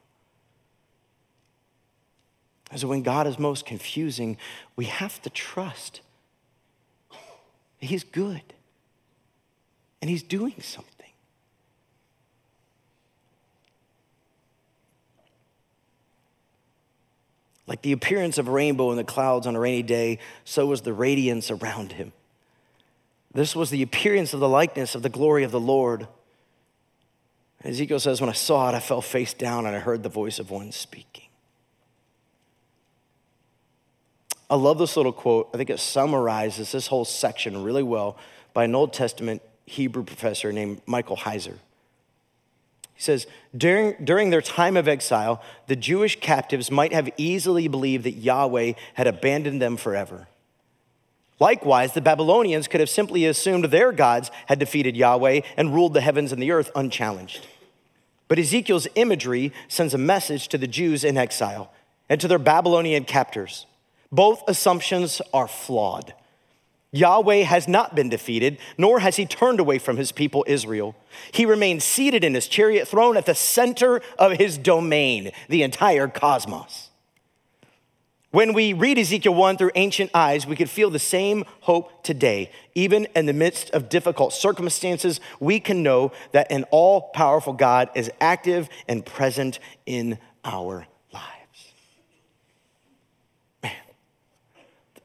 So 2.75 2.88
when 2.88 3.03
God 3.03 3.27
is 3.27 3.38
most 3.38 3.65
confusing, 3.65 4.38
we 4.75 4.85
have 4.85 5.21
to 5.21 5.29
trust 5.29 6.01
He's 7.77 8.03
good 8.03 8.41
and 10.01 10.09
He's 10.09 10.23
doing 10.23 10.55
something. 10.59 10.95
Like 17.67 17.81
the 17.81 17.91
appearance 17.91 18.38
of 18.38 18.47
a 18.47 18.51
rainbow 18.51 18.91
in 18.91 18.97
the 18.97 19.03
clouds 19.03 19.47
on 19.47 19.55
a 19.55 19.59
rainy 19.59 19.83
day, 19.83 20.19
so 20.43 20.65
was 20.65 20.81
the 20.81 20.93
radiance 20.93 21.49
around 21.49 21.93
him. 21.93 22.11
This 23.33 23.55
was 23.55 23.69
the 23.69 23.81
appearance 23.81 24.33
of 24.33 24.39
the 24.39 24.47
likeness 24.47 24.95
of 24.95 25.01
the 25.01 25.09
glory 25.09 25.43
of 25.43 25.51
the 25.51 25.59
Lord. 25.59 26.07
Ezekiel 27.65 27.99
says, 27.99 28.21
When 28.21 28.30
I 28.30 28.34
saw 28.34 28.69
it, 28.69 28.75
I 28.75 28.80
fell 28.80 29.01
face 29.01 29.34
down 29.34 29.65
and 29.65 29.75
I 29.75 29.80
heard 29.80 30.04
the 30.04 30.10
voice 30.10 30.39
of 30.39 30.51
one 30.51 30.71
speaking. 30.71 31.23
I 34.49 34.56
love 34.56 34.78
this 34.78 34.95
little 34.95 35.12
quote. 35.12 35.49
I 35.54 35.58
think 35.58 35.71
it 35.71 35.80
summarizes 35.80 36.71
this 36.71 36.88
whole 36.88 37.06
section 37.06 37.63
really 37.63 37.82
well 37.82 38.17
by 38.54 38.65
an 38.65 38.75
Old 38.75 38.93
Testament 38.93 39.41
Hebrew 39.65 40.04
professor 40.04 40.51
named 40.51 40.82
Michael 40.86 41.17
Heiser. 41.17 41.58
He 42.93 43.01
says, 43.01 43.25
during, 43.58 43.95
during 44.06 44.30
their 44.30 44.41
time 44.41 44.78
of 44.78 44.88
exile, 44.88 45.41
the 45.67 45.75
Jewish 45.75 46.19
captives 46.19 46.69
might 46.69 46.93
have 46.93 47.10
easily 47.17 47.67
believed 47.67 48.06
that 48.06 48.12
Yahweh 48.12 48.73
had 48.93 49.08
abandoned 49.08 49.62
them 49.62 49.75
forever. 49.75 50.28
Likewise, 51.39 51.93
the 51.93 51.99
Babylonians 51.99 52.69
could 52.69 52.80
have 52.80 52.89
simply 52.89 53.25
assumed 53.25 53.65
their 53.65 53.91
gods 53.91 54.32
had 54.45 54.60
defeated 54.60 54.95
Yahweh 54.95 55.41
and 55.58 55.73
ruled 55.73 55.93
the 55.93 56.01
heavens 56.01 56.32
and 56.32 56.41
the 56.41 56.51
earth 56.51 56.71
unchallenged. 56.75 57.45
But 58.27 58.39
Ezekiel's 58.39 58.88
imagery 58.95 59.53
sends 59.67 59.93
a 59.93 59.99
message 59.99 60.47
to 60.49 60.57
the 60.57 60.67
Jews 60.67 61.03
in 61.03 61.17
exile 61.17 61.71
and 62.09 62.19
to 62.21 62.27
their 62.27 62.39
Babylonian 62.39 63.05
captors. 63.05 63.65
Both 64.11 64.43
assumptions 64.47 65.21
are 65.33 65.47
flawed. 65.47 66.13
Yahweh 66.91 67.43
has 67.43 67.67
not 67.67 67.93
been 67.93 68.07
defeated, 68.07 68.57
nor 68.77 68.99
has 68.99 69.17
he 69.17 69.25
turned 69.25 69.59
away 69.59 69.77
from 69.77 69.97
his 69.97 70.13
people 70.13 70.45
Israel. 70.47 70.95
He 71.33 71.45
remains 71.45 71.83
seated 71.83 72.23
in 72.23 72.33
his 72.33 72.47
chariot 72.47 72.88
throne 72.88 73.17
at 73.17 73.25
the 73.25 73.35
center 73.35 74.01
of 74.17 74.33
his 74.33 74.57
domain, 74.57 75.31
the 75.49 75.63
entire 75.63 76.07
cosmos. 76.07 76.84
When 78.35 78.51
we 78.51 78.73
read 78.73 78.97
Ezekiel 78.97 79.33
1 79.33 79.55
through 79.55 79.71
ancient 79.75 80.11
eyes, 80.13 80.45
we 80.45 80.57
could 80.57 80.69
feel 80.69 80.89
the 80.89 80.99
same 80.99 81.45
hope 81.61 82.03
today. 82.03 82.51
Even 82.73 83.07
in 83.15 83.27
the 83.27 83.33
midst 83.33 83.69
of 83.69 83.87
difficult 83.87 84.33
circumstances, 84.33 85.21
we 85.39 85.61
can 85.61 85.83
know 85.83 86.11
that 86.33 86.51
an 86.51 86.65
all 86.69 87.11
powerful 87.13 87.53
God 87.53 87.89
is 87.95 88.11
active 88.19 88.67
and 88.89 89.05
present 89.05 89.59
in 89.85 90.17
our 90.43 90.85
lives. 91.13 91.71
Man, 93.63 93.71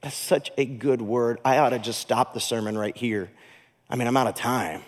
that's 0.00 0.16
such 0.16 0.50
a 0.58 0.64
good 0.64 1.00
word. 1.00 1.38
I 1.44 1.58
ought 1.58 1.70
to 1.70 1.78
just 1.78 2.00
stop 2.00 2.34
the 2.34 2.40
sermon 2.40 2.76
right 2.76 2.96
here. 2.96 3.30
I 3.88 3.94
mean, 3.94 4.08
I'm 4.08 4.16
out 4.16 4.26
of 4.26 4.34
time. 4.34 4.80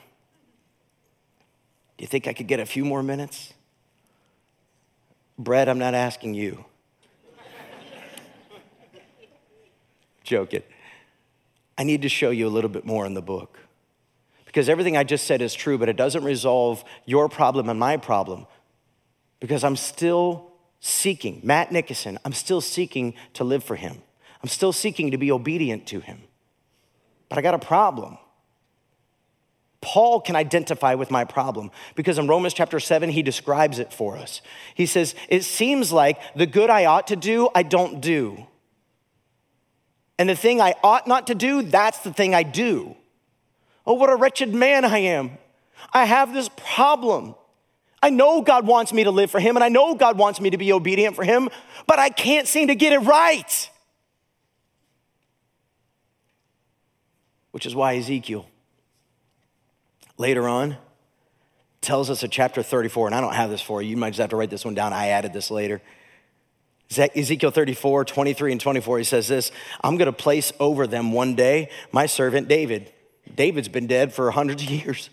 Do 1.96 2.02
you 2.02 2.08
think 2.08 2.26
I 2.26 2.32
could 2.32 2.48
get 2.48 2.58
a 2.58 2.66
few 2.66 2.84
more 2.84 3.04
minutes? 3.04 3.54
Brett, 5.38 5.68
I'm 5.68 5.78
not 5.78 5.94
asking 5.94 6.34
you. 6.34 6.64
Joking. 10.32 10.62
I 11.76 11.84
need 11.84 12.00
to 12.02 12.08
show 12.08 12.30
you 12.30 12.48
a 12.48 12.52
little 12.56 12.70
bit 12.70 12.86
more 12.86 13.04
in 13.04 13.12
the 13.12 13.20
book. 13.20 13.58
Because 14.46 14.70
everything 14.70 14.96
I 14.96 15.04
just 15.04 15.26
said 15.26 15.42
is 15.42 15.52
true, 15.52 15.76
but 15.76 15.90
it 15.90 15.96
doesn't 15.96 16.24
resolve 16.24 16.82
your 17.04 17.28
problem 17.28 17.68
and 17.68 17.78
my 17.78 17.98
problem. 17.98 18.46
Because 19.40 19.62
I'm 19.62 19.76
still 19.76 20.52
seeking, 20.80 21.42
Matt 21.44 21.70
Nickerson, 21.70 22.18
I'm 22.24 22.32
still 22.32 22.62
seeking 22.62 23.12
to 23.34 23.44
live 23.44 23.62
for 23.62 23.76
him. 23.76 24.00
I'm 24.42 24.48
still 24.48 24.72
seeking 24.72 25.10
to 25.10 25.18
be 25.18 25.30
obedient 25.30 25.86
to 25.88 26.00
him. 26.00 26.22
But 27.28 27.38
I 27.38 27.42
got 27.42 27.54
a 27.54 27.58
problem. 27.58 28.16
Paul 29.82 30.22
can 30.22 30.34
identify 30.34 30.94
with 30.94 31.10
my 31.10 31.26
problem 31.26 31.70
because 31.94 32.18
in 32.18 32.26
Romans 32.26 32.54
chapter 32.54 32.80
7, 32.80 33.10
he 33.10 33.22
describes 33.22 33.78
it 33.78 33.92
for 33.92 34.16
us. 34.16 34.40
He 34.74 34.86
says, 34.86 35.14
It 35.28 35.44
seems 35.44 35.92
like 35.92 36.18
the 36.34 36.46
good 36.46 36.70
I 36.70 36.86
ought 36.86 37.08
to 37.08 37.16
do, 37.16 37.50
I 37.54 37.62
don't 37.62 38.00
do. 38.00 38.46
And 40.18 40.28
the 40.28 40.36
thing 40.36 40.60
I 40.60 40.74
ought 40.82 41.06
not 41.06 41.28
to 41.28 41.34
do, 41.34 41.62
that's 41.62 41.98
the 42.00 42.12
thing 42.12 42.34
I 42.34 42.42
do. 42.42 42.96
Oh, 43.86 43.94
what 43.94 44.10
a 44.10 44.16
wretched 44.16 44.54
man 44.54 44.84
I 44.84 44.98
am. 44.98 45.38
I 45.92 46.04
have 46.04 46.32
this 46.32 46.48
problem. 46.56 47.34
I 48.02 48.10
know 48.10 48.42
God 48.42 48.66
wants 48.66 48.92
me 48.92 49.04
to 49.04 49.10
live 49.10 49.30
for 49.30 49.40
Him, 49.40 49.56
and 49.56 49.64
I 49.64 49.68
know 49.68 49.94
God 49.94 50.18
wants 50.18 50.40
me 50.40 50.50
to 50.50 50.58
be 50.58 50.72
obedient 50.72 51.16
for 51.16 51.24
Him, 51.24 51.48
but 51.86 51.98
I 51.98 52.08
can't 52.08 52.46
seem 52.46 52.68
to 52.68 52.74
get 52.74 52.92
it 52.92 53.00
right. 53.00 53.70
Which 57.52 57.66
is 57.66 57.74
why 57.74 57.96
Ezekiel 57.96 58.46
later 60.18 60.48
on 60.48 60.76
tells 61.80 62.10
us 62.10 62.22
in 62.22 62.30
chapter 62.30 62.62
34, 62.62 63.08
and 63.08 63.14
I 63.14 63.20
don't 63.20 63.34
have 63.34 63.50
this 63.50 63.60
for 63.60 63.82
you, 63.82 63.90
you 63.90 63.96
might 63.96 64.10
just 64.10 64.20
have 64.20 64.30
to 64.30 64.36
write 64.36 64.50
this 64.50 64.64
one 64.64 64.74
down. 64.74 64.92
I 64.92 65.08
added 65.08 65.32
this 65.32 65.50
later. 65.50 65.82
Ezekiel 66.98 67.50
34, 67.50 68.04
23, 68.04 68.52
and 68.52 68.60
24, 68.60 68.98
he 68.98 69.04
says 69.04 69.28
this 69.28 69.50
I'm 69.82 69.96
gonna 69.96 70.12
place 70.12 70.52
over 70.60 70.86
them 70.86 71.12
one 71.12 71.34
day 71.34 71.70
my 71.90 72.06
servant 72.06 72.48
David. 72.48 72.92
David's 73.34 73.68
been 73.68 73.86
dead 73.86 74.12
for 74.12 74.30
hundreds 74.30 74.62
of 74.64 74.70
years. 74.70 75.10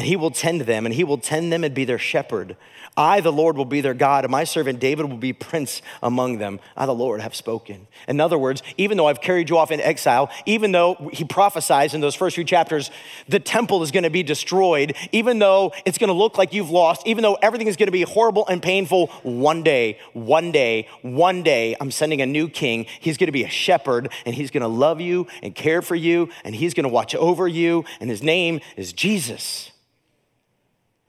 And 0.00 0.06
he 0.06 0.16
will 0.16 0.30
tend 0.30 0.62
them, 0.62 0.86
and 0.86 0.94
he 0.94 1.04
will 1.04 1.18
tend 1.18 1.52
them 1.52 1.62
and 1.62 1.74
be 1.74 1.84
their 1.84 1.98
shepherd. 1.98 2.56
I, 2.96 3.20
the 3.20 3.30
Lord, 3.30 3.58
will 3.58 3.66
be 3.66 3.82
their 3.82 3.92
God, 3.92 4.24
and 4.24 4.32
my 4.32 4.44
servant 4.44 4.80
David 4.80 5.10
will 5.10 5.18
be 5.18 5.34
prince 5.34 5.82
among 6.02 6.38
them. 6.38 6.58
I, 6.74 6.86
the 6.86 6.94
Lord, 6.94 7.20
have 7.20 7.34
spoken. 7.34 7.86
In 8.08 8.18
other 8.18 8.38
words, 8.38 8.62
even 8.78 8.96
though 8.96 9.08
I've 9.08 9.20
carried 9.20 9.50
you 9.50 9.58
off 9.58 9.70
in 9.70 9.78
exile, 9.78 10.30
even 10.46 10.72
though 10.72 11.10
he 11.12 11.24
prophesies 11.24 11.92
in 11.92 12.00
those 12.00 12.14
first 12.14 12.34
few 12.34 12.44
chapters, 12.44 12.90
the 13.28 13.38
temple 13.38 13.82
is 13.82 13.90
going 13.90 14.04
to 14.04 14.10
be 14.10 14.22
destroyed, 14.22 14.96
even 15.12 15.38
though 15.38 15.74
it's 15.84 15.98
going 15.98 16.08
to 16.08 16.14
look 16.14 16.38
like 16.38 16.54
you've 16.54 16.70
lost, 16.70 17.06
even 17.06 17.20
though 17.20 17.36
everything 17.42 17.66
is 17.66 17.76
going 17.76 17.88
to 17.88 17.92
be 17.92 18.00
horrible 18.00 18.46
and 18.48 18.62
painful, 18.62 19.08
one 19.22 19.62
day, 19.62 19.98
one 20.14 20.50
day, 20.50 20.88
one 21.02 21.42
day, 21.42 21.76
I'm 21.78 21.90
sending 21.90 22.22
a 22.22 22.26
new 22.26 22.48
king. 22.48 22.86
He's 23.00 23.18
going 23.18 23.28
to 23.28 23.32
be 23.32 23.44
a 23.44 23.50
shepherd, 23.50 24.10
and 24.24 24.34
he's 24.34 24.50
going 24.50 24.62
to 24.62 24.66
love 24.66 25.02
you 25.02 25.26
and 25.42 25.54
care 25.54 25.82
for 25.82 25.94
you, 25.94 26.30
and 26.42 26.54
he's 26.54 26.72
going 26.72 26.84
to 26.84 26.88
watch 26.88 27.14
over 27.14 27.46
you, 27.46 27.84
and 28.00 28.08
his 28.08 28.22
name 28.22 28.60
is 28.78 28.94
Jesus. 28.94 29.72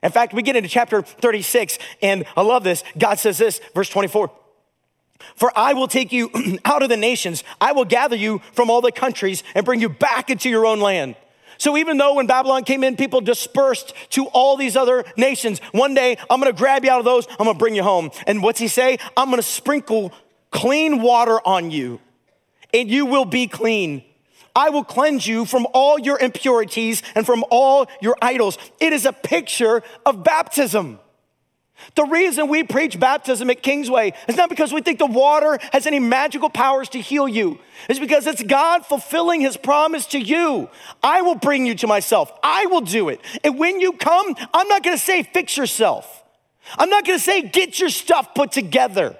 In 0.03 0.11
fact, 0.11 0.33
we 0.33 0.41
get 0.41 0.55
into 0.55 0.69
chapter 0.69 1.01
36, 1.01 1.77
and 2.01 2.25
I 2.35 2.41
love 2.41 2.63
this. 2.63 2.83
God 2.97 3.19
says 3.19 3.37
this, 3.37 3.61
verse 3.75 3.89
24. 3.89 4.31
For 5.35 5.51
I 5.55 5.73
will 5.73 5.87
take 5.87 6.11
you 6.11 6.31
out 6.65 6.81
of 6.83 6.89
the 6.89 6.97
nations, 6.97 7.43
I 7.59 7.71
will 7.73 7.85
gather 7.85 8.15
you 8.15 8.39
from 8.53 8.69
all 8.69 8.81
the 8.81 8.91
countries 8.91 9.43
and 9.53 9.65
bring 9.65 9.79
you 9.79 9.89
back 9.89 10.29
into 10.29 10.49
your 10.49 10.65
own 10.65 10.79
land. 10.79 11.15
So 11.57 11.77
even 11.77 11.97
though 11.97 12.15
when 12.15 12.25
Babylon 12.25 12.63
came 12.63 12.83
in, 12.83 12.95
people 12.95 13.21
dispersed 13.21 13.93
to 14.11 14.25
all 14.27 14.57
these 14.57 14.75
other 14.75 15.05
nations, 15.15 15.59
one 15.73 15.93
day 15.93 16.17
I'm 16.27 16.39
gonna 16.39 16.53
grab 16.53 16.83
you 16.83 16.89
out 16.89 16.97
of 16.97 17.05
those, 17.05 17.27
I'm 17.29 17.45
gonna 17.45 17.53
bring 17.53 17.75
you 17.75 17.83
home. 17.83 18.09
And 18.25 18.41
what's 18.41 18.59
he 18.59 18.67
say? 18.67 18.97
I'm 19.15 19.29
gonna 19.29 19.43
sprinkle 19.43 20.11
clean 20.49 21.03
water 21.03 21.39
on 21.45 21.69
you, 21.69 21.99
and 22.73 22.89
you 22.89 23.05
will 23.05 23.25
be 23.25 23.45
clean. 23.45 24.03
I 24.55 24.69
will 24.69 24.83
cleanse 24.83 25.25
you 25.25 25.45
from 25.45 25.67
all 25.73 25.99
your 25.99 26.19
impurities 26.19 27.03
and 27.15 27.25
from 27.25 27.43
all 27.49 27.87
your 28.01 28.17
idols. 28.21 28.57
It 28.79 28.93
is 28.93 29.05
a 29.05 29.13
picture 29.13 29.83
of 30.05 30.23
baptism. 30.23 30.99
The 31.95 32.05
reason 32.05 32.47
we 32.47 32.63
preach 32.63 32.99
baptism 32.99 33.49
at 33.49 33.63
Kingsway 33.63 34.13
is 34.27 34.35
not 34.35 34.49
because 34.49 34.71
we 34.71 34.81
think 34.81 34.99
the 34.99 35.05
water 35.05 35.57
has 35.73 35.87
any 35.87 35.99
magical 35.99 36.49
powers 36.49 36.89
to 36.89 37.01
heal 37.01 37.27
you. 37.27 37.59
It's 37.89 37.99
because 37.99 38.27
it's 38.27 38.43
God 38.43 38.85
fulfilling 38.85 39.41
his 39.41 39.57
promise 39.57 40.05
to 40.07 40.19
you. 40.19 40.69
I 41.01 41.21
will 41.21 41.35
bring 41.35 41.65
you 41.65 41.75
to 41.75 41.87
myself. 41.87 42.31
I 42.43 42.67
will 42.67 42.81
do 42.81 43.09
it. 43.09 43.19
And 43.43 43.57
when 43.57 43.79
you 43.79 43.93
come, 43.93 44.35
I'm 44.53 44.67
not 44.67 44.83
going 44.83 44.95
to 44.95 45.03
say 45.03 45.23
fix 45.23 45.57
yourself. 45.57 46.23
I'm 46.77 46.89
not 46.89 47.05
going 47.05 47.17
to 47.17 47.23
say 47.23 47.41
get 47.41 47.79
your 47.79 47.89
stuff 47.89 48.35
put 48.35 48.51
together. 48.51 49.17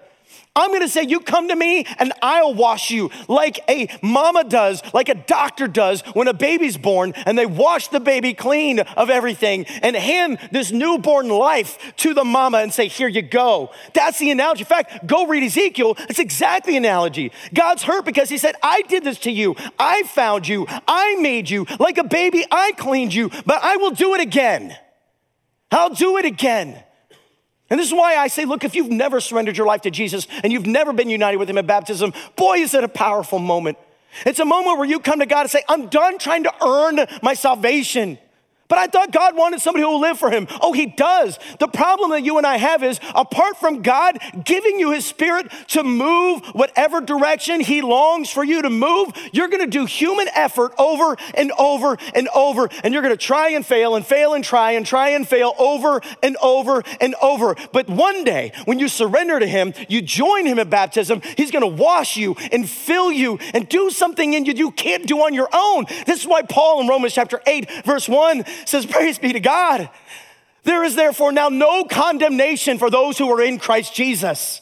I'm 0.53 0.73
gonna 0.73 0.89
say, 0.89 1.03
You 1.03 1.21
come 1.21 1.47
to 1.47 1.55
me 1.55 1.85
and 1.97 2.11
I'll 2.21 2.53
wash 2.53 2.91
you 2.91 3.09
like 3.29 3.59
a 3.69 3.87
mama 4.01 4.43
does, 4.43 4.81
like 4.93 5.07
a 5.07 5.15
doctor 5.15 5.65
does 5.65 6.01
when 6.13 6.27
a 6.27 6.33
baby's 6.33 6.77
born, 6.77 7.13
and 7.25 7.37
they 7.37 7.45
wash 7.45 7.87
the 7.87 8.01
baby 8.01 8.33
clean 8.33 8.79
of 8.79 9.09
everything 9.09 9.65
and 9.81 9.95
hand 9.95 10.39
this 10.51 10.71
newborn 10.71 11.29
life 11.29 11.93
to 11.97 12.13
the 12.13 12.25
mama 12.25 12.57
and 12.57 12.73
say, 12.73 12.89
Here 12.89 13.07
you 13.07 13.21
go. 13.21 13.71
That's 13.93 14.19
the 14.19 14.29
analogy. 14.29 14.61
In 14.61 14.65
fact, 14.65 15.07
go 15.07 15.25
read 15.25 15.43
Ezekiel. 15.43 15.95
It's 16.09 16.19
exactly 16.19 16.73
the 16.73 16.77
analogy. 16.77 17.31
God's 17.53 17.83
hurt 17.83 18.03
because 18.03 18.27
he 18.27 18.37
said, 18.37 18.55
I 18.61 18.81
did 18.81 19.05
this 19.05 19.19
to 19.19 19.31
you. 19.31 19.55
I 19.79 20.03
found 20.03 20.49
you. 20.49 20.65
I 20.85 21.15
made 21.15 21.49
you. 21.49 21.65
Like 21.79 21.97
a 21.97 22.03
baby, 22.03 22.45
I 22.51 22.73
cleaned 22.73 23.13
you, 23.13 23.29
but 23.45 23.63
I 23.63 23.77
will 23.77 23.91
do 23.91 24.15
it 24.15 24.21
again. 24.21 24.77
I'll 25.71 25.93
do 25.93 26.17
it 26.17 26.25
again. 26.25 26.83
And 27.71 27.79
this 27.79 27.87
is 27.87 27.93
why 27.93 28.17
I 28.17 28.27
say, 28.27 28.43
look, 28.43 28.65
if 28.65 28.75
you've 28.75 28.91
never 28.91 29.21
surrendered 29.21 29.57
your 29.57 29.65
life 29.65 29.81
to 29.83 29.91
Jesus 29.91 30.27
and 30.43 30.51
you've 30.51 30.67
never 30.67 30.91
been 30.91 31.09
united 31.09 31.37
with 31.37 31.49
Him 31.49 31.57
in 31.57 31.65
baptism, 31.65 32.11
boy, 32.35 32.57
is 32.57 32.73
it 32.73 32.83
a 32.83 32.89
powerful 32.89 33.39
moment. 33.39 33.77
It's 34.25 34.41
a 34.41 34.45
moment 34.45 34.77
where 34.77 34.87
you 34.87 34.99
come 34.99 35.19
to 35.19 35.25
God 35.25 35.41
and 35.41 35.49
say, 35.49 35.63
I'm 35.69 35.87
done 35.87 36.17
trying 36.17 36.43
to 36.43 36.53
earn 36.61 36.99
my 37.23 37.33
salvation. 37.33 38.19
But 38.71 38.79
I 38.79 38.87
thought 38.87 39.11
God 39.11 39.35
wanted 39.35 39.59
somebody 39.59 39.83
who 39.83 39.89
will 39.89 39.99
live 39.99 40.17
for 40.17 40.31
him. 40.31 40.47
Oh, 40.61 40.71
he 40.71 40.85
does. 40.85 41.37
The 41.59 41.67
problem 41.67 42.11
that 42.11 42.23
you 42.23 42.37
and 42.37 42.47
I 42.47 42.55
have 42.55 42.83
is 42.83 43.01
apart 43.13 43.57
from 43.57 43.81
God 43.81 44.17
giving 44.45 44.79
you 44.79 44.91
his 44.91 45.05
spirit 45.05 45.51
to 45.67 45.83
move 45.83 46.41
whatever 46.53 47.01
direction 47.01 47.59
he 47.59 47.81
longs 47.81 48.29
for 48.29 48.45
you 48.45 48.61
to 48.61 48.69
move, 48.69 49.11
you're 49.33 49.49
going 49.49 49.59
to 49.59 49.67
do 49.67 49.83
human 49.83 50.29
effort 50.29 50.73
over 50.77 51.17
and 51.33 51.51
over 51.59 51.97
and 52.15 52.29
over. 52.33 52.69
And 52.85 52.93
you're 52.93 53.03
going 53.03 53.13
to 53.13 53.21
try 53.21 53.49
and 53.49 53.65
fail 53.65 53.95
and 53.95 54.05
fail 54.05 54.35
and 54.35 54.41
try 54.41 54.71
and 54.71 54.85
try 54.85 55.09
and 55.09 55.27
fail 55.27 55.53
over 55.59 55.99
and 56.23 56.37
over 56.41 56.81
and 57.01 57.13
over. 57.21 57.57
But 57.73 57.89
one 57.89 58.23
day, 58.23 58.53
when 58.63 58.79
you 58.79 58.87
surrender 58.87 59.37
to 59.37 59.47
him, 59.47 59.73
you 59.89 60.01
join 60.01 60.45
him 60.45 60.59
in 60.59 60.69
baptism, 60.69 61.21
he's 61.35 61.51
going 61.51 61.63
to 61.69 61.83
wash 61.83 62.15
you 62.15 62.37
and 62.53 62.69
fill 62.69 63.11
you 63.11 63.37
and 63.53 63.67
do 63.67 63.89
something 63.89 64.33
in 64.33 64.45
you 64.45 64.53
you 64.53 64.71
can't 64.71 65.05
do 65.05 65.19
on 65.19 65.33
your 65.33 65.49
own. 65.51 65.87
This 66.05 66.21
is 66.21 66.25
why 66.25 66.43
Paul 66.43 66.79
in 66.79 66.87
Romans 66.87 67.13
chapter 67.13 67.41
8, 67.45 67.83
verse 67.83 68.07
1 68.07 68.45
says, 68.65 68.85
Praise 68.85 69.17
be 69.17 69.33
to 69.33 69.39
God. 69.39 69.89
There 70.63 70.83
is 70.83 70.95
therefore 70.95 71.31
now 71.31 71.49
no 71.49 71.85
condemnation 71.85 72.77
for 72.77 72.89
those 72.89 73.17
who 73.17 73.31
are 73.31 73.41
in 73.41 73.57
Christ 73.57 73.95
Jesus. 73.95 74.61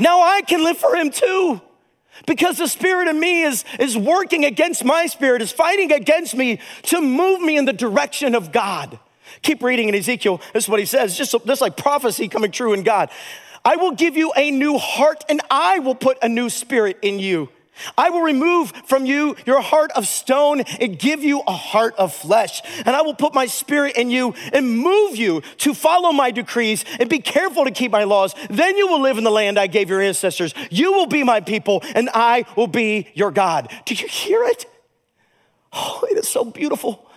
Now 0.00 0.22
I 0.22 0.42
can 0.42 0.64
live 0.64 0.76
for 0.76 0.94
him 0.96 1.10
too. 1.10 1.60
Because 2.26 2.58
the 2.58 2.68
spirit 2.68 3.08
in 3.08 3.18
me 3.18 3.42
is, 3.42 3.64
is 3.78 3.98
working 3.98 4.44
against 4.44 4.84
my 4.84 5.06
spirit, 5.06 5.42
is 5.42 5.52
fighting 5.52 5.92
against 5.92 6.34
me 6.34 6.60
to 6.84 7.00
move 7.00 7.40
me 7.40 7.56
in 7.56 7.64
the 7.64 7.72
direction 7.72 8.34
of 8.34 8.52
God. 8.52 8.98
Keep 9.42 9.62
reading 9.62 9.88
in 9.88 9.94
Ezekiel. 9.94 10.40
This 10.52 10.64
is 10.64 10.70
what 10.70 10.80
he 10.80 10.86
says, 10.86 11.16
just, 11.16 11.34
just 11.44 11.60
like 11.60 11.76
prophecy 11.76 12.28
coming 12.28 12.50
true 12.50 12.72
in 12.72 12.82
God. 12.82 13.10
I 13.64 13.76
will 13.76 13.92
give 13.92 14.16
you 14.16 14.32
a 14.36 14.50
new 14.50 14.78
heart 14.78 15.24
and 15.28 15.40
I 15.50 15.80
will 15.80 15.94
put 15.94 16.18
a 16.22 16.28
new 16.28 16.48
spirit 16.50 16.98
in 17.02 17.18
you. 17.18 17.48
I 17.96 18.10
will 18.10 18.22
remove 18.22 18.72
from 18.86 19.06
you 19.06 19.36
your 19.46 19.60
heart 19.60 19.90
of 19.92 20.06
stone 20.06 20.60
and 20.60 20.98
give 20.98 21.22
you 21.22 21.42
a 21.46 21.52
heart 21.52 21.94
of 21.96 22.14
flesh. 22.14 22.62
And 22.84 22.94
I 22.94 23.02
will 23.02 23.14
put 23.14 23.34
my 23.34 23.46
spirit 23.46 23.96
in 23.96 24.10
you 24.10 24.34
and 24.52 24.78
move 24.78 25.16
you 25.16 25.42
to 25.58 25.74
follow 25.74 26.12
my 26.12 26.30
decrees 26.30 26.84
and 26.98 27.08
be 27.08 27.18
careful 27.18 27.64
to 27.64 27.70
keep 27.70 27.90
my 27.92 28.04
laws. 28.04 28.34
Then 28.48 28.76
you 28.76 28.86
will 28.86 29.00
live 29.00 29.18
in 29.18 29.24
the 29.24 29.30
land 29.30 29.58
I 29.58 29.66
gave 29.66 29.88
your 29.88 30.00
ancestors. 30.00 30.54
You 30.70 30.92
will 30.92 31.06
be 31.06 31.24
my 31.24 31.40
people 31.40 31.82
and 31.94 32.08
I 32.14 32.46
will 32.56 32.66
be 32.66 33.08
your 33.14 33.30
God. 33.30 33.70
Do 33.84 33.94
you 33.94 34.06
hear 34.06 34.44
it? 34.44 34.66
Oh, 35.72 36.06
it 36.10 36.16
is 36.16 36.28
so 36.28 36.44
beautiful. 36.44 37.10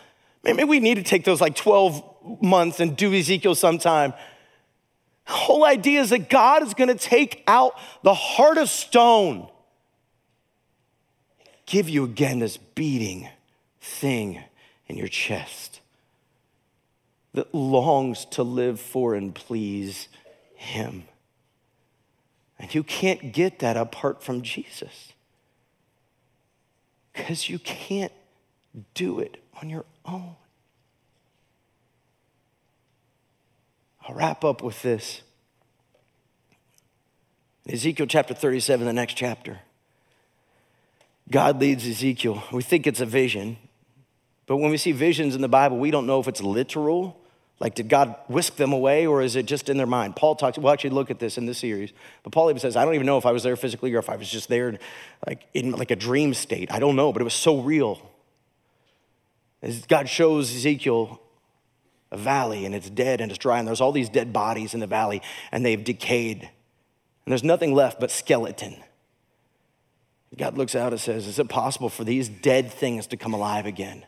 Maybe 0.44 0.64
we 0.64 0.80
need 0.80 0.96
to 0.96 1.04
take 1.04 1.24
those 1.24 1.42
like 1.42 1.56
12 1.56 2.42
months 2.42 2.80
and 2.80 2.98
do 2.98 3.14
Ezekiel 3.14 3.56
sometime. 3.56 4.14
The 5.28 5.34
whole 5.34 5.66
idea 5.66 6.02
is 6.02 6.10
that 6.12 6.30
God 6.30 6.64
is 6.64 6.74
going 6.74 6.88
to 6.88 6.96
take 6.96 7.44
out 7.48 7.78
the 8.02 8.14
heart 8.14 8.58
of 8.58 8.70
stone 8.70 9.50
give 11.68 11.88
you 11.88 12.04
again 12.04 12.40
this 12.40 12.58
beating 12.58 13.30
thing 13.80 14.42
in 14.88 14.98
your 14.98 15.08
chest 15.08 15.82
that 17.34 17.54
longs 17.54 18.26
to 18.26 18.42
live 18.42 18.80
for 18.80 19.14
and 19.14 19.36
please 19.36 20.08
Him. 20.56 21.04
And 22.58 22.74
you 22.74 22.82
can't 22.82 23.32
get 23.32 23.60
that 23.60 23.78
apart 23.78 24.24
from 24.24 24.42
Jesus 24.42 25.14
because 27.14 27.48
you 27.48 27.60
can't 27.60 28.14
do 28.96 29.20
it 29.20 29.38
on 29.62 29.70
your 29.70 29.86
own. 30.06 30.36
I'll 34.08 34.16
wrap 34.16 34.44
up 34.44 34.64
with 34.64 34.82
this. 34.82 35.22
Ezekiel 37.70 38.08
chapter 38.08 38.34
37, 38.34 38.88
the 38.88 38.94
next 38.94 39.16
chapter. 39.16 39.60
God 41.30 41.60
leads 41.60 41.86
Ezekiel. 41.86 42.44
We 42.52 42.64
think 42.64 42.88
it's 42.88 43.02
a 43.02 43.06
vision, 43.06 43.58
but 44.46 44.58
when 44.58 44.72
we 44.72 44.78
see 44.78 44.94
visions 44.94 45.36
in 45.36 45.42
the 45.42 45.50
Bible, 45.50 45.78
we 45.78 45.92
don't 45.92 46.08
know 46.08 46.20
if 46.20 46.28
it's 46.28 46.42
literal. 46.42 47.20
Like, 47.60 47.76
did 47.76 47.90
God 47.90 48.16
whisk 48.28 48.56
them 48.56 48.72
away 48.72 49.08
or 49.08 49.22
is 49.22 49.36
it 49.36 49.48
just 49.48 49.68
in 49.68 49.78
their 49.78 49.88
mind? 49.88 50.16
Paul 50.16 50.36
talks, 50.36 50.58
we'll 50.58 50.72
actually 50.72 50.92
look 50.92 51.10
at 51.10 51.20
this 51.20 51.38
in 51.38 51.48
this 51.48 51.58
series, 51.58 51.92
but 52.24 52.32
Paul 52.32 52.50
even 52.50 52.60
says, 52.60 52.76
I 52.76 52.86
don't 52.86 52.94
even 52.94 53.08
know 53.08 53.18
if 53.18 53.26
I 53.26 53.32
was 53.32 53.44
there 53.44 53.56
physically 53.56 53.94
or 53.94 54.00
if 54.00 54.10
I 54.10 54.16
was 54.16 54.30
just 54.30 54.48
there 54.48 54.78
like 55.26 55.46
in 55.54 55.72
like 55.72 55.92
a 55.92 55.96
dream 55.96 56.34
state. 56.34 56.72
I 56.72 56.80
don't 56.80 56.96
know, 56.96 57.12
but 57.12 57.22
it 57.22 57.26
was 57.26 57.34
so 57.34 57.60
real. 57.60 58.00
As 59.62 59.86
God 59.88 60.08
shows 60.08 60.56
Ezekiel 60.56 61.20
a 62.12 62.18
valley 62.18 62.66
and 62.66 62.76
it's 62.76 62.90
dead 62.90 63.22
and 63.22 63.32
it's 63.32 63.40
dry, 63.40 63.58
and 63.60 63.68
there's 63.68 63.82
all 63.82 63.92
these 63.92 64.10
dead 64.10 64.32
bodies 64.32 64.74
in 64.76 64.80
the 64.80 64.88
valley 64.88 65.22
and 65.52 65.66
they've 65.66 65.84
decayed, 65.84 66.42
and 66.44 67.32
there's 67.32 67.44
nothing 67.44 67.74
left 67.74 68.00
but 68.00 68.12
skeleton. 68.12 68.78
God 70.36 70.58
looks 70.58 70.76
out 70.76 70.92
and 70.92 71.00
says, 71.00 71.28
Is 71.28 71.40
it 71.40 71.48
possible 71.50 71.90
for 71.90 72.04
these 72.04 72.28
dead 72.28 72.72
things 72.72 73.08
to 73.08 73.18
come 73.18 73.34
alive 73.34 73.66
again? 73.66 74.06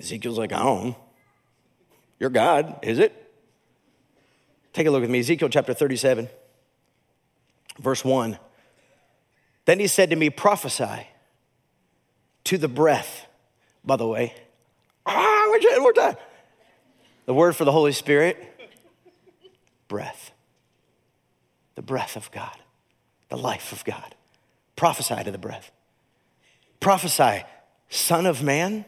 Ezekiel's 0.00 0.38
like, 0.38 0.52
I 0.52 0.58
don't. 0.58 0.96
You're 2.18 2.30
God, 2.30 2.78
is 2.82 2.98
it? 2.98 3.22
Take 4.72 4.86
a 4.86 4.90
look 4.90 5.00
with 5.00 5.10
me, 5.10 5.20
Ezekiel 5.20 5.48
chapter 5.48 5.72
37, 5.72 6.28
verse 7.78 8.04
1. 8.04 8.38
Then 9.64 9.80
he 9.80 9.86
said 9.86 10.10
to 10.10 10.16
me, 10.16 10.28
Prophesy 10.28 11.08
to 12.44 12.58
the 12.58 12.68
breath, 12.68 13.26
by 13.84 13.96
the 13.96 14.06
way. 14.06 14.34
Ah, 15.06 15.48
one 15.48 15.82
more 15.82 15.92
time. 15.92 16.16
The 17.26 17.34
word 17.34 17.56
for 17.56 17.64
the 17.64 17.72
Holy 17.72 17.92
Spirit, 17.92 18.36
breath. 19.88 20.30
The 21.76 21.82
breath 21.82 22.16
of 22.16 22.30
God, 22.32 22.56
the 23.28 23.36
life 23.36 23.72
of 23.72 23.84
God. 23.84 24.14
Prophesy 24.74 25.22
to 25.22 25.30
the 25.30 25.38
breath. 25.38 25.70
Prophesy, 26.80 27.44
Son 27.88 28.26
of 28.26 28.42
Man, 28.42 28.84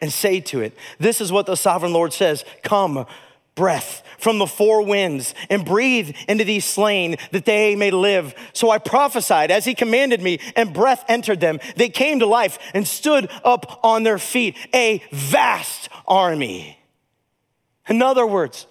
and 0.00 0.12
say 0.12 0.40
to 0.40 0.60
it, 0.60 0.76
This 0.98 1.20
is 1.20 1.32
what 1.32 1.46
the 1.46 1.56
sovereign 1.56 1.92
Lord 1.92 2.12
says 2.12 2.44
Come, 2.62 3.06
breath 3.54 4.02
from 4.18 4.38
the 4.38 4.46
four 4.46 4.82
winds 4.82 5.34
and 5.48 5.64
breathe 5.64 6.14
into 6.28 6.44
these 6.44 6.64
slain 6.64 7.16
that 7.30 7.44
they 7.44 7.76
may 7.76 7.90
live. 7.90 8.34
So 8.52 8.70
I 8.70 8.78
prophesied 8.78 9.50
as 9.50 9.64
he 9.64 9.74
commanded 9.74 10.20
me, 10.20 10.40
and 10.56 10.72
breath 10.72 11.04
entered 11.08 11.40
them. 11.40 11.60
They 11.76 11.88
came 11.88 12.20
to 12.20 12.26
life 12.26 12.58
and 12.74 12.86
stood 12.86 13.30
up 13.44 13.80
on 13.84 14.02
their 14.02 14.18
feet, 14.18 14.56
a 14.74 15.02
vast 15.12 15.88
army. 16.06 16.78
In 17.88 18.02
other 18.02 18.26
words, 18.26 18.66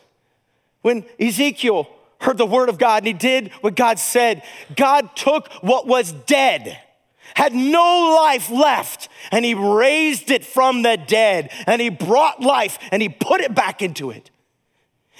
when 0.81 1.05
Ezekiel 1.19 1.87
heard 2.23 2.37
the 2.37 2.45
word 2.45 2.69
of 2.69 2.77
God 2.77 3.03
and 3.03 3.07
he 3.07 3.13
did 3.13 3.51
what 3.61 3.75
God 3.75 3.99
said, 3.99 4.43
God 4.75 5.15
took 5.15 5.51
what 5.61 5.87
was 5.87 6.11
dead 6.11 6.79
had 7.35 7.53
no 7.53 8.15
life 8.21 8.49
left, 8.49 9.09
and 9.31 9.43
he 9.43 9.53
raised 9.53 10.29
it 10.29 10.45
from 10.45 10.83
the 10.83 10.97
dead, 10.97 11.51
and 11.65 11.81
he 11.81 11.89
brought 11.89 12.41
life 12.41 12.77
and 12.91 13.01
he 13.01 13.09
put 13.09 13.41
it 13.41 13.55
back 13.55 13.81
into 13.81 14.11
it. 14.11 14.29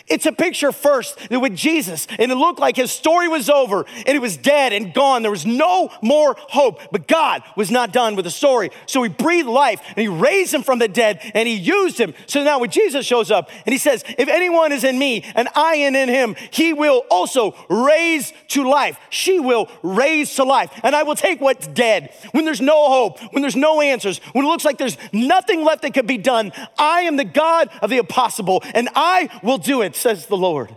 It's 0.08 0.26
a 0.26 0.34
picture 0.34 0.74
first 0.74 1.18
with 1.32 1.56
Jesus, 1.56 2.08
and 2.20 2.30
it 2.30 2.36
looked 2.36 2.60
like 2.60 2.76
his 2.76 2.92
story 2.92 3.30
was 3.30 3.50
over 3.50 3.86
and 4.06 4.10
he 4.10 4.20
was 4.20 4.36
dead 4.36 4.74
and 4.74 4.94
gone. 4.94 5.22
There 5.22 5.32
was 5.32 5.46
no 5.46 5.92
more 6.02 6.36
hope, 6.38 6.82
but 6.92 7.08
God 7.08 7.42
was 7.56 7.72
not 7.72 7.94
done 7.94 8.18
with 8.18 8.26
the 8.26 8.32
story. 8.32 8.72
So 8.86 9.02
he 9.02 9.08
breathed 9.08 9.48
life 9.48 9.82
and 9.88 9.98
he 10.00 10.10
raised 10.10 10.54
him 10.54 10.62
from 10.62 10.80
the 10.80 10.90
dead 10.90 11.22
and 11.34 11.48
he 11.48 11.56
used 11.56 11.98
him. 11.98 12.14
So 12.26 12.44
now 12.44 12.60
when 12.60 12.70
Jesus 12.70 13.06
shows 13.06 13.32
up 13.32 13.50
and 13.66 13.72
he 13.72 13.80
says, 13.80 14.04
If 14.18 14.28
anyone 14.28 14.74
is 14.74 14.84
in 14.84 15.00
me 15.00 15.24
and 15.36 15.48
I 15.56 15.76
am 15.76 15.96
in 15.96 16.10
him, 16.10 16.36
he 16.52 16.74
will 16.74 17.04
also 17.10 17.56
raise 17.70 18.34
to 18.50 18.68
life. 18.68 19.00
She 19.10 19.40
will 19.40 19.70
raise 19.84 20.36
to 20.36 20.44
life. 20.44 20.70
And 20.84 20.98
I 20.98 21.04
will 21.04 21.16
take 21.16 21.40
what's 21.40 21.66
dead. 21.68 22.14
When 22.32 22.44
there's 22.44 22.62
no 22.62 22.90
hope, 22.90 23.22
when 23.34 23.42
there's 23.42 23.56
no 23.56 23.80
answers, 23.80 24.18
when 24.34 24.44
it 24.44 24.50
looks 24.50 24.66
like 24.66 24.78
there's 24.78 24.98
nothing 25.14 25.64
left 25.64 25.84
that 25.84 25.94
could 25.94 26.08
be 26.08 26.18
done, 26.18 26.52
I 26.78 27.02
am 27.02 27.16
the 27.16 27.24
God 27.24 27.70
of 27.82 27.90
the 27.90 27.98
impossible 28.00 28.62
and 28.74 28.90
I 28.96 29.30
will 29.42 29.58
do 29.58 29.82
it 29.82 29.93
says 29.96 30.28
the 30.28 30.38
Lord. 30.38 30.76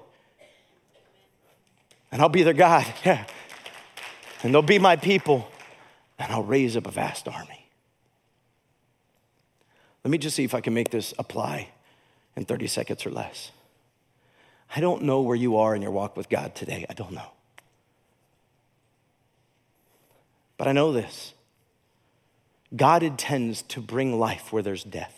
And 2.12 2.22
I'll 2.22 2.28
be 2.28 2.42
their 2.42 2.54
God, 2.54 2.86
yeah. 3.04 3.26
And 4.42 4.54
they'll 4.54 4.62
be 4.62 4.78
my 4.78 4.96
people, 4.96 5.48
and 6.18 6.32
I'll 6.32 6.42
raise 6.42 6.76
up 6.76 6.86
a 6.86 6.90
vast 6.90 7.28
army. 7.28 7.68
Let 10.04 10.10
me 10.10 10.18
just 10.18 10.36
see 10.36 10.44
if 10.44 10.54
I 10.54 10.60
can 10.60 10.72
make 10.72 10.90
this 10.90 11.12
apply 11.18 11.70
in 12.36 12.44
30 12.44 12.68
seconds 12.68 13.04
or 13.04 13.10
less. 13.10 13.50
I 14.74 14.80
don't 14.80 15.02
know 15.02 15.20
where 15.20 15.36
you 15.36 15.56
are 15.56 15.74
in 15.74 15.82
your 15.82 15.90
walk 15.90 16.16
with 16.16 16.28
God 16.28 16.54
today. 16.54 16.86
I 16.88 16.94
don't 16.94 17.12
know. 17.12 17.30
But 20.56 20.68
I 20.68 20.72
know 20.72 20.92
this 20.92 21.34
God 22.74 23.02
intends 23.02 23.62
to 23.62 23.80
bring 23.80 24.18
life 24.18 24.52
where 24.52 24.62
there's 24.62 24.84
death. 24.84 25.15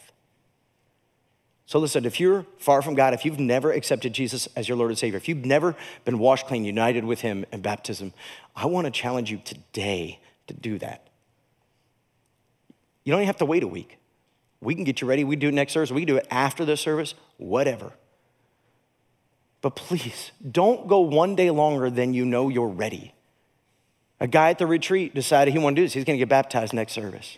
So 1.69 1.79
listen, 1.79 2.07
if 2.07 2.19
you're 2.19 2.47
far 2.57 2.81
from 2.81 2.95
God, 2.95 3.13
if 3.13 3.27
you've 3.27 3.39
never 3.39 3.73
accepted 3.73 4.15
Jesus 4.15 4.49
as 4.57 4.71
your 4.71 4.79
Lord 4.79 4.91
and 4.91 4.99
Savior, 4.99 5.19
if 5.19 5.29
you've 5.29 5.45
never 5.45 5.77
been 6.07 6.19
washed 6.19 6.47
clean, 6.47 6.65
united 6.65 7.05
with 7.05 7.21
Him 7.21 7.45
in 7.53 7.61
baptism, 7.61 8.15
I 8.57 8.65
want 8.65 8.87
to 8.87 8.91
challenge 8.91 9.31
you 9.31 9.43
today 9.45 10.19
to 10.47 10.55
do 10.55 10.79
that. 10.79 11.09
You 13.05 13.13
don't 13.13 13.21
even 13.21 13.27
have 13.27 13.37
to 13.37 13.45
wait 13.45 13.63
a 13.63 13.69
week. 13.69 13.99
We 14.63 14.75
can 14.75 14.83
get 14.83 15.03
you 15.03 15.07
ready. 15.07 15.25
We 15.25 15.37
do 15.37 15.49
it 15.49 15.53
next 15.53 15.75
service. 15.75 15.93
We 15.93 16.01
can 16.01 16.07
do 16.07 16.17
it 16.17 16.27
after 16.31 16.65
the 16.65 16.75
service, 16.75 17.15
whatever. 17.37 17.93
But 19.61 19.77
please, 19.77 20.33
don't 20.51 20.89
go 20.89 21.01
one 21.01 21.37
day 21.37 21.51
longer 21.51 21.91
than 21.91 22.15
you 22.15 22.25
know 22.25 22.49
you're 22.49 22.67
ready. 22.67 23.13
A 24.21 24.27
guy 24.27 24.49
at 24.49 24.59
the 24.59 24.67
retreat 24.67 25.15
decided 25.15 25.53
he 25.53 25.59
wanted 25.59 25.77
to 25.77 25.83
do 25.83 25.85
this. 25.85 25.93
He's 25.93 26.05
going 26.05 26.17
to 26.17 26.19
get 26.19 26.31
baptized 26.31 26.73
next 26.73 26.95
service. 26.95 27.37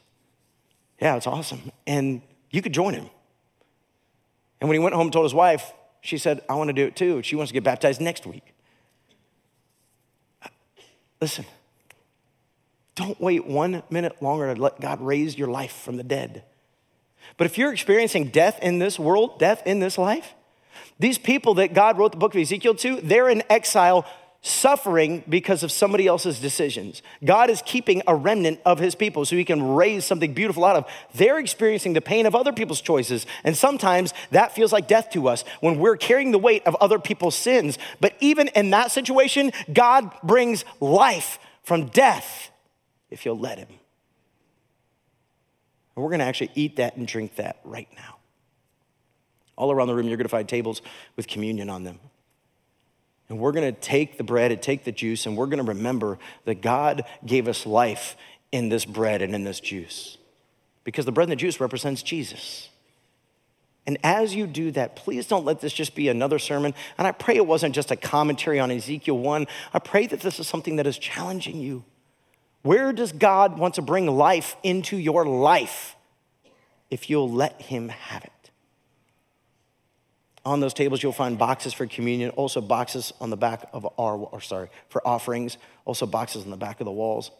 Yeah, 1.00 1.16
it's 1.16 1.26
awesome. 1.26 1.72
And 1.84 2.22
you 2.52 2.62
could 2.62 2.72
join 2.72 2.94
him. 2.94 3.10
And 4.60 4.68
when 4.68 4.74
he 4.74 4.78
went 4.78 4.94
home 4.94 5.06
and 5.06 5.12
told 5.12 5.24
his 5.24 5.34
wife, 5.34 5.72
she 6.00 6.18
said, 6.18 6.42
I 6.48 6.54
want 6.54 6.68
to 6.68 6.74
do 6.74 6.86
it 6.86 6.96
too. 6.96 7.22
She 7.22 7.36
wants 7.36 7.50
to 7.50 7.54
get 7.54 7.64
baptized 7.64 8.00
next 8.00 8.26
week. 8.26 8.54
Listen, 11.20 11.44
don't 12.94 13.20
wait 13.20 13.46
one 13.46 13.82
minute 13.90 14.22
longer 14.22 14.54
to 14.54 14.60
let 14.60 14.80
God 14.80 15.00
raise 15.00 15.36
your 15.36 15.48
life 15.48 15.72
from 15.72 15.96
the 15.96 16.02
dead. 16.02 16.44
But 17.36 17.46
if 17.46 17.58
you're 17.58 17.72
experiencing 17.72 18.28
death 18.28 18.58
in 18.62 18.78
this 18.78 18.98
world, 18.98 19.38
death 19.38 19.62
in 19.66 19.80
this 19.80 19.98
life, 19.98 20.34
these 20.98 21.18
people 21.18 21.54
that 21.54 21.74
God 21.74 21.98
wrote 21.98 22.12
the 22.12 22.18
book 22.18 22.34
of 22.34 22.40
Ezekiel 22.40 22.74
to, 22.76 23.00
they're 23.00 23.28
in 23.28 23.42
exile 23.50 24.06
suffering 24.42 25.22
because 25.28 25.62
of 25.62 25.70
somebody 25.70 26.06
else's 26.06 26.40
decisions. 26.40 27.02
God 27.24 27.50
is 27.50 27.62
keeping 27.64 28.02
a 28.06 28.14
remnant 28.14 28.60
of 28.64 28.78
his 28.78 28.94
people 28.94 29.24
so 29.24 29.36
he 29.36 29.44
can 29.44 29.62
raise 29.74 30.04
something 30.04 30.32
beautiful 30.32 30.64
out 30.64 30.76
of. 30.76 30.86
They're 31.14 31.38
experiencing 31.38 31.92
the 31.92 32.00
pain 32.00 32.24
of 32.24 32.34
other 32.34 32.52
people's 32.52 32.80
choices. 32.80 33.26
And 33.44 33.56
sometimes 33.56 34.14
that 34.30 34.54
feels 34.54 34.72
like 34.72 34.88
death 34.88 35.10
to 35.10 35.28
us 35.28 35.44
when 35.60 35.78
we're 35.78 35.96
carrying 35.96 36.30
the 36.30 36.38
weight 36.38 36.66
of 36.66 36.74
other 36.76 36.98
people's 36.98 37.36
sins. 37.36 37.78
But 38.00 38.14
even 38.20 38.48
in 38.48 38.70
that 38.70 38.90
situation, 38.92 39.52
God 39.72 40.10
brings 40.22 40.64
life 40.80 41.38
from 41.62 41.86
death 41.86 42.50
if 43.10 43.26
you'll 43.26 43.38
let 43.38 43.58
him. 43.58 43.68
And 45.96 46.02
we're 46.02 46.10
going 46.10 46.20
to 46.20 46.24
actually 46.24 46.52
eat 46.54 46.76
that 46.76 46.96
and 46.96 47.06
drink 47.06 47.36
that 47.36 47.60
right 47.62 47.88
now. 47.94 48.16
All 49.56 49.70
around 49.70 49.88
the 49.88 49.94
room, 49.94 50.08
you're 50.08 50.16
going 50.16 50.24
to 50.24 50.30
find 50.30 50.48
tables 50.48 50.80
with 51.16 51.26
communion 51.26 51.68
on 51.68 51.84
them. 51.84 51.98
And 53.30 53.38
we're 53.38 53.52
going 53.52 53.72
to 53.72 53.80
take 53.80 54.18
the 54.18 54.24
bread 54.24 54.50
and 54.50 54.60
take 54.60 54.82
the 54.82 54.92
juice, 54.92 55.24
and 55.24 55.36
we're 55.36 55.46
going 55.46 55.64
to 55.64 55.72
remember 55.72 56.18
that 56.46 56.60
God 56.60 57.04
gave 57.24 57.46
us 57.46 57.64
life 57.64 58.16
in 58.50 58.68
this 58.68 58.84
bread 58.84 59.22
and 59.22 59.34
in 59.36 59.44
this 59.44 59.60
juice. 59.60 60.18
Because 60.82 61.04
the 61.04 61.12
bread 61.12 61.28
and 61.28 61.32
the 61.32 61.36
juice 61.36 61.60
represents 61.60 62.02
Jesus. 62.02 62.70
And 63.86 63.98
as 64.02 64.34
you 64.34 64.48
do 64.48 64.72
that, 64.72 64.96
please 64.96 65.28
don't 65.28 65.44
let 65.44 65.60
this 65.60 65.72
just 65.72 65.94
be 65.94 66.08
another 66.08 66.40
sermon. 66.40 66.74
And 66.98 67.06
I 67.06 67.12
pray 67.12 67.36
it 67.36 67.46
wasn't 67.46 67.72
just 67.72 67.92
a 67.92 67.96
commentary 67.96 68.58
on 68.58 68.72
Ezekiel 68.72 69.18
1. 69.18 69.46
I 69.72 69.78
pray 69.78 70.08
that 70.08 70.20
this 70.20 70.40
is 70.40 70.48
something 70.48 70.74
that 70.76 70.88
is 70.88 70.98
challenging 70.98 71.60
you. 71.60 71.84
Where 72.62 72.92
does 72.92 73.12
God 73.12 73.58
want 73.58 73.74
to 73.74 73.82
bring 73.82 74.06
life 74.06 74.56
into 74.64 74.96
your 74.96 75.24
life 75.24 75.94
if 76.90 77.08
you'll 77.08 77.30
let 77.30 77.62
Him 77.62 77.90
have 77.90 78.24
it? 78.24 78.32
On 80.44 80.60
those 80.60 80.72
tables, 80.72 81.02
you'll 81.02 81.12
find 81.12 81.38
boxes 81.38 81.74
for 81.74 81.86
communion, 81.86 82.30
also 82.30 82.60
boxes 82.60 83.12
on 83.20 83.30
the 83.30 83.36
back 83.36 83.68
of 83.72 83.86
our, 83.98 84.16
or 84.16 84.40
sorry, 84.40 84.70
for 84.88 85.06
offerings, 85.06 85.58
also 85.84 86.06
boxes 86.06 86.44
on 86.44 86.50
the 86.50 86.56
back 86.56 86.80
of 86.80 86.86
the 86.86 86.92
walls. 86.92 87.30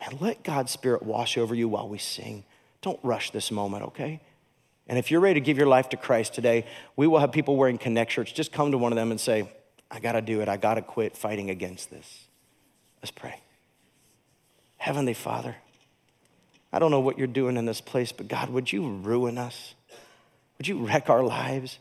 And 0.00 0.20
let 0.20 0.42
God's 0.42 0.70
Spirit 0.70 1.02
wash 1.02 1.36
over 1.36 1.54
you 1.54 1.68
while 1.68 1.88
we 1.88 1.98
sing. 1.98 2.44
Don't 2.80 2.98
rush 3.02 3.30
this 3.30 3.50
moment, 3.50 3.84
okay? 3.84 4.20
And 4.88 4.98
if 4.98 5.10
you're 5.10 5.20
ready 5.20 5.38
to 5.38 5.44
give 5.44 5.58
your 5.58 5.66
life 5.66 5.90
to 5.90 5.96
Christ 5.96 6.32
today, 6.32 6.66
we 6.96 7.06
will 7.06 7.18
have 7.18 7.30
people 7.30 7.56
wearing 7.56 7.76
Connect 7.76 8.10
shirts. 8.10 8.32
Just 8.32 8.52
come 8.52 8.72
to 8.72 8.78
one 8.78 8.90
of 8.92 8.96
them 8.96 9.10
and 9.10 9.20
say, 9.20 9.50
I 9.90 10.00
gotta 10.00 10.22
do 10.22 10.40
it. 10.40 10.48
I 10.48 10.56
gotta 10.56 10.82
quit 10.82 11.16
fighting 11.16 11.50
against 11.50 11.90
this. 11.90 12.26
Let's 13.02 13.10
pray. 13.10 13.40
Heavenly 14.78 15.14
Father, 15.14 15.56
I 16.72 16.78
don't 16.78 16.90
know 16.90 17.00
what 17.00 17.18
you're 17.18 17.26
doing 17.26 17.56
in 17.56 17.66
this 17.66 17.80
place, 17.80 18.12
but 18.12 18.28
God, 18.28 18.48
would 18.48 18.72
you 18.72 18.88
ruin 18.88 19.36
us? 19.36 19.74
Would 20.56 20.68
you 20.68 20.86
wreck 20.86 21.10
our 21.10 21.22
lives? 21.22 21.78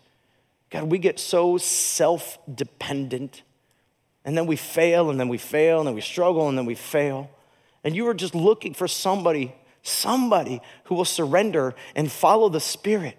God, 0.70 0.84
we 0.84 1.00
get 1.00 1.20
so 1.20 1.58
self 1.58 2.38
dependent, 2.54 3.44
and 4.24 4.38
then 4.38 4.46
we 4.46 4.56
fail, 4.56 5.10
and 5.10 5.20
then 5.20 5.28
we 5.28 5.38
fail, 5.38 5.80
and 5.80 5.88
then 5.88 5.96
we 5.96 6.02
struggle, 6.02 6.48
and 6.48 6.58
then 6.58 6.66
we 6.66 6.76
fail. 6.76 7.30
And 7.84 7.96
you 7.96 8.08
are 8.08 8.14
just 8.14 8.36
looking 8.36 8.74
for 8.74 8.88
somebody, 8.88 9.56
somebody 9.82 10.62
who 10.86 10.96
will 10.96 11.06
surrender 11.06 11.74
and 11.96 12.12
follow 12.12 12.50
the 12.50 12.60
Spirit. 12.60 13.18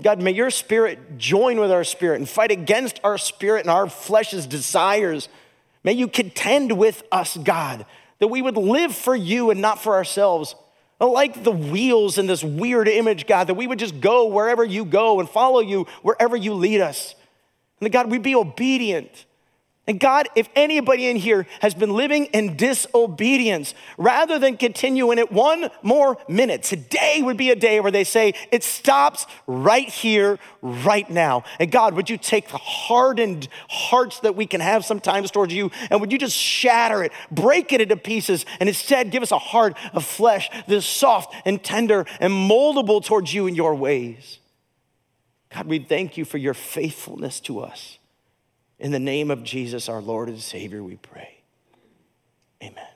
God, 0.00 0.20
may 0.20 0.32
your 0.32 0.50
spirit 0.50 1.18
join 1.18 1.60
with 1.60 1.70
our 1.70 1.84
spirit 1.84 2.18
and 2.18 2.28
fight 2.28 2.50
against 2.50 2.98
our 3.04 3.18
spirit 3.18 3.60
and 3.60 3.70
our 3.70 3.88
flesh's 3.88 4.46
desires. 4.46 5.28
May 5.84 5.92
you 5.92 6.08
contend 6.08 6.72
with 6.78 7.02
us, 7.12 7.36
God, 7.36 7.84
that 8.18 8.28
we 8.28 8.42
would 8.42 8.56
live 8.56 8.94
for 8.94 9.14
you 9.14 9.50
and 9.50 9.60
not 9.60 9.82
for 9.82 9.94
ourselves 9.94 10.54
like 11.06 11.42
the 11.42 11.52
wheels 11.52 12.18
in 12.18 12.26
this 12.26 12.44
weird 12.44 12.88
image, 12.88 13.26
God, 13.26 13.48
that 13.48 13.54
we 13.54 13.66
would 13.66 13.78
just 13.78 14.00
go 14.00 14.26
wherever 14.26 14.64
you 14.64 14.84
go 14.84 15.20
and 15.20 15.28
follow 15.28 15.60
you 15.60 15.86
wherever 16.02 16.36
you 16.36 16.54
lead 16.54 16.80
us. 16.80 17.14
And 17.80 17.86
that, 17.86 17.90
God, 17.90 18.10
we'd 18.10 18.22
be 18.22 18.34
obedient. 18.34 19.26
And 19.88 19.98
God, 19.98 20.28
if 20.36 20.48
anybody 20.54 21.08
in 21.08 21.16
here 21.16 21.44
has 21.60 21.74
been 21.74 21.94
living 21.94 22.26
in 22.26 22.56
disobedience, 22.56 23.74
rather 23.98 24.38
than 24.38 24.56
continuing 24.56 25.18
it 25.18 25.32
one 25.32 25.70
more 25.82 26.18
minute, 26.28 26.62
today 26.62 27.20
would 27.20 27.36
be 27.36 27.50
a 27.50 27.56
day 27.56 27.80
where 27.80 27.90
they 27.90 28.04
say, 28.04 28.34
it 28.52 28.62
stops 28.62 29.26
right 29.48 29.88
here, 29.88 30.38
right 30.62 31.10
now. 31.10 31.42
And 31.58 31.72
God, 31.72 31.94
would 31.94 32.08
you 32.08 32.16
take 32.16 32.48
the 32.48 32.58
hardened 32.58 33.48
hearts 33.68 34.20
that 34.20 34.36
we 34.36 34.46
can 34.46 34.60
have 34.60 34.84
sometimes 34.84 35.32
towards 35.32 35.52
you, 35.52 35.72
and 35.90 36.00
would 36.00 36.12
you 36.12 36.18
just 36.18 36.36
shatter 36.36 37.02
it, 37.02 37.10
break 37.32 37.72
it 37.72 37.80
into 37.80 37.96
pieces, 37.96 38.46
and 38.60 38.68
instead 38.68 39.10
give 39.10 39.24
us 39.24 39.32
a 39.32 39.38
heart 39.38 39.76
of 39.94 40.04
flesh 40.04 40.48
that 40.48 40.70
is 40.70 40.86
soft 40.86 41.34
and 41.44 41.60
tender 41.60 42.06
and 42.20 42.32
moldable 42.32 43.04
towards 43.04 43.34
you 43.34 43.48
in 43.48 43.56
your 43.56 43.74
ways? 43.74 44.38
God, 45.52 45.66
we 45.66 45.80
thank 45.80 46.16
you 46.16 46.24
for 46.24 46.38
your 46.38 46.54
faithfulness 46.54 47.40
to 47.40 47.58
us. 47.58 47.98
In 48.82 48.90
the 48.90 48.98
name 48.98 49.30
of 49.30 49.44
Jesus, 49.44 49.88
our 49.88 50.02
Lord 50.02 50.28
and 50.28 50.40
Savior, 50.40 50.82
we 50.82 50.96
pray. 50.96 51.44
Amen. 52.60 52.91